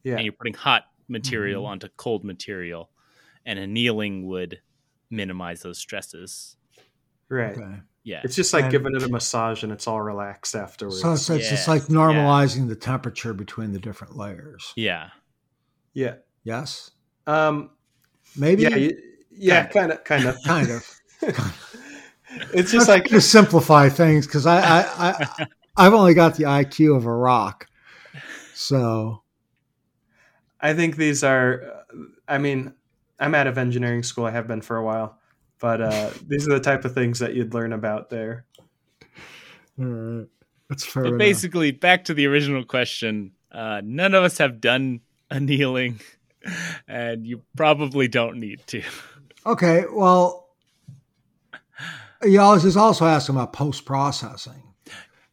Yeah. 0.03 0.15
and 0.15 0.23
you're 0.25 0.33
putting 0.33 0.53
hot 0.53 0.85
material 1.07 1.63
Mhm. 1.63 1.67
onto 1.67 1.87
cold 1.97 2.23
material 2.23 2.89
and 3.45 3.57
annealing 3.59 4.27
would 4.27 4.61
minimize 5.09 5.61
those 5.61 5.77
stresses 5.77 6.55
Right. 7.29 7.57
Okay. 7.57 7.79
yeah 8.03 8.21
It's 8.23 8.35
just 8.35 8.53
like 8.53 8.63
And- 8.65 8.71
giving 8.71 8.95
it 8.95 9.03
a 9.03 9.09
massage 9.09 9.63
and 9.63 9.71
it's 9.71 9.87
all 9.87 10.01
relaxed 10.01 10.55
afterwards. 10.55 11.01
So 11.01 11.13
it's, 11.13 11.29
it's 11.29 11.49
just 11.49 11.51
Yes, 11.51 11.67
like 11.67 11.81
yeah. 11.89 11.95
normalizing 11.95 12.67
the 12.67 12.75
temperature 12.75 13.33
between 13.33 13.71
the 13.73 13.79
different 13.79 14.15
layers. 14.15 14.71
yeah 14.75 15.09
yeah. 15.93 16.15
Yes. 16.43 16.91
Um, 17.27 17.71
Maybe. 18.35 18.63
yeah. 18.63 18.75
you- 18.75 18.97
Yeah. 19.31 19.65
Kind 19.67 19.91
of. 19.91 20.03
Kind 20.03 20.25
of. 20.25 20.37
Kind 20.43 20.69
of. 20.71 20.97
it's 22.53 22.71
just 22.71 22.87
like 22.87 23.05
to 23.05 23.21
simplify 23.21 23.89
things 23.89 24.25
because 24.25 24.45
I, 24.45 24.59
I, 24.61 24.85
I 24.97 25.45
I've 25.77 25.93
only 25.93 26.13
got 26.13 26.35
the 26.35 26.43
IQ 26.43 26.95
of 26.97 27.05
a 27.05 27.13
rock. 27.13 27.67
So 28.53 29.23
I 30.59 30.73
think 30.73 30.95
these 30.97 31.23
are. 31.23 31.83
I 32.27 32.37
mean, 32.37 32.73
I'm 33.19 33.35
out 33.35 33.47
of 33.47 33.57
engineering 33.57 34.03
school. 34.03 34.25
I 34.25 34.31
have 34.31 34.47
been 34.47 34.61
for 34.61 34.77
a 34.77 34.83
while, 34.83 35.17
but 35.59 35.81
uh, 35.81 36.09
these 36.27 36.47
are 36.47 36.53
the 36.53 36.59
type 36.59 36.85
of 36.85 36.93
things 36.93 37.19
that 37.19 37.33
you'd 37.33 37.53
learn 37.53 37.73
about 37.73 38.09
there. 38.09 38.45
all 39.79 39.85
right. 39.85 40.27
that's 40.69 40.85
fair. 40.85 41.03
but 41.03 41.09
enough. 41.09 41.19
basically 41.19 41.71
back 41.71 42.05
to 42.05 42.13
the 42.13 42.27
original 42.27 42.63
question 42.63 43.31
uh, 43.51 43.81
none 43.83 44.13
of 44.13 44.23
us 44.23 44.37
have 44.37 44.61
done 44.61 45.01
annealing 45.29 45.99
and 46.87 47.25
you 47.25 47.41
probably 47.55 48.07
don't 48.07 48.37
need 48.39 48.61
to 48.67 48.81
Okay, 49.45 49.85
well, 49.91 50.49
you 52.23 52.39
always 52.39 52.63
is 52.65 52.77
also 52.77 53.05
asking 53.05 53.35
about 53.35 53.53
post 53.53 53.85
processing. 53.85 54.61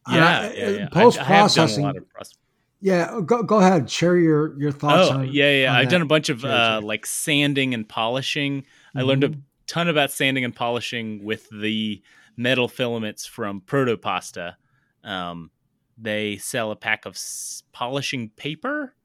yeah, 0.09 0.51
yeah, 0.51 0.69
yeah. 0.69 0.87
Post 0.89 1.19
I, 1.19 1.23
have 1.23 1.27
done 1.27 1.35
a 1.35 1.41
processing. 1.43 1.83
lot 1.83 1.97
of 1.97 2.09
process- 2.09 2.37
Yeah, 2.81 3.19
go 3.25 3.43
go 3.43 3.59
ahead. 3.59 3.89
Share 3.89 4.17
your 4.17 4.59
your 4.59 4.71
thoughts. 4.71 5.09
Oh, 5.11 5.19
on, 5.19 5.31
yeah, 5.31 5.51
yeah. 5.51 5.69
on 5.71 5.75
I've 5.75 5.85
that. 5.85 5.91
done 5.91 6.01
a 6.01 6.05
bunch 6.05 6.29
of 6.29 6.43
uh, 6.43 6.81
like 6.83 7.05
sanding 7.05 7.73
and 7.75 7.87
polishing. 7.87 8.65
I 8.95 9.01
learned 9.03 9.23
a 9.23 9.29
Mhm. 9.29 9.41
ton 9.67 9.87
about 9.87 10.11
sanding 10.11 10.43
and 10.43 10.55
polishing 10.55 11.23
with 11.23 11.47
the 11.51 12.01
metal 12.35 12.67
filaments 12.67 13.25
from 13.27 13.61
Protopasta. 13.61 14.55
Um, 15.03 15.51
they 15.97 16.37
sell 16.37 16.71
a 16.71 16.75
pack 16.75 17.05
of 17.05 17.13
s- 17.13 17.61
polishing 17.73 18.29
paper, 18.29 18.95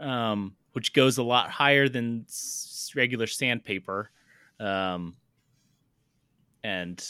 um, 0.00 0.56
which 0.76 0.92
goes 0.92 1.16
a 1.16 1.22
lot 1.22 1.48
higher 1.48 1.88
than 1.88 2.26
s- 2.28 2.92
regular 2.94 3.26
sandpaper, 3.26 4.10
um, 4.60 5.16
and 6.62 7.02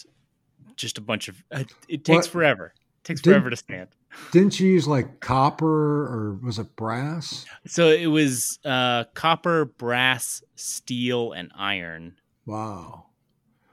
just 0.76 0.98
a 0.98 1.00
bunch 1.00 1.26
of. 1.26 1.42
Uh, 1.50 1.64
it 1.88 2.04
takes 2.04 2.26
What- 2.26 2.32
forever. 2.32 2.74
It 2.76 3.04
takes 3.04 3.20
Did- 3.20 3.30
forever 3.32 3.50
to 3.50 3.56
sand. 3.56 3.88
Didn't 4.30 4.58
you 4.60 4.68
use 4.68 4.86
like 4.86 5.18
copper 5.20 5.66
or 6.06 6.34
was 6.42 6.58
it 6.60 6.74
brass? 6.76 7.44
So 7.66 7.88
it 7.88 8.06
was 8.06 8.58
uh, 8.64 9.04
copper, 9.14 9.64
brass, 9.66 10.42
steel, 10.54 11.32
and 11.32 11.50
iron. 11.56 12.14
Wow. 12.46 13.06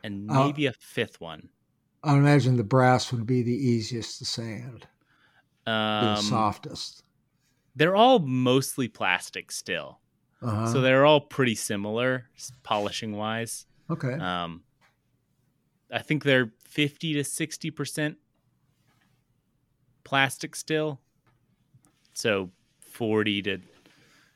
and 0.04 0.30
Uh, 0.30 0.46
maybe 0.48 0.66
a 0.66 0.74
fifth 0.74 1.22
one. 1.22 1.50
I 2.04 2.18
imagine 2.18 2.58
the 2.58 2.64
brass 2.66 3.14
would 3.14 3.26
be 3.26 3.42
the 3.44 3.54
easiest 3.56 4.18
to 4.20 4.26
sand, 4.26 4.80
be 4.82 4.88
the 5.66 5.72
Um, 5.72 6.24
softest. 6.24 7.04
They're 7.76 7.96
all 7.96 8.20
mostly 8.20 8.88
plastic 8.88 9.52
still, 9.52 10.00
Uh-huh. 10.42 10.68
so 10.72 10.82
they're 10.82 11.06
all 11.06 11.22
pretty 11.22 11.56
similar 11.56 12.30
polishing 12.64 13.16
wise. 13.16 13.66
okay. 13.90 14.14
Um, 14.14 14.64
I 15.92 16.00
think 16.00 16.24
they're 16.24 16.52
fifty 16.64 17.14
to 17.14 17.24
sixty 17.24 17.70
percent 17.72 18.18
plastic 20.04 20.56
still, 20.56 21.00
so 22.14 22.50
forty 22.82 23.42
to 23.44 23.60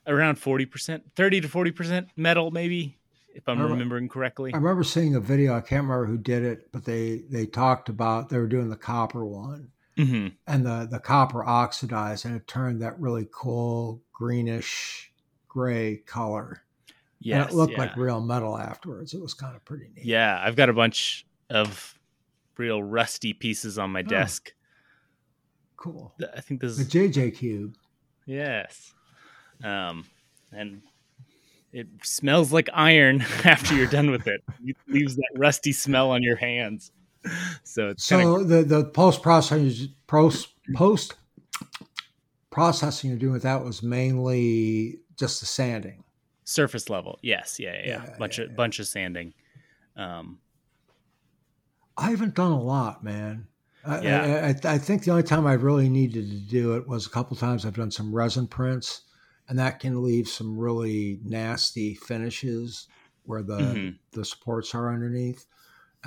around 0.05 0.35
forty 0.37 0.65
percent, 0.65 1.03
thirty 1.15 1.41
to 1.41 1.47
forty 1.47 1.71
percent 1.71 2.09
metal, 2.15 2.51
maybe 2.51 2.97
if 3.35 3.47
I'm 3.49 3.57
Alright. 3.57 3.71
remembering 3.71 4.07
correctly. 4.09 4.53
I 4.53 4.57
remember 4.57 4.83
seeing 4.83 5.15
a 5.15 5.19
video. 5.19 5.55
I 5.55 5.61
can't 5.61 5.83
remember 5.83 6.05
who 6.05 6.17
did 6.17 6.43
it, 6.43 6.71
but 6.71 6.85
they 6.85 7.23
they 7.29 7.45
talked 7.45 7.89
about 7.89 8.29
they 8.29 8.37
were 8.37 8.47
doing 8.47 8.69
the 8.69 8.75
copper 8.77 9.25
one, 9.25 9.71
hmm 9.97 10.27
and 10.47 10.65
the 10.65 10.87
the 10.89 10.99
copper 10.99 11.43
oxidized, 11.43 12.25
and 12.25 12.35
it 12.35 12.47
turned 12.47 12.81
that 12.81 12.99
really 12.99 13.27
cool 13.31 14.01
greenish 14.13 15.11
gray 15.47 15.97
color. 16.05 16.61
Yes, 17.19 17.41
and 17.41 17.49
it 17.51 17.55
looked 17.55 17.73
yeah. 17.73 17.79
like 17.79 17.95
real 17.97 18.21
metal 18.21 18.57
afterwards. 18.57 19.13
It 19.13 19.21
was 19.21 19.33
kind 19.33 19.55
of 19.55 19.65
pretty 19.65 19.89
neat. 19.95 20.05
Yeah, 20.05 20.39
I've 20.43 20.55
got 20.55 20.69
a 20.69 20.73
bunch 20.73 21.25
of 21.49 21.97
real 22.57 22.81
rusty 22.83 23.33
pieces 23.33 23.77
on 23.79 23.91
my 23.91 24.01
Oh. 24.01 24.03
desk. 24.03 24.53
Cool. 25.75 26.13
I 26.35 26.41
think 26.41 26.61
this 26.61 26.71
is 26.77 26.87
The 26.87 26.99
JJ 27.09 27.35
Cube. 27.35 27.75
yes, 28.25 28.93
um, 29.63 30.05
and 30.51 30.81
it 31.71 31.87
smells 32.03 32.51
like 32.51 32.69
iron 32.73 33.21
after 33.45 33.75
you're 33.75 33.87
done 33.87 34.09
with 34.11 34.27
it. 34.27 34.41
It 34.65 34.75
leaves 34.87 35.15
that 35.15 35.29
rusty 35.35 35.71
smell 35.71 36.11
on 36.11 36.23
your 36.23 36.35
hands. 36.35 36.91
So 37.63 37.89
it's 37.89 38.05
So 38.05 38.35
of 38.35 38.47
the 38.47 38.63
the 38.63 38.85
post 38.85 39.21
processing 39.21 39.89
post 40.07 40.49
post 40.75 41.15
processing 42.49 43.09
you're 43.09 43.19
doing 43.19 43.33
with 43.33 43.43
that 43.43 43.63
was 43.63 43.83
mainly 43.83 44.99
just 45.17 45.39
the 45.39 45.45
sanding. 45.45 46.03
surface 46.43 46.89
level. 46.89 47.19
Yes, 47.21 47.59
yeah, 47.59 47.73
yeah, 47.73 47.79
yeah. 47.87 48.03
Yeah, 48.05 48.15
bunch 48.17 48.39
yeah, 48.39 48.45
of 48.45 48.55
bunch 48.55 48.79
of 48.79 48.87
sanding. 48.87 49.33
Um, 49.95 50.39
I 51.97 52.11
haven't 52.11 52.35
done 52.35 52.51
a 52.51 52.61
lot, 52.61 53.03
man. 53.03 53.47
I, 53.83 54.01
Yeah. 54.01 54.53
I, 54.63 54.69
I, 54.69 54.73
I 54.75 54.77
think 54.77 55.03
the 55.03 55.11
only 55.11 55.23
time 55.23 55.47
I 55.47 55.53
really 55.53 55.89
needed 55.89 56.29
to 56.29 56.37
do 56.37 56.75
it 56.75 56.87
was 56.87 57.05
a 57.05 57.09
couple 57.09 57.35
times 57.35 57.65
I've 57.65 57.75
done 57.75 57.91
some 57.91 58.13
resin 58.13 58.47
prints, 58.47 59.01
and 59.49 59.57
that 59.59 59.79
can 59.79 60.03
leave 60.03 60.27
some 60.27 60.57
really 60.57 61.19
nasty 61.23 61.95
finishes 61.95 62.87
where 63.23 63.43
the 63.43 63.57
Mhm. 63.59 63.99
the 64.11 64.23
supports 64.25 64.73
are 64.75 64.93
underneath. 64.93 65.45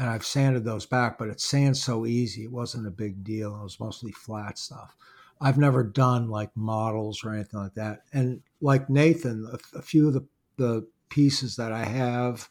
And 0.01 0.09
I've 0.09 0.25
sanded 0.25 0.65
those 0.65 0.87
back, 0.87 1.19
but 1.19 1.29
it 1.29 1.43
sands 1.43 1.83
so 1.83 2.07
easy. 2.07 2.45
It 2.45 2.51
wasn't 2.51 2.87
a 2.87 2.91
big 2.91 3.23
deal. 3.23 3.55
It 3.55 3.63
was 3.63 3.79
mostly 3.79 4.13
flat 4.13 4.59
stuff. 4.59 4.97
I've 5.43 5.59
never 5.59 5.85
done 5.85 6.31
like 6.31 6.57
models 6.57 7.23
or 7.23 7.35
anything 7.35 7.61
like 7.61 7.75
that. 7.75 8.05
And 8.15 8.41
like 8.63 8.89
Nathan, 8.89 9.47
a, 9.53 9.79
a 9.79 9.83
few 9.83 10.09
of 10.09 10.15
the, 10.15 10.27
the 10.57 10.89
pieces 11.11 11.57
that 11.57 11.71
I 11.71 11.85
have 11.85 12.49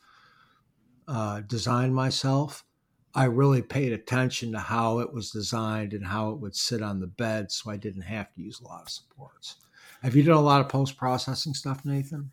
uh, 1.08 1.42
designed 1.42 1.96
myself, 1.96 2.64
I 3.16 3.24
really 3.24 3.64
paid 3.64 3.94
attention 3.94 4.52
to 4.52 4.60
how 4.60 5.00
it 5.00 5.12
was 5.12 5.32
designed 5.32 5.94
and 5.94 6.06
how 6.06 6.30
it 6.30 6.40
would 6.40 6.56
sit 6.56 6.84
on 6.84 7.00
the 7.00 7.08
bed 7.08 7.52
so 7.52 7.72
I 7.72 7.78
didn't 7.78 8.04
have 8.04 8.32
to 8.36 8.42
use 8.44 8.60
a 8.60 8.68
lot 8.68 8.84
of 8.84 8.90
supports. 8.90 9.56
Have 10.04 10.16
you 10.16 10.22
done 10.22 10.38
a 10.38 10.42
lot 10.42 10.62
of 10.62 10.70
post 10.70 10.98
processing 10.98 11.56
stuff, 11.56 11.84
Nathan? 11.84 12.30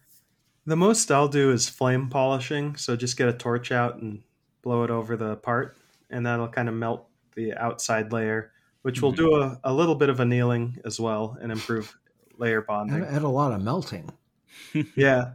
The 0.66 0.76
most 0.76 1.10
I'll 1.10 1.26
do 1.26 1.52
is 1.52 1.70
flame 1.70 2.10
polishing. 2.10 2.76
So 2.76 2.96
just 2.96 3.16
get 3.16 3.28
a 3.28 3.32
torch 3.32 3.72
out 3.72 3.96
and 3.96 4.22
blow 4.66 4.82
it 4.82 4.90
over 4.90 5.16
the 5.16 5.36
part, 5.36 5.78
and 6.10 6.26
that'll 6.26 6.48
kind 6.48 6.68
of 6.68 6.74
melt 6.74 7.06
the 7.36 7.54
outside 7.54 8.12
layer, 8.12 8.50
which 8.82 9.00
will 9.00 9.12
Mhm. 9.12 9.16
do 9.16 9.34
a, 9.36 9.60
a 9.62 9.72
little 9.72 9.94
bit 9.94 10.08
of 10.08 10.18
annealing 10.18 10.76
as 10.84 10.98
well 10.98 11.38
and 11.40 11.52
improve 11.52 11.96
layer 12.36 12.62
I 12.62 12.64
bonding. 12.66 13.04
had 13.04 13.22
a 13.22 13.28
lot 13.28 13.52
of 13.52 13.62
melting. 13.62 14.10
yeah, 14.96 15.34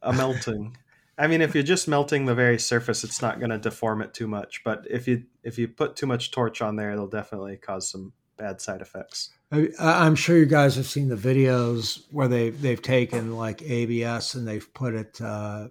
a 0.00 0.12
melting. 0.12 0.76
I 1.18 1.26
mean, 1.26 1.40
if 1.40 1.54
you're 1.54 1.64
just 1.64 1.88
melting 1.88 2.26
the 2.26 2.34
very 2.36 2.60
surface, 2.60 3.02
it's 3.02 3.20
not 3.20 3.40
going 3.40 3.50
to 3.50 3.58
deform 3.58 4.00
it 4.00 4.14
too 4.14 4.28
much. 4.28 4.62
But 4.64 4.86
if 4.88 5.08
you 5.08 5.24
if 5.42 5.58
you 5.58 5.66
put 5.66 5.96
too 5.96 6.06
much 6.06 6.30
torch 6.30 6.62
on 6.62 6.76
there, 6.76 6.92
it'll 6.92 7.08
definitely 7.08 7.56
cause 7.56 7.90
some 7.90 8.12
bad 8.36 8.60
side 8.60 8.80
effects. 8.80 9.30
I- 9.50 9.70
I'm 9.80 10.14
sure 10.14 10.36
you 10.38 10.46
guys 10.46 10.76
have 10.76 10.86
seen 10.86 11.08
the 11.08 11.16
videos 11.16 12.04
where 12.12 12.28
they've 12.28 12.60
they've 12.62 12.80
taken 12.80 13.36
like 13.36 13.60
ABS 13.62 14.36
and 14.36 14.46
they've 14.46 14.72
put 14.72 14.94
it 14.94 15.20
uh, 15.20 15.68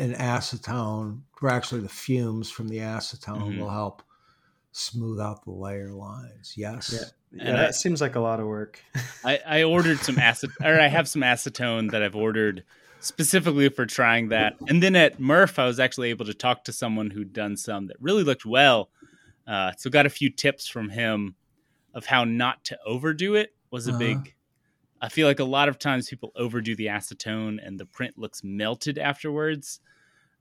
in 0.00 0.14
acetone, 0.14 1.20
where 1.40 1.52
actually 1.52 1.80
the 1.82 1.88
fumes 1.88 2.50
from 2.50 2.68
the 2.68 2.78
acetone 2.78 3.42
Mhm. 3.54 3.58
will 3.58 3.70
help 3.70 4.02
smooth 4.72 5.20
out 5.20 5.44
the 5.44 5.50
layer 5.50 5.90
lines. 5.92 6.54
Yes. 6.56 6.92
Yeah, 7.32 7.44
And 7.46 7.56
that 7.58 7.68
I- 7.68 7.70
seems 7.72 8.00
like 8.00 8.14
a 8.14 8.20
lot 8.20 8.40
of 8.40 8.46
work. 8.46 8.82
I, 9.24 9.40
I 9.46 9.62
ordered 9.64 9.98
some 9.98 10.18
acid, 10.18 10.50
or 10.62 10.80
I 10.80 10.86
have 10.88 11.08
some 11.08 11.22
acetone 11.22 11.90
that 11.90 12.02
I've 12.02 12.16
ordered 12.16 12.64
specifically 13.00 13.68
for 13.68 13.86
trying 13.86 14.28
that. 14.28 14.56
And 14.68 14.82
then 14.82 14.94
at 14.96 15.18
MRRF, 15.20 15.58
I 15.58 15.66
was 15.66 15.80
actually 15.80 16.10
able 16.10 16.26
to 16.26 16.34
talk 16.34 16.64
to 16.64 16.72
someone 16.72 17.10
who'd 17.10 17.32
done 17.32 17.56
some 17.56 17.86
that 17.88 17.96
really 18.00 18.22
looked 18.24 18.44
well. 18.46 18.90
Uh, 19.46 19.72
so 19.76 19.90
got 19.90 20.06
a 20.06 20.10
few 20.10 20.30
tips 20.30 20.68
from 20.68 20.90
him 20.90 21.34
of 21.94 22.06
how 22.06 22.24
not 22.24 22.64
to 22.66 22.78
overdo 22.86 23.34
it. 23.34 23.54
Was 23.70 23.86
a 23.88 23.90
Uh-huh. 23.90 23.98
big. 23.98 24.34
I 25.00 25.08
feel 25.08 25.26
like 25.26 25.40
a 25.40 25.44
lot 25.44 25.68
of 25.68 25.78
times 25.78 26.08
people 26.10 26.30
overdo 26.36 26.76
the 26.76 26.86
acetone 26.86 27.58
and 27.66 27.78
the 27.80 27.86
print 27.86 28.18
looks 28.18 28.42
melted 28.44 28.98
afterwards. 28.98 29.80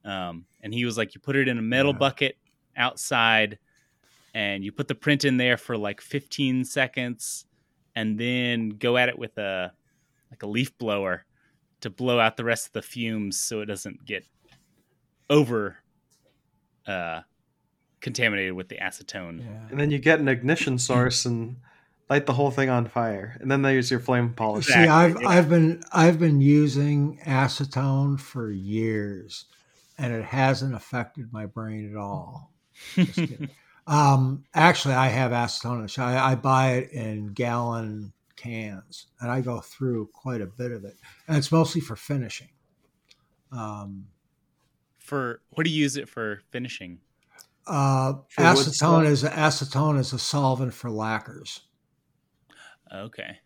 Um, 0.04 0.46
and 0.62 0.74
he 0.74 0.84
was 0.86 0.98
like, 0.98 1.16
you 1.16 1.22
put 1.22 1.36
it 1.36 1.48
in 1.48 1.58
a 1.58 1.62
metal 1.62 1.94
Yeah. 1.94 1.98
bucket 2.00 2.38
outside, 2.76 3.58
and 4.34 4.64
you 4.64 4.72
put 4.72 4.88
the 4.88 4.96
print 4.96 5.26
in 5.26 5.38
there 5.38 5.58
for 5.58 5.78
like 5.78 6.02
15 6.02 6.64
seconds, 6.66 7.46
and 7.96 8.18
then 8.18 8.70
go 8.70 8.96
at 8.98 9.10
it 9.10 9.18
with 9.18 9.38
a 9.38 9.72
like 10.32 10.44
a 10.44 10.48
leaf 10.48 10.78
blower 10.78 11.26
to 11.82 11.90
blow 11.90 12.20
out 12.20 12.38
the 12.38 12.44
rest 12.44 12.68
of 12.68 12.74
the 12.74 12.82
fumes 12.82 13.40
so 13.40 13.62
it 13.62 13.66
doesn't 13.66 14.06
get 14.06 14.24
over 15.30 15.78
uh, 16.88 17.22
contaminated 18.02 18.54
with 18.54 18.70
the 18.70 18.76
acetone. 18.78 19.40
Yeah. 19.40 19.68
And 19.72 19.80
then 19.80 19.92
you 19.92 20.00
get 20.00 20.20
an 20.20 20.28
ignition 20.28 20.78
source 20.78 21.26
and 21.26 21.58
light 22.10 22.26
the 22.26 22.34
whole 22.34 22.52
thing 22.52 22.70
on 22.70 22.88
fire. 22.88 23.38
And 23.40 23.50
then 23.50 23.62
there's 23.62 23.92
your 23.92 24.00
flame 24.00 24.34
polisher. 24.34 24.74
See, 24.74 24.80
I've 24.80 25.22
yeah. 25.22 25.28
I've 25.28 25.50
been 25.50 25.84
I've 25.92 26.20
been 26.20 26.42
using 26.42 27.20
acetone 27.26 28.20
for 28.20 28.52
years, 28.52 29.46
and 29.98 30.14
it 30.14 30.24
hasn't 30.24 30.76
affected 30.76 31.32
my 31.32 31.46
brain 31.46 31.90
at 31.92 31.98
all. 31.98 32.52
Just 32.96 33.34
um, 33.88 34.44
actually, 34.54 34.96
I 34.96 35.08
have 35.08 35.32
acetone. 35.32 35.76
in 35.76 35.82
the 35.84 35.88
shop. 35.88 36.08
I, 36.10 36.32
I 36.32 36.36
buy 36.36 36.72
it 36.74 36.92
in 36.92 37.34
gallon 37.34 38.14
cans, 38.36 39.08
and 39.20 39.30
I 39.30 39.42
go 39.42 39.60
through 39.60 40.10
quite 40.14 40.42
a 40.42 40.48
bit 40.48 40.72
of 40.72 40.86
it, 40.86 40.96
and 41.28 41.38
it's 41.38 41.52
mostly 41.52 41.82
for 41.82 41.96
finishing. 41.96 42.50
Um, 43.52 44.06
For 45.00 45.42
what 45.52 45.66
do 45.66 45.72
you 45.72 45.82
use 45.82 45.98
it 45.98 46.08
for 46.08 46.42
finishing? 46.52 47.00
uh, 47.70 48.14
acetone 48.38 49.06
is 49.06 49.24
acetone 49.24 50.00
is 50.00 50.12
a 50.14 50.20
solvent 50.20 50.74
for 50.74 50.90
lacquers. 50.90 51.62
Okay, 52.94 53.40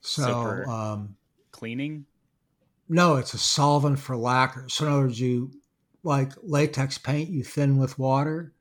So, 0.00 0.22
So 0.22 0.70
um, 0.70 1.16
cleaning. 1.50 2.06
No, 2.88 3.16
it's 3.16 3.34
a 3.34 3.38
solvent 3.38 3.98
for 3.98 4.16
lacquer. 4.16 4.68
So 4.68 4.86
in 4.86 4.92
other 4.92 5.02
words, 5.02 5.20
you 5.20 5.50
like 6.02 6.32
latex 6.42 6.98
paint, 6.98 7.30
you 7.30 7.42
thin 7.44 7.78
with 7.78 7.98
water, 7.98 8.52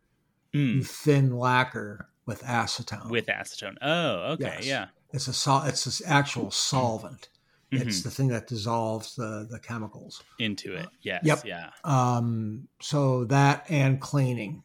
Mm, 0.53 0.75
you 0.75 0.83
thin 0.83 1.35
lacquer 1.37 2.09
with 2.25 2.41
acetone. 2.43 3.09
with 3.09 3.25
acetone. 3.25 3.75
Oh, 3.81 4.33
okay, 4.33 4.55
Yes. 4.59 4.65
yeah. 4.65 4.87
it's 5.11 5.27
a 5.27 5.33
sol- 5.33 5.63
it's 5.63 5.99
an 5.99 6.07
actual 6.07 6.51
solvent. 6.51 7.29
It's 7.71 7.99
Mhm. 7.99 8.03
the 8.03 8.11
thing 8.11 8.27
that 8.29 8.47
dissolves 8.47 9.15
the 9.15 9.47
the 9.49 9.59
chemicals. 9.59 10.23
Into 10.39 10.75
it. 10.75 10.87
Yes. 11.01 11.23
Yep. 11.25 11.45
Yeah. 11.45 11.71
Um, 11.83 12.67
so 12.81 13.25
that 13.25 13.65
and 13.69 13.99
cleaning 13.99 14.63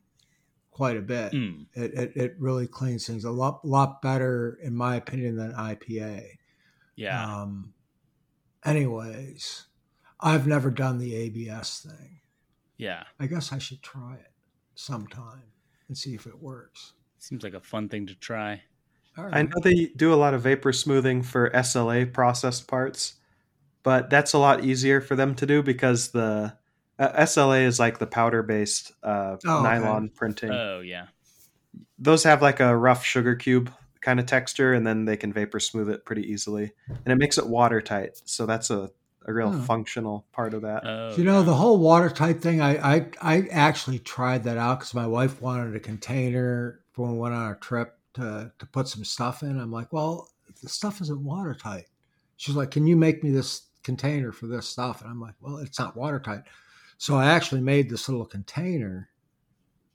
quite 0.78 0.96
a 0.96 1.02
bit. 1.02 1.32
Mm, 1.32 1.66
It, 1.74 1.92
it 1.94 2.12
it 2.16 2.34
really 2.38 2.68
cleans 2.68 3.04
things 3.04 3.24
a 3.24 3.30
lot 3.32 3.64
lot 3.66 4.00
better, 4.00 4.58
in 4.62 4.74
my 4.76 4.94
opinion, 4.96 5.36
than 5.36 5.52
IPA. 5.52 6.24
yeah. 6.94 7.42
Um, 7.42 7.74
anyways, 8.64 9.66
I've 10.20 10.46
never 10.46 10.70
done 10.70 10.98
the 10.98 11.14
ABS 11.14 11.80
thing. 11.80 12.20
yeah. 12.76 13.04
I 13.18 13.26
guess 13.26 13.52
I 13.52 13.58
should 13.58 13.82
try 13.82 14.14
it 14.14 14.32
sometime 14.74 15.52
and 15.88 15.98
see 15.98 16.14
if 16.14 16.26
it 16.26 16.40
works. 16.40 16.92
Seems 17.18 17.42
like 17.42 17.54
a 17.54 17.60
fun 17.60 17.88
thing 17.88 18.06
to 18.06 18.14
try. 18.14 18.62
All 19.16 19.28
I 19.32 19.42
know 19.42 19.60
they 19.62 19.86
do 19.96 20.12
a 20.14 20.16
lot 20.22 20.34
of 20.34 20.42
vapor 20.42 20.72
smoothing 20.72 21.22
for 21.22 21.50
SLA 21.50 22.12
processed 22.12 22.68
parts, 22.68 23.14
but 23.82 24.10
that's 24.10 24.32
a 24.32 24.38
lot 24.38 24.64
easier 24.64 25.00
for 25.00 25.16
them 25.16 25.34
to 25.34 25.46
do 25.46 25.60
because 25.62 26.12
the 26.12 26.56
uh, 26.98 27.12
SLA 27.22 27.62
is 27.64 27.78
like 27.78 27.98
the 27.98 28.06
powder 28.06 28.42
based 28.42 28.92
uh, 29.02 29.36
Oh, 29.46 29.60
okay. 29.60 29.62
nylon 29.62 30.08
printing. 30.10 30.50
Oh, 30.50 30.80
yeah. 30.80 31.06
Those 31.98 32.24
have 32.24 32.42
like 32.42 32.60
a 32.60 32.76
rough 32.76 33.04
sugar 33.04 33.34
cube 33.34 33.72
kind 34.00 34.20
of 34.20 34.26
texture, 34.26 34.72
and 34.72 34.86
then 34.86 35.04
they 35.04 35.16
can 35.16 35.32
vapor 35.32 35.60
smooth 35.60 35.88
it 35.90 36.04
pretty 36.04 36.22
easily, 36.22 36.72
and 36.88 37.08
it 37.08 37.16
makes 37.16 37.38
it 37.38 37.46
watertight. 37.46 38.20
So 38.24 38.46
that's 38.46 38.70
a, 38.70 38.90
a 39.26 39.32
real 39.32 39.52
functional 39.62 40.24
part 40.32 40.54
of 40.54 40.62
that. 40.62 40.82
Oh, 40.86 41.14
you 41.16 41.24
know 41.24 41.38
yeah. 41.38 41.44
the 41.44 41.54
whole 41.54 41.78
watertight 41.78 42.40
thing. 42.40 42.60
I 42.60 42.96
I, 42.96 43.06
I 43.20 43.48
actually 43.50 43.98
tried 43.98 44.44
that 44.44 44.56
out 44.56 44.78
because 44.80 44.94
my 44.94 45.06
wife 45.06 45.42
wanted 45.42 45.74
a 45.74 45.80
container 45.80 46.80
for 46.92 47.02
when 47.02 47.12
we 47.14 47.18
went 47.18 47.34
on 47.34 47.52
a 47.52 47.56
trip 47.56 47.98
to 48.14 48.52
to 48.58 48.66
put 48.66 48.88
some 48.88 49.04
stuff 49.04 49.42
in. 49.42 49.58
I'm 49.58 49.72
like, 49.72 49.92
well, 49.92 50.30
the 50.62 50.68
stuff 50.68 51.00
isn't 51.00 51.20
watertight. 51.24 51.86
She's 52.36 52.54
like, 52.54 52.70
can 52.70 52.86
you 52.86 52.96
make 52.96 53.24
me 53.24 53.30
this 53.30 53.62
container 53.82 54.30
for 54.30 54.46
this 54.46 54.68
stuff? 54.68 55.02
And 55.02 55.10
I'm 55.10 55.20
like, 55.20 55.34
well, 55.40 55.58
it's 55.58 55.78
not 55.78 55.96
watertight. 55.96 56.42
So 56.98 57.14
I 57.16 57.26
actually 57.26 57.60
made 57.60 57.88
this 57.88 58.08
little 58.08 58.26
container, 58.26 59.08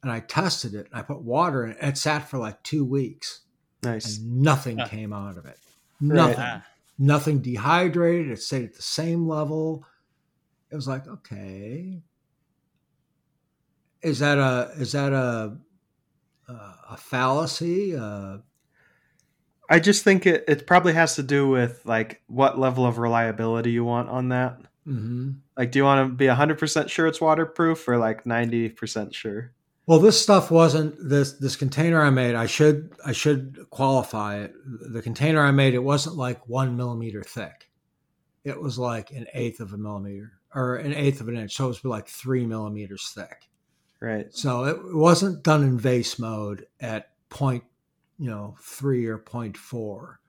and 0.02 0.12
I 0.12 0.22
tested 0.22 0.74
it. 0.74 0.88
And 0.90 1.00
I 1.00 1.04
put 1.04 1.22
water 1.22 1.66
in 1.66 1.72
it. 1.72 1.78
It 1.82 1.98
sat 1.98 2.30
for 2.30 2.38
like 2.38 2.64
two 2.64 2.84
weeks. 2.86 3.42
Nice. 3.84 4.18
and 4.18 4.42
nothing 4.42 4.78
Huh. 4.78 4.88
came 4.88 5.12
out 5.14 5.38
of 5.38 5.46
it. 5.46 5.58
Nothing. 6.00 6.36
Ah, 6.40 6.66
Nothing 6.98 7.40
dehydrated. 7.42 8.32
It 8.32 8.42
stayed 8.42 8.64
at 8.66 8.76
the 8.76 8.82
same 8.82 9.28
level. 9.28 9.86
It 10.72 10.76
was 10.76 10.88
like, 10.88 11.08
okay, 11.08 12.02
is 14.02 14.20
that 14.20 14.38
a 14.38 14.72
is 14.80 14.92
that 14.94 15.12
a 15.14 15.58
a, 16.48 16.54
a 16.92 16.98
fallacy? 16.98 17.96
Uh, 17.96 18.38
I 19.70 19.80
just 19.80 20.04
think 20.04 20.26
it, 20.26 20.44
it 20.48 20.68
probably 20.68 20.94
has 20.94 21.16
to 21.16 21.24
do 21.24 21.48
with 21.48 21.82
like 21.86 22.22
what 22.28 22.60
level 22.60 22.86
of 22.86 22.98
reliability 22.98 23.72
you 23.72 23.84
want 23.84 24.10
on 24.10 24.30
that. 24.30 24.60
Mhm. 24.88 25.36
Like, 25.58 25.72
do 25.72 25.80
you 25.80 25.84
want 25.84 26.10
to 26.10 26.16
be 26.16 26.26
100% 26.26 26.90
sure 26.90 27.08
it's 27.08 27.22
waterproof 27.22 27.88
or 27.88 27.98
like 27.98 28.24
90% 28.24 29.14
sure? 29.14 29.54
Well, 29.86 30.00
this 30.00 30.22
stuff 30.22 30.50
wasn't 30.50 30.96
this 31.10 31.34
this 31.34 31.58
container 31.58 32.02
I 32.02 32.10
made. 32.10 32.36
I 32.36 32.46
should 32.46 32.94
I 33.06 33.12
should 33.12 33.66
qualify 33.70 34.38
it. 34.38 34.54
The 34.66 35.02
container 35.02 35.42
I 35.42 35.52
made 35.52 35.74
it 35.74 35.84
wasn't 35.84 36.16
like 36.16 36.48
one 36.48 36.78
millimeter 36.78 37.22
thick. 37.22 37.70
It 38.46 38.62
was 38.62 38.80
like 38.80 39.12
an 39.12 39.28
eighth 39.34 39.60
of 39.60 39.74
a 39.74 39.78
millimeter 39.78 40.40
or 40.56 40.78
an 40.78 40.94
eighth 40.94 41.20
of 41.20 41.28
an 41.28 41.36
inch. 41.36 41.56
So 41.56 41.66
it 41.66 41.68
was 41.68 41.84
like 41.84 42.08
three 42.08 42.46
millimeters 42.46 43.12
thick. 43.14 43.50
Right. 44.00 44.34
So 44.34 44.66
it 44.66 44.78
wasn't 44.96 45.44
done 45.44 45.64
in 45.64 45.78
vase 45.78 46.18
mode 46.20 46.66
at 46.80 47.10
point, 47.30 47.64
you 48.20 48.30
know, 48.30 48.56
three 48.62 49.06
or 49.06 49.18
point 49.18 49.58
four. 49.58 50.20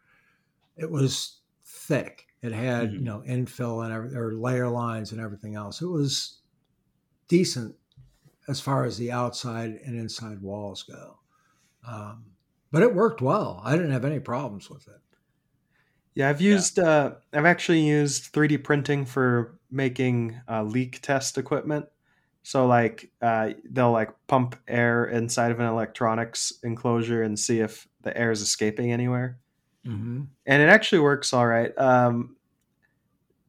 It 0.76 0.90
was 0.90 1.40
thick. 1.64 2.24
It 2.45 2.53
had, 2.53 2.92
Mhm. 2.92 2.99
you 2.99 3.05
know, 3.07 3.22
infill 3.22 3.84
and 3.84 3.92
every, 3.95 4.16
or 4.16 4.34
layer 4.34 4.68
lines 4.68 5.12
and 5.12 5.20
everything 5.20 5.57
else. 5.57 5.82
It 5.82 5.86
was 5.88 6.42
decent 7.28 7.76
as 8.49 8.61
far 8.61 8.84
as 8.84 8.99
the 8.99 9.12
outside 9.12 9.72
and 9.84 9.97
inside 9.97 10.42
walls 10.42 10.82
go. 10.84 11.20
Um, 11.86 12.36
but 12.72 12.82
it 12.82 12.95
worked 12.95 13.22
well. 13.22 13.61
I 13.64 13.76
didn't 13.76 13.92
have 13.92 14.05
any 14.07 14.20
problems 14.20 14.70
with 14.70 14.88
it. 14.88 15.03
Yeah, 16.14 16.28
I've 16.28 16.40
used, 16.40 16.78
uh, 16.78 17.16
I've 17.32 17.45
actually 17.45 17.80
used 17.86 18.24
3D 18.32 18.57
printing 18.57 19.05
for 19.05 19.59
making 19.70 20.40
uh, 20.49 20.62
leak 20.62 21.01
test 21.03 21.38
equipment. 21.38 21.86
So, 22.42 22.66
like, 22.66 23.11
uh, 23.20 23.55
they'll 23.64 23.90
like 23.90 24.14
pump 24.28 24.57
air 24.68 25.07
inside 25.07 25.51
of 25.51 25.61
an 25.61 25.66
electronics 25.66 26.53
enclosure 26.62 27.22
and 27.22 27.38
see 27.38 27.61
if 27.61 27.88
the 28.03 28.16
air 28.16 28.30
is 28.30 28.42
escaping 28.42 28.92
anywhere. 28.92 29.40
Mm-hmm. 29.87 30.22
and 30.47 30.62
it 30.62 30.68
actually 30.68 31.01
works 31.01 31.32
all 31.32 31.47
right. 31.47 31.76
Um, 31.76 32.37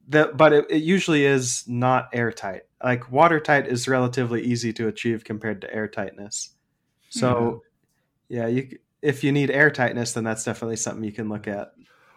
the, 0.08 0.32
but 0.34 0.52
it, 0.52 0.66
it 0.70 0.82
usually 0.82 1.24
is 1.24 1.64
not 1.66 2.10
airtight. 2.12 2.62
Like 2.82 3.10
watertight 3.10 3.66
is 3.66 3.88
relatively 3.88 4.42
easy 4.42 4.72
to 4.74 4.88
achieve 4.88 5.24
compared 5.24 5.62
to 5.62 5.68
airtightness. 5.68 6.50
So, 7.08 7.62
yeah, 8.28 8.46
you 8.46 8.78
if 9.02 9.24
you 9.24 9.32
need 9.32 9.50
airtightness, 9.50 10.14
then 10.14 10.24
that's 10.24 10.44
definitely 10.44 10.76
something 10.76 11.04
you 11.04 11.12
can 11.12 11.28
look 11.28 11.48
at. 11.48 11.72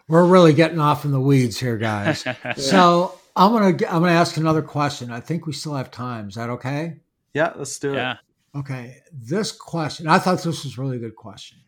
We're 0.08 0.26
really 0.26 0.52
getting 0.52 0.80
off 0.80 1.04
in 1.04 1.12
the 1.12 1.20
weeds 1.20 1.58
here, 1.58 1.78
guys. 1.78 2.24
so 2.56 3.18
I'm 3.36 3.52
gonna 3.52 3.66
I'm 3.66 4.02
gonna 4.02 4.12
ask 4.12 4.36
another 4.36 4.62
question. 4.62 5.10
I 5.10 5.20
think 5.20 5.46
we 5.46 5.52
still 5.52 5.74
have 5.74 5.90
time. 5.90 6.28
Is 6.28 6.34
that 6.34 6.50
okay? 6.50 6.96
Yeah, 7.32 7.52
let's 7.56 7.78
do 7.78 7.94
yeah. 7.94 8.12
it. 8.12 8.18
Okay, 8.58 8.96
this 9.12 9.52
question, 9.52 10.08
I 10.08 10.18
thought 10.18 10.42
this 10.42 10.64
was 10.64 10.76
a 10.76 10.80
really 10.80 10.98
good 10.98 11.14
question. 11.14 11.58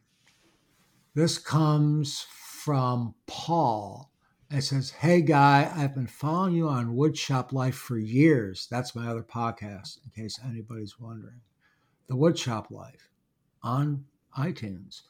This 1.14 1.38
comes 1.38 2.26
from 2.64 3.12
Paul. 3.26 4.08
It 4.48 4.62
says, 4.62 4.90
Hey, 4.90 5.20
guy, 5.20 5.72
I've 5.74 5.96
been 5.96 6.06
following 6.06 6.54
you 6.54 6.68
on 6.68 6.94
Woodshop 6.94 7.52
Life 7.52 7.74
for 7.74 7.98
years. 7.98 8.68
That's 8.70 8.94
my 8.94 9.08
other 9.08 9.24
podcast, 9.24 9.98
in 10.04 10.22
case 10.22 10.38
anybody's 10.46 11.00
wondering. 11.00 11.40
The 12.06 12.14
Woodshop 12.14 12.70
Life 12.70 13.10
on 13.64 14.04
iTunes. 14.38 15.02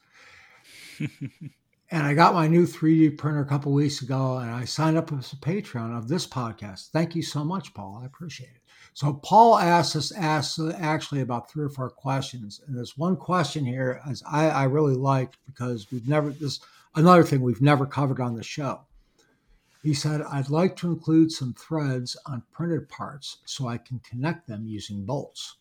and 0.99 2.03
I 2.03 2.15
got 2.15 2.33
my 2.33 2.47
new 2.47 2.65
3D 2.65 3.19
printer 3.19 3.41
a 3.41 3.45
couple 3.45 3.71
weeks 3.71 4.01
ago, 4.01 4.37
and 4.37 4.49
I 4.49 4.65
signed 4.65 4.97
up 4.97 5.13
as 5.13 5.33
a 5.33 5.35
Patreon 5.35 5.95
of 5.95 6.07
this 6.07 6.25
podcast. 6.25 6.89
Thank 6.89 7.15
you 7.15 7.21
so 7.21 7.43
much, 7.43 7.75
Paul. 7.75 7.99
I 8.01 8.07
appreciate 8.07 8.49
it. 8.49 8.61
So 8.95 9.13
Paul 9.13 9.59
asked 9.59 9.95
us 9.95 10.11
asked 10.11 10.59
actually 10.75 11.21
about 11.21 11.51
three 11.51 11.65
or 11.65 11.69
four 11.69 11.91
questions, 11.91 12.61
and 12.65 12.75
there's 12.75 12.97
one 12.97 13.15
question 13.15 13.63
here 13.63 14.01
as 14.09 14.23
I, 14.27 14.49
I 14.49 14.63
really 14.63 14.95
liked 14.95 15.37
because 15.45 15.91
we've 15.91 16.07
never 16.07 16.31
this 16.31 16.59
another 16.95 17.23
thing 17.23 17.41
we've 17.41 17.61
never 17.61 17.85
covered 17.85 18.19
on 18.19 18.35
the 18.35 18.43
show. 18.43 18.81
He 19.81 19.93
said, 19.93 20.21
"I'd 20.21 20.49
like 20.49 20.75
to 20.77 20.87
include 20.87 21.31
some 21.31 21.53
threads 21.53 22.15
on 22.25 22.43
printed 22.51 22.87
parts 22.89 23.37
so 23.45 23.67
I 23.67 23.77
can 23.77 23.99
connect 23.99 24.47
them 24.47 24.65
using 24.65 25.05
bolts. 25.05 25.57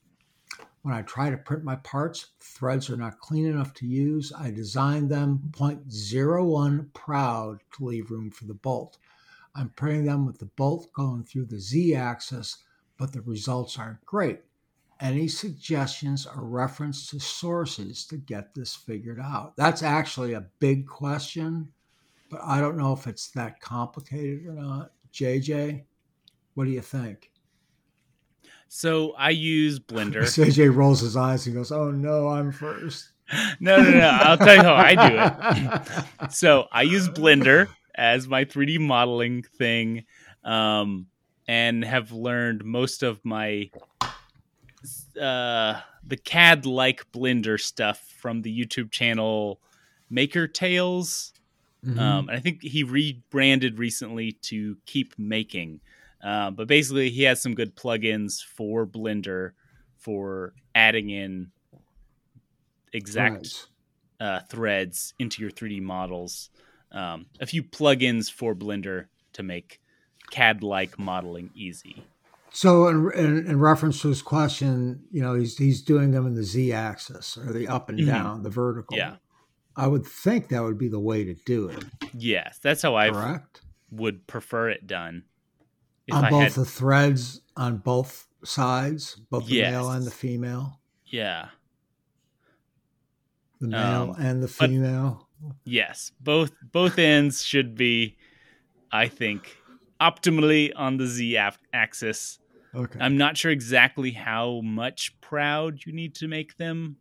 When 0.83 0.95
I 0.95 1.03
try 1.03 1.31
to 1.31 1.37
print 1.37 1.65
my 1.65 1.77
parts, 1.77 2.27
threads 2.41 2.91
are 2.91 2.97
not 2.97 3.21
clean 3.21 3.47
enough 3.47 3.73
to 3.75 3.87
use. 3.87 4.33
I 4.33 4.51
designed 4.51 5.11
them 5.11 5.51
0.01 5.51 6.93
proud 6.93 7.61
to 7.77 7.85
leave 7.85 8.11
room 8.11 8.31
for 8.31 8.45
the 8.45 8.55
bolt. 8.55 8.99
I'm 9.55 9.71
printing 9.71 10.07
them 10.07 10.27
with 10.27 10.39
the 10.39 10.47
bolt 10.47 10.93
going 10.93 11.25
through 11.25 11.47
the 11.47 11.61
Z 11.61 11.95
axis." 11.95 12.59
but 13.03 13.13
the 13.13 13.23
results 13.23 13.81
aren't 13.81 14.05
great. 14.07 14.43
Any 15.03 15.27
suggestions 15.27 16.27
or 16.27 16.45
reference 16.45 17.09
to 17.11 17.19
sources 17.19 18.07
to 18.07 18.17
get 18.17 18.55
this 18.55 18.75
figured 18.75 19.21
out? 19.21 19.55
That's 19.57 19.83
actually 19.83 20.35
a 20.35 20.47
big 20.61 20.87
question, 20.87 21.69
but 22.31 22.41
I 22.45 22.61
don't 22.61 22.79
know 22.79 22.93
if 22.93 23.07
it's 23.07 23.31
that 23.33 23.61
complicated 23.61 24.47
or 24.47 24.53
not. 24.53 24.93
JJ, 25.13 25.83
what 26.55 26.65
do 26.65 26.71
you 26.71 26.81
think? 26.81 27.31
So 28.69 29.13
I 29.19 29.31
use 29.31 29.81
Blender. 29.81 30.23
JJ 30.23 30.75
rolls 30.75 31.01
his 31.01 31.17
eyes 31.17 31.47
and 31.47 31.55
goes, 31.55 31.73
"Oh 31.73 31.91
no, 31.91 32.29
I'm 32.29 32.53
first. 32.53 33.11
no, 33.61 33.77
no, 33.83 33.91
no. 33.91 34.09
I'll 34.09 34.39
tell 34.39 34.57
you 34.57 34.63
how 34.63 34.75
I 34.75 34.95
do 34.95 36.27
it. 36.27 36.33
so 36.33 36.69
I 36.73 36.83
use 36.83 37.09
Blender 37.09 37.69
as 37.95 38.27
my 38.27 38.45
3D 38.45 38.81
modeling 38.81 39.43
thing, 39.43 40.05
um, 40.45 41.09
and 41.47 41.85
have 41.85 42.13
learned 42.13 42.65
most 42.65 43.03
of 43.03 43.21
my 43.25 43.71
uh, 45.21 45.81
the 46.07 46.17
CAD 46.17 46.67
like 46.67 47.11
Blender 47.13 47.61
stuff 47.61 48.15
from 48.19 48.43
the 48.43 48.57
YouTube 48.57 48.91
channel 48.91 49.61
Maker 50.11 50.47
Tales. 50.47 51.33
Mm-hmm. 51.85 51.99
Um, 51.99 52.29
and 52.29 52.37
I 52.37 52.41
think 52.41 52.63
he 52.63 52.85
rebranded 52.85 53.79
recently 53.79 54.33
to 54.43 54.77
Keep 54.87 55.19
Making. 55.19 55.81
Uh, 56.23 56.51
but 56.51 56.69
basically, 56.69 57.11
he 57.11 57.25
has 57.25 57.43
some 57.43 57.55
good 57.55 57.75
plugins 57.75 58.45
for 58.45 58.87
Blender 58.87 59.53
for 59.97 60.55
adding 60.75 61.11
in 61.11 61.51
exact 62.93 63.67
uh, 64.21 64.41
threads 64.49 65.15
into 65.19 65.43
your 65.43 65.51
3D 65.51 65.83
models. 65.83 66.51
Um, 66.93 67.27
a 67.41 67.47
few 67.47 67.63
plugins 67.63 68.31
for 68.31 68.55
Blender 68.55 69.07
to 69.33 69.43
make 69.43 69.81
CAD-like 70.31 70.99
modeling 70.99 71.51
easy. 71.55 72.05
So, 72.55 72.89
in, 72.89 73.11
in, 73.13 73.47
in, 73.47 73.61
reference 73.61 74.03
to 74.03 74.09
his 74.09 74.21
question, 74.21 75.05
you 75.11 75.23
know, 75.23 75.35
he's 75.35 75.57
he's 75.57 75.83
doing 75.83 76.11
them 76.11 76.27
in 76.27 76.35
the 76.35 76.43
z-axis 76.43 77.39
or 77.39 77.53
the 77.53 77.67
up 77.67 77.89
and 77.89 77.99
mm-hmm. 77.99 78.11
down, 78.11 78.43
the 78.43 78.51
vertical. 78.51 78.97
Yeah, 78.97 79.17
I 79.75 79.87
would 79.87 80.07
think 80.07 80.49
that 80.49 80.63
would 80.63 80.79
be 80.79 80.89
the 80.89 81.01
way 81.01 81.25
to 81.25 81.35
do 81.47 81.69
it. 81.69 81.85
Yes, 82.13 82.59
that's 82.63 82.83
how 82.83 82.95
I 82.95 83.41
would 83.91 84.27
prefer 84.27 84.69
it 84.69 84.87
done 84.87 85.25
on 86.11 86.25
I 86.25 86.31
both 86.31 86.43
had... 86.43 86.53
the 86.53 86.65
threads 86.65 87.41
on 87.57 87.79
both 87.79 88.27
sides, 88.45 89.21
both 89.31 89.47
the 89.47 89.55
yes. 89.55 89.73
male 89.73 89.91
and 89.91 90.07
the 90.07 90.11
female. 90.11 90.81
Yeah. 91.07 91.49
The 93.61 93.69
male 93.69 94.15
um, 94.17 94.17
and 94.19 94.43
the 94.43 94.49
female. 94.49 95.29
Yes, 95.65 96.13
both 96.21 96.53
both 96.63 96.99
ends 96.99 97.45
should 97.45 97.75
be, 97.75 98.17
I 98.91 99.09
think, 99.09 99.57
optimally 100.01 100.73
on 100.75 100.97
the 100.97 101.07
z 101.07 101.39
axis. 101.73 102.39
Okay. 102.75 102.99
I'm 103.01 103.17
not 103.17 103.37
sure 103.37 103.51
exactly 103.51 104.13
how 104.13 104.61
much 104.63 105.19
proud 105.21 105.81
you 105.85 105.93
need 105.93 106.15
to 106.17 106.29
make 106.29 106.57
them 106.57 106.97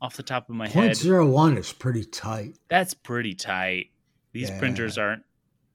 off 0.00 0.16
the 0.16 0.22
top 0.22 0.48
of 0.48 0.54
my 0.54 0.68
Point 0.68 0.88
head. 0.88 0.96
Zero 0.96 1.26
one 1.26 1.56
is 1.58 1.72
pretty 1.72 2.04
tight. 2.04 2.56
That's 2.68 2.94
pretty 2.94 3.34
tight. 3.34 3.90
These 4.32 4.50
yeah. 4.50 4.58
printers 4.58 4.98
aren't. 4.98 5.24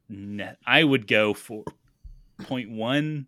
Net. 0.10 0.58
I 0.66 0.84
would 0.84 1.06
go 1.06 1.34
for 1.34 1.66
0.1 2.42 3.26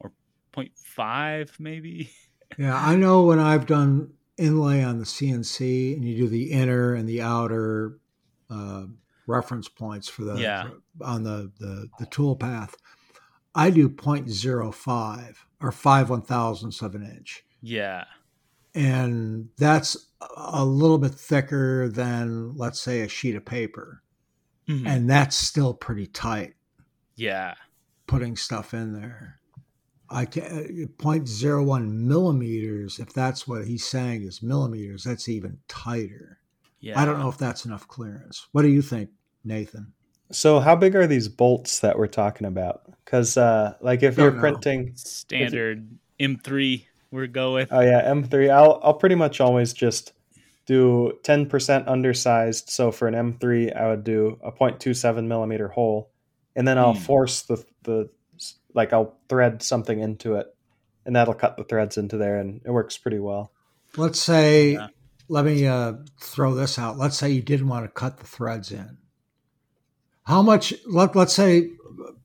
or 0.00 0.12
0.5 0.54 1.60
maybe. 1.60 2.10
Yeah, 2.56 2.74
I 2.74 2.96
know 2.96 3.24
when 3.24 3.38
I've 3.38 3.66
done 3.66 4.14
inlay 4.38 4.82
on 4.82 4.98
the 4.98 5.04
CNC 5.04 5.94
and 5.94 6.04
you 6.04 6.16
do 6.16 6.28
the 6.28 6.50
inner 6.50 6.94
and 6.94 7.06
the 7.06 7.20
outer 7.20 7.98
uh, 8.48 8.86
reference 9.26 9.68
points 9.68 10.08
for 10.08 10.24
the 10.24 10.36
yeah. 10.36 10.62
for, 10.62 11.04
on 11.04 11.24
the, 11.24 11.52
the 11.58 11.88
the 11.98 12.06
tool 12.06 12.36
path, 12.36 12.74
I 13.54 13.70
do 13.70 13.88
0.05 13.88 15.36
or 15.60 15.72
5 15.72 16.10
one 16.10 16.22
thousandths 16.22 16.82
of 16.82 16.94
an 16.94 17.02
inch. 17.02 17.44
Yeah. 17.60 18.04
And 18.74 19.48
that's 19.56 19.96
a 20.36 20.64
little 20.64 20.98
bit 20.98 21.14
thicker 21.14 21.88
than, 21.88 22.56
let's 22.56 22.80
say, 22.80 23.00
a 23.00 23.08
sheet 23.08 23.34
of 23.34 23.44
paper. 23.44 24.02
Mm-hmm. 24.68 24.86
And 24.86 25.10
that's 25.10 25.36
still 25.36 25.74
pretty 25.74 26.06
tight. 26.06 26.54
Yeah 27.16 27.54
putting 28.08 28.36
stuff 28.36 28.74
in 28.74 28.94
there. 28.94 29.38
I 30.10 30.24
can 30.24 30.42
uh, 30.42 31.02
0.01 31.02 31.92
millimeters, 31.92 32.98
if 32.98 33.12
that's 33.12 33.46
what 33.46 33.66
he's 33.66 33.86
saying 33.86 34.22
is 34.22 34.42
millimeters, 34.42 35.04
that's 35.04 35.28
even 35.28 35.58
tighter. 35.68 36.40
Yeah. 36.80 36.98
I 37.00 37.04
don't 37.04 37.20
know 37.20 37.28
if 37.28 37.38
that's 37.38 37.66
enough 37.66 37.86
clearance. 37.86 38.48
What 38.50 38.62
do 38.62 38.68
you 38.68 38.82
think, 38.82 39.10
Nathan? 39.44 39.92
So, 40.30 40.60
how 40.60 40.76
big 40.76 40.94
are 40.94 41.06
these 41.06 41.28
bolts 41.28 41.80
that 41.80 41.98
we're 41.98 42.06
talking 42.06 42.46
about? 42.46 42.82
Because, 43.04 43.36
uh, 43.36 43.74
like, 43.80 44.02
if 44.02 44.18
you're 44.18 44.30
know. 44.30 44.40
printing 44.40 44.92
standard 44.94 45.88
M3, 46.20 46.84
we're 47.10 47.26
going 47.26 47.54
with. 47.54 47.68
Oh 47.72 47.80
yeah, 47.80 48.02
M3. 48.10 48.50
I'll 48.50 48.80
I'll 48.82 48.94
pretty 48.94 49.14
much 49.14 49.40
always 49.40 49.72
just 49.72 50.12
do 50.66 51.18
10% 51.22 51.88
undersized. 51.88 52.68
So 52.68 52.92
for 52.92 53.08
an 53.08 53.14
M3, 53.14 53.74
I 53.74 53.88
would 53.88 54.04
do 54.04 54.38
a 54.42 54.52
0.27 54.52 55.26
millimeter 55.26 55.68
hole, 55.68 56.10
and 56.54 56.68
then 56.68 56.78
I'll 56.78 56.94
mm. 56.94 56.98
force 56.98 57.42
the 57.42 57.64
the 57.84 58.10
like 58.74 58.92
I'll 58.92 59.16
thread 59.28 59.62
something 59.62 59.98
into 59.98 60.34
it, 60.34 60.54
and 61.06 61.16
that'll 61.16 61.34
cut 61.34 61.56
the 61.56 61.64
threads 61.64 61.96
into 61.96 62.18
there, 62.18 62.38
and 62.38 62.60
it 62.64 62.70
works 62.70 62.98
pretty 62.98 63.18
well. 63.18 63.52
Let's 63.96 64.20
say, 64.20 64.74
yeah. 64.74 64.88
let 65.28 65.46
me 65.46 65.66
uh, 65.66 65.94
throw 66.20 66.54
this 66.54 66.78
out. 66.78 66.98
Let's 66.98 67.16
say 67.16 67.30
you 67.30 67.40
didn't 67.40 67.68
want 67.68 67.86
to 67.86 67.88
cut 67.88 68.18
the 68.18 68.26
threads 68.26 68.70
in. 68.70 68.98
How 70.28 70.42
much? 70.42 70.74
Let, 70.86 71.16
let's 71.16 71.32
say, 71.32 71.70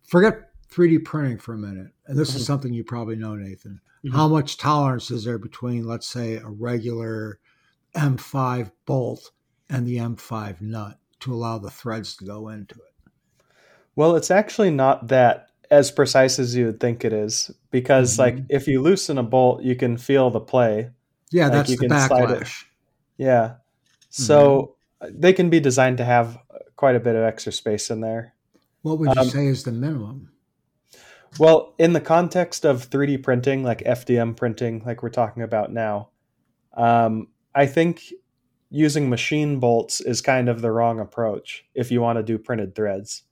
forget 0.06 0.50
3D 0.70 1.06
printing 1.06 1.38
for 1.38 1.54
a 1.54 1.58
minute, 1.58 1.88
and 2.06 2.20
this 2.20 2.32
mm-hmm. 2.32 2.40
is 2.40 2.46
something 2.46 2.74
you 2.74 2.84
probably 2.84 3.16
know, 3.16 3.36
Nathan. 3.36 3.80
Mm-hmm. 4.04 4.14
How 4.14 4.28
much 4.28 4.58
tolerance 4.58 5.10
is 5.10 5.24
there 5.24 5.38
between, 5.38 5.88
let's 5.88 6.06
say, 6.06 6.36
a 6.36 6.50
regular 6.50 7.40
M5 7.96 8.72
bolt 8.86 9.32
and 9.70 9.88
the 9.88 10.00
M5 10.00 10.60
nut 10.60 11.00
to 11.22 11.34
allow 11.34 11.58
the 11.58 11.70
threads 11.70 12.18
to 12.18 12.26
go 12.26 12.50
into 12.50 12.76
it? 12.76 13.12
Well, 13.96 14.18
it's 14.18 14.32
actually 14.32 14.72
not 14.72 15.08
that 15.08 15.48
as 15.72 15.90
precise 15.90 16.40
as 16.40 16.54
you 16.54 16.66
would 16.66 16.82
think 16.82 17.06
it 17.06 17.14
is 17.14 17.52
because 17.72 18.18
mm-hmm. 18.18 18.38
like 18.38 18.46
if 18.50 18.68
you 18.68 18.82
loosen 18.82 19.18
a 19.18 19.24
bolt 19.24 19.64
you 19.64 19.76
can 19.76 19.98
feel 19.98 20.30
the 20.30 20.40
play 20.40 20.90
yeah 21.32 21.46
like 21.46 21.54
that's 21.54 21.70
you 21.72 21.78
the 21.78 21.88
can 21.88 21.90
backlash 21.90 22.66
yeah 23.18 23.56
so 24.10 24.76
mm-hmm. 25.02 25.20
they 25.20 25.34
can 25.34 25.50
be 25.50 25.60
designed 25.60 25.98
to 25.98 26.06
have 26.06 26.38
quite 26.84 26.96
a 26.96 27.00
bit 27.00 27.16
of 27.16 27.24
extra 27.24 27.52
space 27.52 27.90
in 27.90 28.02
there 28.02 28.34
what 28.82 29.00
would 29.00 29.14
you 29.16 29.22
um, 29.22 29.28
say 29.28 29.48
is 29.48 29.64
the 29.64 29.72
minimum 29.72 30.32
well 31.40 31.74
in 31.78 31.94
the 31.94 32.02
context 32.02 32.66
of 32.66 32.90
3d 32.90 33.24
printing 33.24 33.64
like 33.64 33.80
fdm 33.80 34.36
printing 34.36 34.82
like 34.86 35.02
we're 35.02 35.10
talking 35.10 35.44
about 35.44 35.72
now 35.72 36.10
um, 36.76 37.28
i 37.56 37.66
think 37.66 38.04
using 38.70 39.10
machine 39.10 39.60
bolts 39.60 40.02
is 40.02 40.22
kind 40.22 40.50
of 40.50 40.62
the 40.62 40.72
wrong 40.72 41.00
approach 41.00 41.66
if 41.76 41.92
you 41.92 42.02
want 42.02 42.18
to 42.18 42.24
do 42.24 42.38
printed 42.38 42.76
threads 42.76 43.24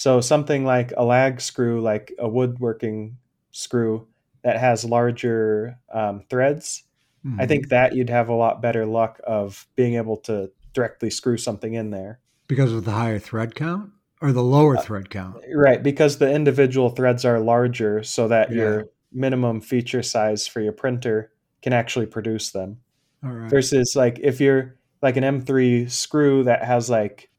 so 0.00 0.22
something 0.22 0.64
like 0.64 0.94
a 0.96 1.04
lag 1.04 1.42
screw, 1.42 1.82
like 1.82 2.14
a 2.18 2.26
woodworking 2.26 3.18
screw 3.50 4.08
that 4.42 4.56
has 4.56 4.82
larger 4.82 5.78
um, 5.92 6.24
threads, 6.30 6.84
mm-hmm. 7.22 7.38
I 7.38 7.46
think 7.46 7.68
that 7.68 7.94
you'd 7.94 8.08
have 8.08 8.30
a 8.30 8.34
lot 8.34 8.62
better 8.62 8.86
luck 8.86 9.20
of 9.26 9.66
being 9.76 9.96
able 9.96 10.16
to 10.18 10.50
directly 10.72 11.10
screw 11.10 11.36
something 11.36 11.74
in 11.74 11.90
there. 11.90 12.18
Because 12.50 12.72
of 12.72 12.84
the 12.84 12.90
higher 12.90 13.18
thread 13.18 13.54
count 13.54 13.92
or 14.20 14.32
the 14.32 14.42
lower 14.42 14.76
uh, 14.76 14.82
thread 14.82 15.08
count? 15.08 15.36
Right, 15.54 15.82
because 15.82 16.18
the 16.18 16.30
individual 16.30 16.90
threads 16.90 17.24
are 17.24 17.38
larger 17.38 18.02
so 18.02 18.28
that 18.28 18.50
yeah. 18.50 18.56
your 18.56 18.88
minimum 19.12 19.60
feature 19.60 20.02
size 20.02 20.46
for 20.46 20.60
your 20.60 20.72
printer 20.72 21.32
can 21.62 21.72
actually 21.72 22.06
produce 22.06 22.50
them. 22.50 22.78
Versus 23.22 23.94
like 23.94 24.18
if 24.20 24.40
you're 24.40 24.76
like 25.00 25.16
an 25.16 25.24
M3 25.24 25.90
screw 25.90 26.44
that 26.44 26.64
has 26.64 26.90
like 26.90 27.30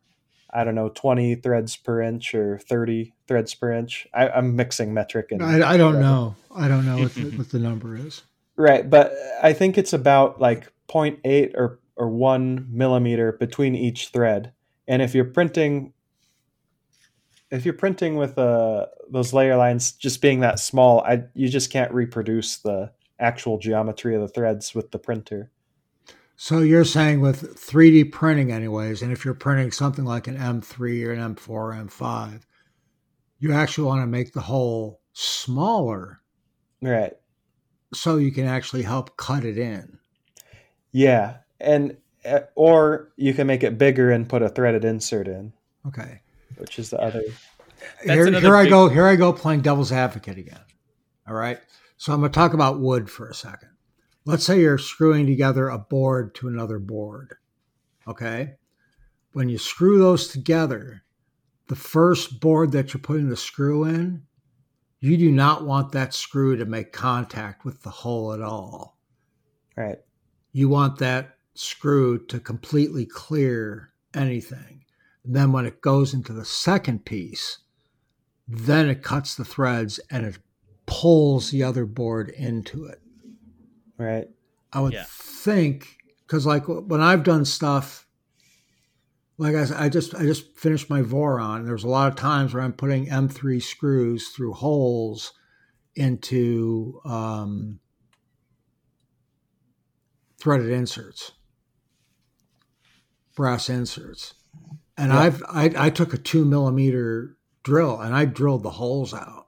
I 0.53 0.63
don't 0.63 0.75
know, 0.75 0.89
20 0.89 1.35
threads 1.35 1.75
per 1.77 2.01
inch 2.01 2.35
or 2.35 2.59
30 2.59 3.13
threads 3.27 3.53
per 3.55 3.71
inch. 3.71 4.07
I, 4.13 4.27
am 4.37 4.55
mixing 4.55 4.93
metric 4.93 5.31
and. 5.31 5.41
I, 5.41 5.73
I 5.73 5.77
don't 5.77 5.99
know. 5.99 6.35
I 6.53 6.67
don't 6.67 6.85
know 6.85 6.97
what 6.97 7.15
the, 7.15 7.23
what 7.37 7.49
the 7.49 7.59
number 7.59 7.95
is. 7.95 8.23
Right. 8.57 8.89
But 8.89 9.13
I 9.41 9.53
think 9.53 9.77
it's 9.77 9.93
about 9.93 10.41
like 10.41 10.71
0.8 10.89 11.53
or, 11.55 11.79
or 11.95 12.09
one 12.09 12.67
millimeter 12.69 13.31
between 13.31 13.75
each 13.75 14.09
thread. 14.09 14.51
And 14.87 15.01
if 15.01 15.13
you're 15.13 15.25
printing, 15.25 15.93
if 17.49 17.65
you're 17.65 17.73
printing 17.73 18.15
with 18.15 18.37
uh, 18.37 18.87
those 19.09 19.33
layer 19.33 19.55
lines 19.55 19.91
just 19.91 20.21
being 20.21 20.39
that 20.41 20.59
small, 20.59 21.01
I, 21.01 21.23
you 21.33 21.49
just 21.49 21.71
can't 21.71 21.93
reproduce 21.93 22.57
the 22.57 22.91
actual 23.19 23.57
geometry 23.57 24.15
of 24.15 24.21
the 24.21 24.27
threads 24.27 24.73
with 24.73 24.91
the 24.91 24.99
printer. 24.99 25.51
So 26.35 26.59
you're 26.59 26.85
saying 26.85 27.21
with 27.21 27.55
3D 27.55 28.11
printing, 28.11 28.51
anyways, 28.51 29.03
and 29.03 29.11
if 29.11 29.23
you're 29.23 29.35
printing 29.35 29.71
something 29.71 30.05
like 30.05 30.27
an 30.27 30.37
M3 30.37 31.05
or 31.05 31.11
an 31.11 31.35
M4 31.35 31.49
or 31.49 31.73
M5, 31.73 32.41
you 33.37 33.53
actually 33.53 33.85
want 33.85 34.01
to 34.01 34.07
make 34.07 34.33
the 34.33 34.41
hole 34.41 35.01
smaller. 35.13 36.21
Right. 36.81 37.13
So 37.93 38.17
you 38.17 38.31
can 38.31 38.45
actually 38.45 38.81
help 38.81 39.17
cut 39.17 39.45
it 39.45 39.57
in. 39.57 39.99
Yeah. 40.91 41.37
And, 41.59 41.97
Eh, 42.23 42.41
or 42.55 43.11
you 43.15 43.33
can 43.33 43.47
make 43.47 43.63
it 43.63 43.77
bigger 43.77 44.11
and 44.11 44.29
put 44.29 44.41
a 44.41 44.49
threaded 44.49 44.85
insert 44.85 45.27
in. 45.27 45.53
Okay. 45.87 46.21
Which 46.57 46.77
is 46.77 46.89
the 46.89 46.99
other. 47.01 47.23
here, 48.03 48.25
here 48.25 48.31
big... 48.31 48.45
I 48.45 48.69
go. 48.69 48.87
Here 48.89 49.05
I 49.05 49.15
go 49.15 49.33
playing 49.33 49.61
devil's 49.61 49.91
advocate 49.91 50.37
again. 50.37 50.61
All 51.27 51.33
right. 51.33 51.59
So 51.97 52.13
I'm 52.13 52.19
going 52.19 52.31
to 52.31 52.35
talk 52.35 52.53
about 52.53 52.79
wood 52.79 53.09
for 53.09 53.29
a 53.29 53.33
second. 53.33 53.69
let's 54.25 54.45
say 54.45 54.59
you're 54.59 54.77
screwing 54.77 55.25
together 55.25 55.69
a 55.69 55.77
board 55.77 56.35
to 56.35 56.47
another 56.47 56.79
board. 56.79 57.35
Okay. 58.07 58.55
When 59.33 59.49
you 59.49 59.57
screw 59.57 59.97
those 59.97 60.27
together, 60.27 61.03
the 61.67 61.75
first 61.75 62.39
board 62.39 62.71
that 62.73 62.93
you're 62.93 63.01
putting 63.01 63.29
the 63.29 63.37
screw 63.37 63.85
in, 63.85 64.23
you 64.99 65.17
do 65.17 65.31
not 65.31 65.65
want 65.65 65.93
that 65.93 66.13
screw 66.13 66.55
to 66.57 66.65
make 66.65 66.91
contact 66.91 67.65
with 67.65 67.81
the 67.81 67.89
hole 67.89 68.33
at 68.33 68.41
all. 68.41 68.97
Right. 69.75 69.99
You 70.51 70.69
want 70.69 70.99
that 70.99 71.37
screw 71.53 72.23
to 72.27 72.39
completely 72.39 73.05
clear 73.05 73.93
anything. 74.13 74.85
And 75.23 75.35
then 75.35 75.51
when 75.51 75.65
it 75.65 75.81
goes 75.81 76.13
into 76.13 76.33
the 76.33 76.45
second 76.45 77.05
piece, 77.05 77.59
then 78.47 78.89
it 78.89 79.03
cuts 79.03 79.35
the 79.35 79.45
threads 79.45 79.99
and 80.09 80.25
it 80.25 80.39
pulls 80.85 81.51
the 81.51 81.63
other 81.63 81.85
board 81.85 82.29
into 82.29 82.85
it. 82.85 83.01
Right. 83.97 84.27
I 84.73 84.81
would 84.81 84.93
Yeah. 84.93 85.05
think 85.07 85.97
because 86.25 86.45
like 86.45 86.67
when 86.67 87.01
I've 87.01 87.23
done 87.23 87.45
stuff, 87.45 88.07
like 89.37 89.55
I 89.55 89.89
just 89.89 90.15
I 90.15 90.23
just 90.23 90.57
finished 90.57 90.89
my 90.89 91.01
Voron. 91.01 91.65
There's 91.65 91.83
a 91.83 91.89
lot 91.89 92.07
of 92.09 92.15
times 92.15 92.53
where 92.53 92.63
I'm 92.63 92.73
putting 92.73 93.07
M3 93.07 93.61
screws 93.61 94.29
through 94.29 94.53
holes 94.53 95.33
into 95.95 97.01
um, 97.03 97.79
threaded 100.37 100.69
inserts, 100.69 101.31
brass 103.41 103.69
inserts, 103.71 104.35
and 104.97 105.11
Yeah. 105.11 105.19
I've 105.19 105.43
I, 105.49 105.71
I 105.87 105.89
took 105.89 106.13
a 106.13 106.17
two 106.17 106.45
millimeter 106.45 107.37
drill 107.63 107.99
and 107.99 108.15
I 108.15 108.25
drilled 108.25 108.61
the 108.61 108.69
holes 108.69 109.13
out 109.15 109.47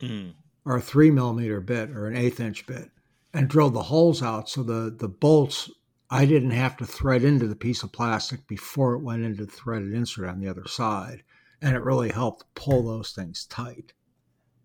Mm. 0.00 0.32
or 0.64 0.76
a 0.76 0.80
three 0.80 1.12
millimeter 1.12 1.60
bit 1.60 1.90
or 1.90 2.08
an 2.08 2.16
eighth 2.16 2.40
inch 2.40 2.66
bit 2.66 2.90
and 3.32 3.48
drilled 3.48 3.74
the 3.74 3.84
holes 3.84 4.20
out 4.20 4.48
so 4.48 4.64
the 4.64 4.92
the 4.98 5.08
bolts 5.08 5.70
I 6.10 6.26
didn't 6.26 6.50
have 6.50 6.76
to 6.78 6.86
thread 6.86 7.22
into 7.22 7.46
the 7.46 7.54
piece 7.56 7.82
of 7.84 7.92
plastic 7.92 8.48
before 8.48 8.94
it 8.94 9.02
went 9.02 9.22
into 9.24 9.46
the 9.46 9.52
threaded 9.52 9.92
insert 9.94 10.28
on 10.28 10.40
the 10.40 10.48
other 10.48 10.66
side. 10.66 11.22
And 11.62 11.74
it 11.76 11.82
really 11.82 12.10
helped 12.10 12.44
pull 12.54 12.82
those 12.82 13.12
things 13.12 13.46
tight. 13.46 13.92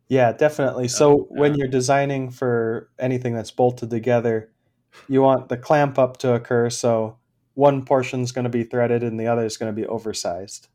Yeah, 0.07 0.31
definitely. 0.33 0.87
So 0.89 1.27
when 1.29 1.53
you're 1.55 1.67
designing 1.67 2.29
for 2.31 2.89
anything 2.99 3.33
that's 3.35 3.51
bolted 3.51 3.89
together, 3.91 4.51
you 5.07 5.21
want 5.21 5.49
the 5.49 5.57
clamp 5.57 5.97
up 5.99 6.17
to 6.17 6.33
occur 6.33 6.69
so 6.69 7.17
one 7.59 7.83
portion 7.85 8.21
is 8.21 8.31
going 8.31 8.43
to 8.45 8.49
be 8.49 8.63
threaded 8.63 9.03
and 9.03 9.19
the 9.19 9.27
other 9.27 9.43
is 9.45 9.57
going 9.57 9.71
to 9.73 9.81
be 9.81 9.85
oversized 9.87 10.67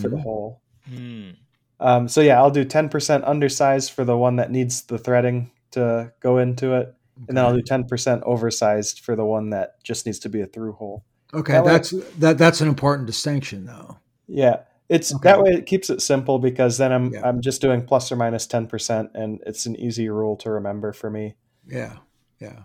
for 0.00 0.08
the 0.08 0.16
Mhm. 0.16 0.22
hole. 0.22 0.60
Mm. 0.90 1.36
Um, 1.80 2.08
so 2.08 2.20
yeah, 2.22 2.38
I'll 2.40 2.50
do 2.50 2.64
10% 2.64 3.24
undersized 3.24 3.90
for 3.92 4.04
the 4.04 4.16
one 4.16 4.36
that 4.36 4.50
needs 4.50 4.82
the 4.82 4.98
threading 4.98 5.50
to 5.72 6.12
go 6.20 6.38
into 6.38 6.74
it, 6.74 6.94
and 7.28 7.36
then 7.36 7.44
I'll 7.44 7.54
do 7.54 7.62
10% 7.62 8.22
oversized 8.24 9.00
for 9.00 9.14
the 9.16 9.24
one 9.26 9.50
that 9.50 9.82
just 9.84 10.06
needs 10.06 10.18
to 10.20 10.28
be 10.28 10.40
a 10.40 10.46
through 10.46 10.72
hole. 10.74 11.04
Okay, 11.34 11.52
that 11.54 11.64
way- 11.64 11.72
that's 11.72 11.90
that 12.18 12.38
that's 12.38 12.60
an 12.60 12.68
important 12.68 13.06
distinction 13.06 13.66
though. 13.66 13.98
Yeah, 14.28 14.60
it's 14.88 15.12
Okay. 15.14 15.28
that 15.28 15.42
way 15.42 15.50
it 15.50 15.66
keeps 15.66 15.90
it 15.90 16.00
simple 16.00 16.38
because 16.38 16.78
then 16.78 16.92
I'm 16.92 17.12
Yeah. 17.12 17.28
I'm 17.28 17.40
just 17.42 17.60
doing 17.60 17.82
plus 17.84 18.10
or 18.12 18.16
minus 18.16 18.46
10%, 18.46 19.10
and 19.14 19.40
it's 19.46 19.66
an 19.66 19.74
easy 19.76 20.08
rule 20.08 20.36
to 20.36 20.50
remember 20.50 20.92
for 20.92 21.10
me. 21.10 21.34
Yeah. 21.66 21.96
Yeah. 22.40 22.60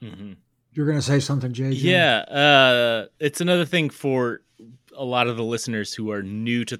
hmm 0.00 0.32
You're 0.76 0.86
gonna 0.86 1.00
say 1.00 1.20
something, 1.20 1.54
JJ? 1.54 1.82
Yeah, 1.82 2.18
uh, 2.18 3.06
it's 3.18 3.40
another 3.40 3.64
thing 3.64 3.88
for 3.88 4.42
a 4.94 5.04
lot 5.06 5.26
of 5.26 5.38
the 5.38 5.42
listeners 5.42 5.94
who 5.94 6.10
are 6.10 6.22
new 6.22 6.66
to 6.66 6.78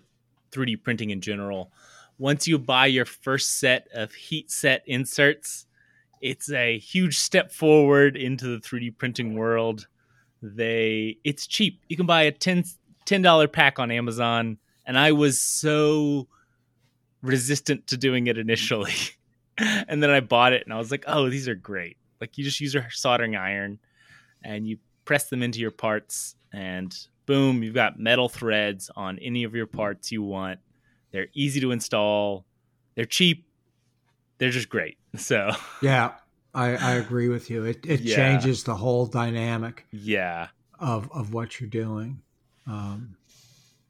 3D 0.52 0.82
printing 0.82 1.08
in 1.08 1.22
general. 1.22 1.72
Once 2.18 2.46
you 2.46 2.58
buy 2.58 2.84
your 2.86 3.06
first 3.06 3.58
set 3.58 3.88
of 3.94 4.12
heat 4.12 4.50
set 4.50 4.82
inserts, 4.86 5.64
it's 6.20 6.52
a 6.52 6.78
huge 6.78 7.18
step 7.18 7.50
forward 7.50 8.18
into 8.18 8.46
the 8.46 8.58
3D 8.58 8.98
printing 8.98 9.34
world. 9.34 9.86
They 10.42 11.16
it's 11.24 11.46
cheap. 11.46 11.80
You 11.88 11.96
can 11.96 12.04
buy 12.04 12.24
a 12.24 12.32
10 12.32 12.64
$10 13.06 13.50
pack 13.50 13.78
on 13.78 13.90
Amazon, 13.90 14.58
and 14.84 14.98
I 14.98 15.12
was 15.12 15.40
so 15.40 16.28
resistant 17.22 17.86
to 17.86 17.96
doing 17.96 18.26
it 18.26 18.36
initially. 18.36 18.92
and 19.56 20.02
then 20.02 20.10
I 20.10 20.20
bought 20.20 20.52
it 20.52 20.64
and 20.66 20.74
I 20.74 20.76
was 20.76 20.90
like, 20.90 21.04
"Oh, 21.06 21.30
these 21.30 21.48
are 21.48 21.54
great." 21.54 21.96
Like 22.20 22.36
you 22.36 22.44
just 22.44 22.60
use 22.60 22.74
your 22.74 22.88
soldering 22.90 23.36
iron 23.36 23.78
and 24.46 24.66
you 24.66 24.78
press 25.04 25.28
them 25.28 25.42
into 25.42 25.58
your 25.60 25.70
parts 25.70 26.34
and 26.52 26.96
boom 27.26 27.62
you've 27.62 27.74
got 27.74 27.98
metal 27.98 28.28
threads 28.28 28.90
on 28.96 29.18
any 29.18 29.44
of 29.44 29.54
your 29.54 29.66
parts 29.66 30.10
you 30.12 30.22
want 30.22 30.58
they're 31.12 31.26
easy 31.34 31.60
to 31.60 31.70
install 31.72 32.44
they're 32.94 33.04
cheap 33.04 33.46
they're 34.38 34.50
just 34.50 34.68
great 34.68 34.96
so 35.16 35.50
Yeah. 35.82 36.12
I, 36.54 36.76
I 36.76 36.92
agree 36.94 37.28
with 37.28 37.50
you. 37.50 37.64
It 37.64 37.84
it 37.84 38.00
Yeah. 38.00 38.16
changes 38.16 38.64
the 38.64 38.74
whole 38.74 39.04
dynamic. 39.04 39.84
yeah 39.92 40.48
of 40.80 41.10
of 41.12 41.34
what 41.34 41.60
you're 41.60 41.68
doing. 41.68 42.22
Um, 42.66 43.16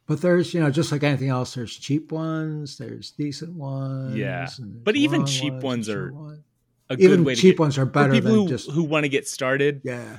but 0.07 0.21
there's 0.21 0.53
you 0.53 0.61
know 0.61 0.71
just 0.71 0.91
like 0.91 1.05
anything 1.05 1.29
else, 1.29 1.55
there's 1.55 1.77
cheap 1.77 2.11
ones, 2.11 2.77
there's 2.77 3.13
decent 3.13 3.55
ones, 3.55 4.17
Yeah. 4.17 4.49
But 4.83 4.97
even 4.97 5.27
cheap 5.27 5.53
and 5.53 5.63
ones 5.63 5.89
are 5.89 6.13
ones. 6.13 6.41
a 6.91 6.95
even 6.95 7.19
good 7.19 7.27
way 7.27 7.35
to 7.37 7.41
cheap 7.41 7.55
get, 7.55 7.61
ones 7.61 7.79
are 7.79 7.87
better 7.87 8.13
people 8.13 8.33
than 8.33 8.41
who, 8.43 8.49
just 8.49 8.69
who 8.71 8.83
want 8.83 9.05
to 9.05 9.09
get 9.09 9.29
started 9.29 9.81
yeah 9.85 10.19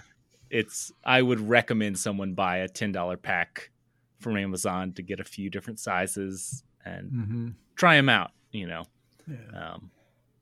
it's 0.50 0.92
i 1.04 1.22
would 1.22 1.40
recommend 1.42 1.98
someone 1.98 2.34
buy 2.34 2.58
a 2.58 2.68
$10 2.70 3.22
pack 3.22 3.72
from 4.20 4.38
amazon 4.38 4.94
to 4.94 5.02
get 5.02 5.20
a 5.20 5.24
few 5.24 5.50
different 5.50 5.80
sizes 5.80 6.64
and 6.86 7.10
hmm 7.12 7.50
try 7.76 7.96
them 7.96 8.10
out 8.10 8.32
you 8.52 8.66
know 8.68 8.84
yeah. 9.28 9.74
um, 9.74 9.92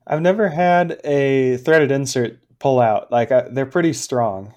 I've 0.06 0.22
never 0.22 0.48
had 0.48 1.00
a 1.04 1.56
threaded 1.58 1.90
insert 1.90 2.38
pull 2.60 2.78
out. 2.80 3.10
Like 3.10 3.32
I, 3.32 3.48
they're 3.50 3.66
pretty 3.66 3.92
strong. 3.92 4.54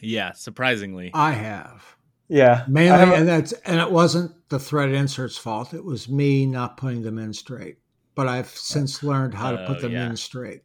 yeah 0.00 0.32
surprisingly 0.32 1.10
I 1.12 1.32
have 1.32 1.84
Yeah, 2.28 2.64
mainly, 2.68 2.96
haven't- 2.98 3.18
and 3.18 3.28
that's 3.28 3.52
and 3.66 3.80
it 3.80 3.90
wasn't 3.90 4.32
the 4.48 4.58
threaded 4.60 4.94
insert's 4.94 5.36
fault. 5.36 5.74
It 5.74 5.84
was 5.84 6.08
me 6.08 6.46
not 6.46 6.76
putting 6.76 7.02
them 7.02 7.18
in 7.18 7.32
straight. 7.34 7.78
But 8.14 8.28
I've 8.28 8.48
since 8.48 9.02
learned 9.02 9.34
how 9.34 9.50
to 9.50 9.64
Oh, 9.64 9.66
put 9.66 9.80
them 9.80 9.92
yeah. 9.92 10.06
in 10.08 10.16
straight. 10.16 10.62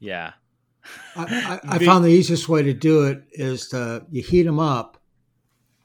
yeah 0.00 0.32
I, 1.16 1.60
I, 1.64 1.76
I 1.76 1.78
found 1.78 2.04
the 2.04 2.08
easiest 2.10 2.48
way 2.48 2.62
to 2.62 2.74
do 2.74 3.04
it 3.04 3.22
is 3.32 3.68
to 3.68 4.04
you 4.10 4.22
heat 4.22 4.42
them 4.42 4.58
up. 4.60 4.98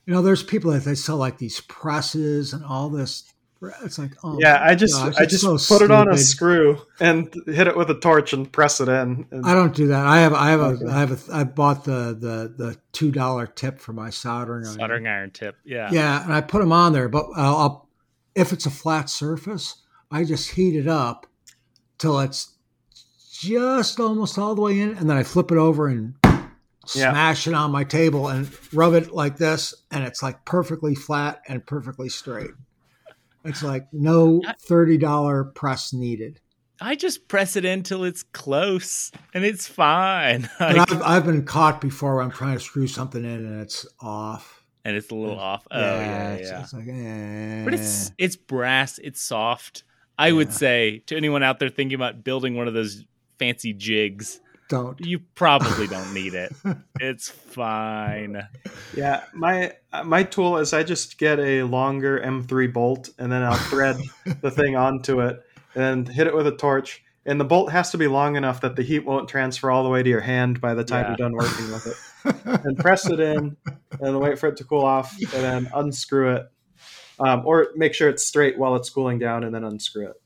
You 0.06 0.14
know, 0.14 0.22
there's 0.22 0.44
people 0.44 0.72
that 0.72 0.84
they 0.84 0.96
sell 0.96 1.18
like 1.18 1.38
these 1.38 1.62
presses 1.62 2.54
and 2.54 2.66
all 2.66 2.90
this. 2.90 3.24
It's 3.84 4.00
like, 4.00 4.14
oh 4.24 4.40
yeah. 4.42 4.60
I 4.62 4.74
just 4.74 4.96
gosh, 4.96 5.14
I 5.20 5.26
just 5.28 5.44
so 5.44 5.58
put 5.78 5.84
it 5.84 5.92
on 5.92 6.10
a 6.10 6.18
screw 6.18 6.82
and 7.00 7.32
hit 7.46 7.68
it 7.68 7.78
with 7.78 7.92
a 7.92 8.00
torch 8.00 8.34
and 8.34 8.52
press 8.52 8.82
it 8.82 8.90
in. 8.90 9.28
And- 9.30 9.46
I 9.46 9.54
don't 9.54 9.76
do 9.76 9.88
that. 9.88 10.04
I 10.06 10.22
have, 10.22 10.34
I 10.34 10.50
have 10.50 10.60
Okay. 10.62 10.86
a, 10.86 10.90
I 10.90 11.00
have 11.00 11.30
a, 11.30 11.36
I 11.36 11.44
bought 11.44 11.84
the 11.86 12.18
the 12.20 12.54
the 12.58 12.78
two 12.92 13.12
dollar 13.12 13.46
tip 13.46 13.80
for 13.80 13.94
my 13.94 14.10
soldering 14.10 14.66
iron. 14.66 14.80
soldering 14.80 15.08
iron 15.08 15.30
tip 15.32 15.58
yeah 15.64 15.90
Yeah, 15.92 16.24
and 16.24 16.34
I 16.34 16.42
put 16.42 16.60
them 16.60 16.72
on 16.72 16.92
there, 16.94 17.08
but 17.08 17.28
I'll, 17.36 17.56
I'll 17.56 17.90
if 18.34 18.52
it's 18.52 18.66
a 18.66 18.72
flat 18.72 19.10
surface, 19.12 19.76
I 20.10 20.24
just 20.24 20.50
heat 20.52 20.76
it 20.76 20.88
up 20.88 21.28
till 22.00 22.20
it's 22.20 22.56
just 23.42 24.00
almost 24.00 24.38
all 24.38 24.54
the 24.54 24.62
way 24.62 24.80
in, 24.80 24.96
and 24.98 25.10
then 25.10 25.18
I 25.18 25.24
flip 25.24 25.52
it 25.52 25.58
over 25.58 25.88
and 25.88 26.14
Yeah. 26.24 27.12
smash 27.12 27.48
it 27.48 27.54
on 27.54 27.72
my 27.72 27.84
table 27.84 28.28
and 28.28 28.50
rub 28.72 28.94
it 28.94 29.12
like 29.12 29.38
this, 29.38 29.74
and 29.90 30.04
it's 30.04 30.22
like 30.22 30.46
perfectly 30.46 30.94
flat 30.96 31.42
and 31.48 31.66
perfectly 31.66 32.10
straight. 32.10 32.52
It's 33.44 33.64
like 33.64 33.88
no 33.92 34.42
thirty 34.68 34.98
dollar 34.98 35.44
press 35.44 35.92
needed. 35.94 36.40
I 36.80 36.96
just 36.96 37.28
press 37.28 37.56
it 37.56 37.66
in 37.66 37.82
till 37.84 38.04
it's 38.04 38.24
close 38.24 39.12
and 39.36 39.44
it's 39.44 39.68
fine. 39.68 40.50
And 40.60 40.80
I've, 40.80 41.02
I've 41.04 41.26
been 41.26 41.46
caught 41.46 41.80
before 41.82 42.16
where 42.16 42.24
I'm 42.24 42.32
trying 42.32 42.56
to 42.58 42.60
screw 42.64 42.88
something 42.88 43.24
in 43.24 43.46
and 43.46 43.62
it's 43.62 43.86
off. 44.00 44.64
and 44.84 44.96
it's 44.96 45.12
a 45.12 45.16
little 45.16 45.40
off. 45.40 45.68
Oh 45.72 45.80
yeah, 45.80 45.90
yeah. 45.90 46.34
it's, 46.36 46.52
it's 46.52 46.74
like, 46.74 46.88
eh. 46.88 47.64
But 47.64 47.74
it's 47.76 48.12
it's 48.20 48.36
brass, 48.36 49.00
it's 49.00 49.22
soft. 49.22 49.84
I 50.20 50.32
would 50.32 50.54
say 50.54 51.00
to 51.08 51.18
anyone 51.18 51.42
out 51.42 51.58
there 51.60 51.70
thinking 51.70 51.96
about 51.96 52.24
building 52.24 52.56
one 52.56 52.68
of 52.68 52.76
those 52.76 53.04
fancy 53.42 53.74
jigs, 53.74 54.40
don't. 54.70 55.04
you 55.04 55.20
probably 55.36 55.88
don't 55.88 56.14
need 56.14 56.34
it. 56.36 56.54
It's 57.00 57.30
fine. 57.30 58.48
Yeah, 58.96 59.24
my 59.34 59.74
my 60.06 60.22
tool 60.24 60.58
is 60.60 60.72
I 60.72 60.84
just 60.84 61.18
get 61.18 61.40
a 61.40 61.64
longer 61.64 62.20
M3 62.24 62.72
bolt 62.72 63.10
and 63.18 63.32
then 63.32 63.42
I'll 63.42 63.56
thread 63.58 63.98
the 64.42 64.52
thing 64.60 64.76
onto 64.76 65.20
it 65.22 65.42
and 65.74 66.08
hit 66.08 66.28
it 66.28 66.36
with 66.36 66.46
a 66.46 66.56
torch. 66.56 67.04
And 67.26 67.40
the 67.40 67.46
bolt 67.46 67.72
has 67.72 67.90
to 67.92 67.98
be 67.98 68.08
long 68.08 68.36
enough 68.36 68.62
that 68.62 68.76
the 68.76 68.84
heat 68.84 69.04
won't 69.06 69.28
transfer 69.28 69.72
all 69.72 69.84
the 69.84 69.90
way 69.90 70.04
to 70.04 70.10
your 70.10 70.22
hand 70.22 70.62
by 70.62 70.74
the 70.76 70.84
time 70.84 71.04
Yeah. 71.06 71.08
you're 71.10 71.18
done 71.30 71.34
working 71.34 71.72
with 71.72 71.88
it. 71.88 71.98
And 72.66 72.78
press 72.78 73.10
it 73.10 73.20
in 73.20 73.58
and 74.00 74.20
wait 74.20 74.38
for 74.38 74.48
it 74.50 74.58
to 74.58 74.64
cool 74.64 74.86
off 74.86 75.16
and 75.34 75.44
then 75.44 75.70
unscrew 75.74 76.36
it. 76.36 76.52
Um, 77.20 77.42
or 77.46 77.70
make 77.76 77.96
sure 77.96 78.10
it's 78.10 78.26
straight 78.28 78.60
while 78.60 78.76
it's 78.76 78.92
cooling 78.92 79.18
down 79.18 79.44
and 79.44 79.54
then 79.56 79.64
unscrew 79.64 80.08
it. 80.10 80.21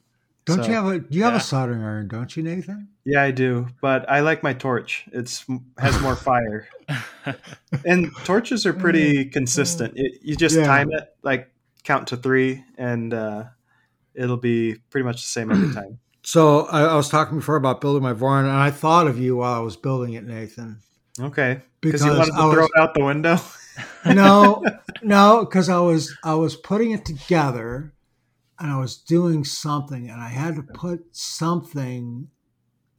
Don't 0.46 0.58
So, 0.64 0.68
you 0.68 0.74
have 0.74 0.86
a? 0.86 1.00
Do 1.00 1.18
you 1.18 1.24
have 1.24 1.34
yeah. 1.34 1.38
a 1.40 1.42
soldering 1.42 1.82
iron? 1.84 2.08
Don't 2.08 2.36
you, 2.38 2.44
Nathan? 2.44 2.90
Yeah, 3.04 3.24
I 3.24 3.32
do, 3.32 3.68
but 3.82 4.10
I 4.10 4.20
like 4.22 4.44
my 4.44 4.54
torch. 4.54 5.06
It's 5.12 5.46
has 5.78 6.00
more 6.02 6.16
fire. 6.16 6.68
And 7.84 8.12
torches 8.24 8.66
are 8.68 8.74
pretty 8.74 9.26
consistent. 9.26 9.94
It, 9.96 10.20
you 10.22 10.36
just 10.36 10.56
Yeah. 10.56 10.66
time 10.66 10.92
it, 10.92 11.04
like 11.24 11.50
count 11.84 12.08
to 12.10 12.18
three, 12.18 12.64
and 12.78 13.14
uh, 13.14 13.46
it'll 14.14 14.38
be 14.38 14.76
pretty 14.92 15.04
much 15.06 15.18
the 15.24 15.28
same 15.28 15.52
every 15.52 15.74
time. 15.74 16.00
So 16.28 16.62
I, 16.66 16.82
I 16.86 16.96
was 16.96 17.08
talking 17.10 17.38
before 17.38 17.56
about 17.56 17.82
building 17.82 18.02
my 18.02 18.14
Voron, 18.14 18.42
and 18.46 18.50
I 18.50 18.72
thought 18.72 19.06
of 19.06 19.20
you 19.20 19.36
while 19.36 19.54
I 19.54 19.60
was 19.60 19.78
building 19.78 20.14
it, 20.14 20.24
Nathan. 20.24 20.80
Okay. 21.20 21.62
Because 21.82 22.02
Because 22.02 22.04
you 22.04 22.12
wanted 22.18 22.26
to 22.32 22.34
I 22.34 22.52
throw 22.52 22.62
was- 22.64 22.72
it 22.76 22.82
out 22.82 22.94
the 22.96 23.04
window. 23.06 23.38
no, 24.08 24.64
no, 25.04 25.46
because 25.46 25.70
I 25.70 25.78
was 25.80 26.18
I 26.24 26.34
was 26.34 26.56
putting 26.56 26.90
it 26.92 27.06
together, 27.06 27.94
and 28.60 28.72
I 28.72 28.78
was 28.78 28.98
doing 28.98 29.44
something, 29.44 30.10
and 30.10 30.22
I 30.22 30.30
had 30.30 30.56
to 30.56 30.64
put 30.64 31.16
something 31.16 32.30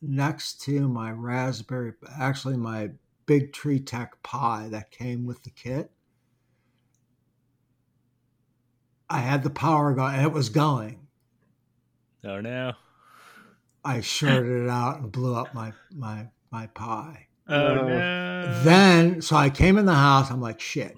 next 0.02 0.61
to 0.62 0.88
my 0.88 1.11
Raspberry, 1.11 1.92
actually 2.18 2.57
my 2.57 2.90
Big 3.26 3.52
Tree 3.52 3.80
Tech 3.80 4.22
Pi 4.22 4.68
that 4.70 4.90
came 4.90 5.26
with 5.26 5.42
the 5.42 5.50
kit. 5.50 5.90
I 9.09 9.18
had 9.18 9.42
the 9.42 9.50
power 9.50 9.94
going, 9.94 10.14
and 10.14 10.26
it 10.26 10.32
was 10.32 10.48
going. 10.48 11.07
Oh 12.24 12.40
no. 12.40 12.72
I 13.84 14.00
shorted 14.00 14.64
it 14.64 14.68
out 14.68 15.00
and 15.00 15.12
blew 15.12 15.34
up 15.34 15.54
my 15.54 15.72
my 15.94 16.28
my 16.50 16.66
Pi. 16.68 17.28
Oh 17.48 17.54
Uh, 17.54 17.74
no. 17.82 18.62
Then, 18.64 19.22
so 19.22 19.36
I 19.36 19.50
came 19.50 19.78
in 19.78 19.86
the 19.86 19.94
house. 19.94 20.30
I'm 20.30 20.40
like, 20.40 20.61
shit. 20.61 20.96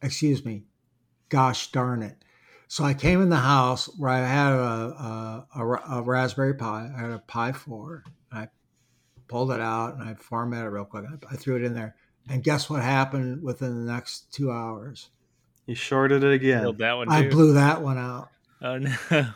Excuse 0.00 0.44
me. 0.44 0.64
Gosh 1.28 1.70
darn 1.72 2.02
it. 2.02 2.22
So 2.68 2.84
I 2.84 2.94
came 2.94 3.22
in 3.22 3.28
the 3.28 3.36
house 3.36 3.86
where 3.96 4.10
I 4.10 4.26
had 4.26 4.52
a, 4.52 4.56
a, 4.56 5.46
a, 5.54 5.98
a 5.98 6.02
Raspberry 6.02 6.54
Pi. 6.54 6.90
I 6.94 7.00
had 7.00 7.10
a 7.10 7.18
Pi 7.20 7.52
4. 7.52 8.02
And 8.32 8.40
I 8.40 8.48
pulled 9.28 9.52
it 9.52 9.60
out 9.60 9.94
and 9.94 10.02
I 10.02 10.14
formatted 10.14 10.66
it 10.66 10.70
real 10.70 10.84
quick. 10.84 11.04
I, 11.08 11.34
I 11.34 11.36
threw 11.36 11.56
it 11.56 11.64
in 11.64 11.74
there. 11.74 11.94
And 12.28 12.42
guess 12.42 12.68
what 12.68 12.82
happened 12.82 13.42
within 13.42 13.86
the 13.86 13.92
next 13.92 14.32
two 14.32 14.50
hours? 14.50 15.10
You 15.66 15.74
shorted 15.74 16.24
it 16.24 16.32
again. 16.32 16.62
Killed 16.62 16.78
that 16.78 16.96
one 16.96 17.08
I 17.08 17.28
blew 17.28 17.54
that 17.54 17.82
one 17.82 17.98
out. 17.98 18.28
oh 18.62 18.78
no. 18.78 18.96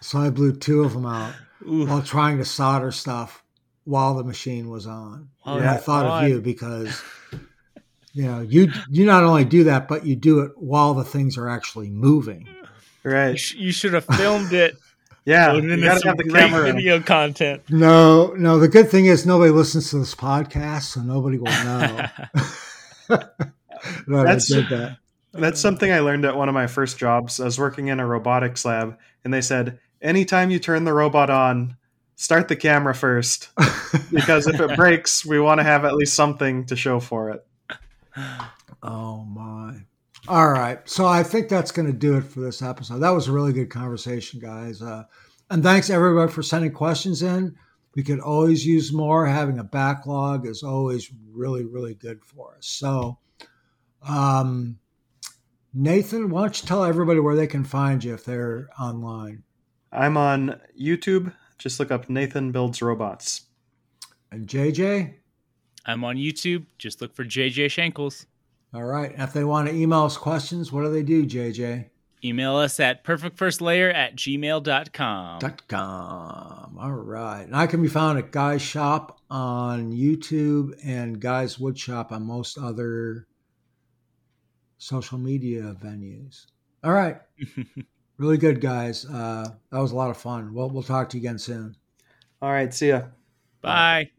So 0.00 0.18
I 0.18 0.30
blew 0.30 0.54
two 0.54 0.82
of 0.84 0.92
them 0.92 1.06
out 1.06 1.34
Ooh. 1.66 1.86
while 1.86 2.02
trying 2.02 2.36
to 2.38 2.44
solder 2.44 2.92
stuff 2.92 3.42
while 3.84 4.14
the 4.14 4.22
machine 4.24 4.68
was 4.68 4.86
on. 4.86 5.30
Oh, 5.44 5.56
and 5.56 5.66
I 5.66 5.78
thought 5.78 6.04
God. 6.04 6.24
of 6.24 6.30
you 6.30 6.40
because 6.40 7.02
you 8.12 8.24
know 8.24 8.40
you 8.40 8.70
you 8.90 9.06
not 9.06 9.24
only 9.24 9.44
do 9.44 9.64
that, 9.64 9.88
but 9.88 10.04
you 10.04 10.14
do 10.14 10.40
it 10.40 10.52
while 10.56 10.92
the 10.92 11.02
things 11.02 11.38
are 11.38 11.48
actually 11.48 11.88
moving. 11.88 12.46
You, 13.06 13.12
Right. 13.12 13.38
sh- 13.38 13.54
you 13.54 13.72
should 13.72 13.92
have 13.94 14.04
filmed 14.04 14.52
it. 14.52 14.76
Yeah. 15.24 15.50
Put 15.54 15.64
it 15.64 15.78
You 15.78 15.84
gotta 15.84 16.06
have 16.06 16.16
the 16.18 16.22
great 16.22 16.50
camera. 16.50 16.68
in. 16.68 16.76
video 16.76 17.00
content. 17.00 17.62
No, 17.68 18.28
no. 18.38 18.60
The 18.60 18.68
good 18.68 18.88
thing 18.90 19.06
is 19.06 19.26
nobody 19.26 19.50
listens 19.50 19.90
to 19.90 19.98
this 19.98 20.14
podcast, 20.14 20.82
so 20.82 21.00
nobody 21.00 21.36
will 21.38 21.46
know 21.46 22.06
that 23.08 23.50
That's- 24.06 24.52
I 24.52 24.56
did 24.56 24.68
that. 24.68 24.98
That's 25.32 25.60
something 25.60 25.90
I 25.92 25.98
learned 25.98 26.24
at 26.24 26.36
one 26.36 26.48
of 26.48 26.54
my 26.54 26.66
first 26.68 26.96
jobs. 26.96 27.40
I 27.40 27.44
was 27.44 27.58
working 27.58 27.88
in 27.88 27.98
a 27.98 28.06
robotics 28.06 28.64
lab, 28.64 28.98
and 29.24 29.34
they 29.34 29.40
said, 29.40 29.80
anytime 30.00 30.50
you 30.50 30.58
turn 30.60 30.84
the 30.84 30.94
robot 30.94 31.28
on, 31.28 31.76
start 32.14 32.46
the 32.48 32.56
camera 32.56 32.94
first. 32.94 33.48
Because 34.12 34.46
if 34.46 34.60
it 34.60 34.76
breaks, 34.76 35.24
we 35.26 35.40
want 35.40 35.58
to 35.58 35.64
have 35.64 35.84
at 35.84 35.94
least 35.94 36.14
something 36.14 36.66
to 36.66 36.76
show 36.76 37.00
for 37.00 37.30
it. 37.30 37.46
oh 38.82 39.24
my! 39.24 39.74
All 40.28 40.50
right, 40.50 40.78
so 40.88 41.06
I 41.06 41.22
think 41.22 41.48
that's 41.48 41.70
going 41.70 41.86
to 41.86 41.92
do 41.92 42.16
it 42.16 42.24
for 42.24 42.40
this 42.40 42.60
episode. 42.60 42.98
That 42.98 43.10
was 43.10 43.28
a 43.28 43.32
really 43.32 43.52
good 43.52 43.70
conversation, 43.70 44.40
guys. 44.40 44.82
Uh, 44.82 45.04
and 45.50 45.62
thanks 45.62 45.88
everybody 45.88 46.32
for 46.32 46.42
sending 46.42 46.72
questions 46.72 47.22
in. 47.22 47.54
We 47.94 48.02
could 48.02 48.18
always 48.18 48.66
use 48.66 48.92
more. 48.92 49.24
Having 49.24 49.60
a 49.60 49.64
backlog 49.64 50.46
is 50.46 50.64
always 50.64 51.10
really, 51.30 51.64
really 51.64 51.94
good 51.94 52.24
for 52.24 52.56
us. 52.56 52.66
So, 52.66 53.18
um, 54.06 54.78
Nathan, 55.72 56.28
why 56.28 56.42
don't 56.42 56.60
you 56.60 56.66
tell 56.66 56.84
everybody 56.84 57.20
where 57.20 57.36
they 57.36 57.46
can 57.46 57.62
find 57.64 58.02
you 58.02 58.12
if 58.12 58.24
they're 58.24 58.68
online? 58.80 59.44
I'm 59.92 60.16
on 60.16 60.60
YouTube. 60.78 61.32
Just 61.56 61.78
look 61.78 61.92
up 61.92 62.10
Nathan 62.10 62.50
Builds 62.50 62.82
Robots. 62.82 63.42
And 64.32 64.48
JJ? 64.48 65.14
I'm 65.86 66.02
on 66.02 66.16
YouTube. 66.16 66.66
Just 66.78 67.00
look 67.00 67.14
for 67.14 67.24
JJ 67.24 67.66
Shankles. 67.66 68.26
All 68.76 68.84
right. 68.84 69.14
If 69.16 69.32
they 69.32 69.42
want 69.42 69.68
to 69.68 69.74
email 69.74 70.02
us 70.02 70.18
questions, 70.18 70.70
what 70.70 70.82
do 70.82 70.92
they 70.92 71.02
do, 71.02 71.24
JJ? 71.24 71.86
Email 72.22 72.56
us 72.56 72.78
at 72.78 73.04
perfectfirstlayer 73.04 73.92
at 73.94 74.16
gmail.com. 74.16 75.38
Dot 75.38 75.66
com. 75.66 76.76
All 76.78 76.92
right. 76.92 77.44
And 77.44 77.56
I 77.56 77.66
can 77.66 77.80
be 77.80 77.88
found 77.88 78.18
at 78.18 78.32
Guy's 78.32 78.60
Shop 78.60 79.18
on 79.30 79.92
YouTube 79.92 80.78
and 80.84 81.18
Guy's 81.18 81.56
Woodshop 81.56 82.12
on 82.12 82.26
most 82.26 82.58
other 82.58 83.26
social 84.76 85.16
media 85.16 85.74
venues. 85.82 86.44
All 86.84 86.92
right. 86.92 87.16
really 88.18 88.36
good, 88.36 88.60
guys. 88.60 89.06
Uh, 89.06 89.52
that 89.72 89.78
was 89.78 89.92
a 89.92 89.96
lot 89.96 90.10
of 90.10 90.18
fun. 90.18 90.52
Well, 90.52 90.68
we'll 90.68 90.82
talk 90.82 91.08
to 91.10 91.16
you 91.16 91.22
again 91.22 91.38
soon. 91.38 91.76
All 92.42 92.52
right, 92.52 92.74
see 92.74 92.88
ya. 92.88 93.04
Bye. 93.62 94.10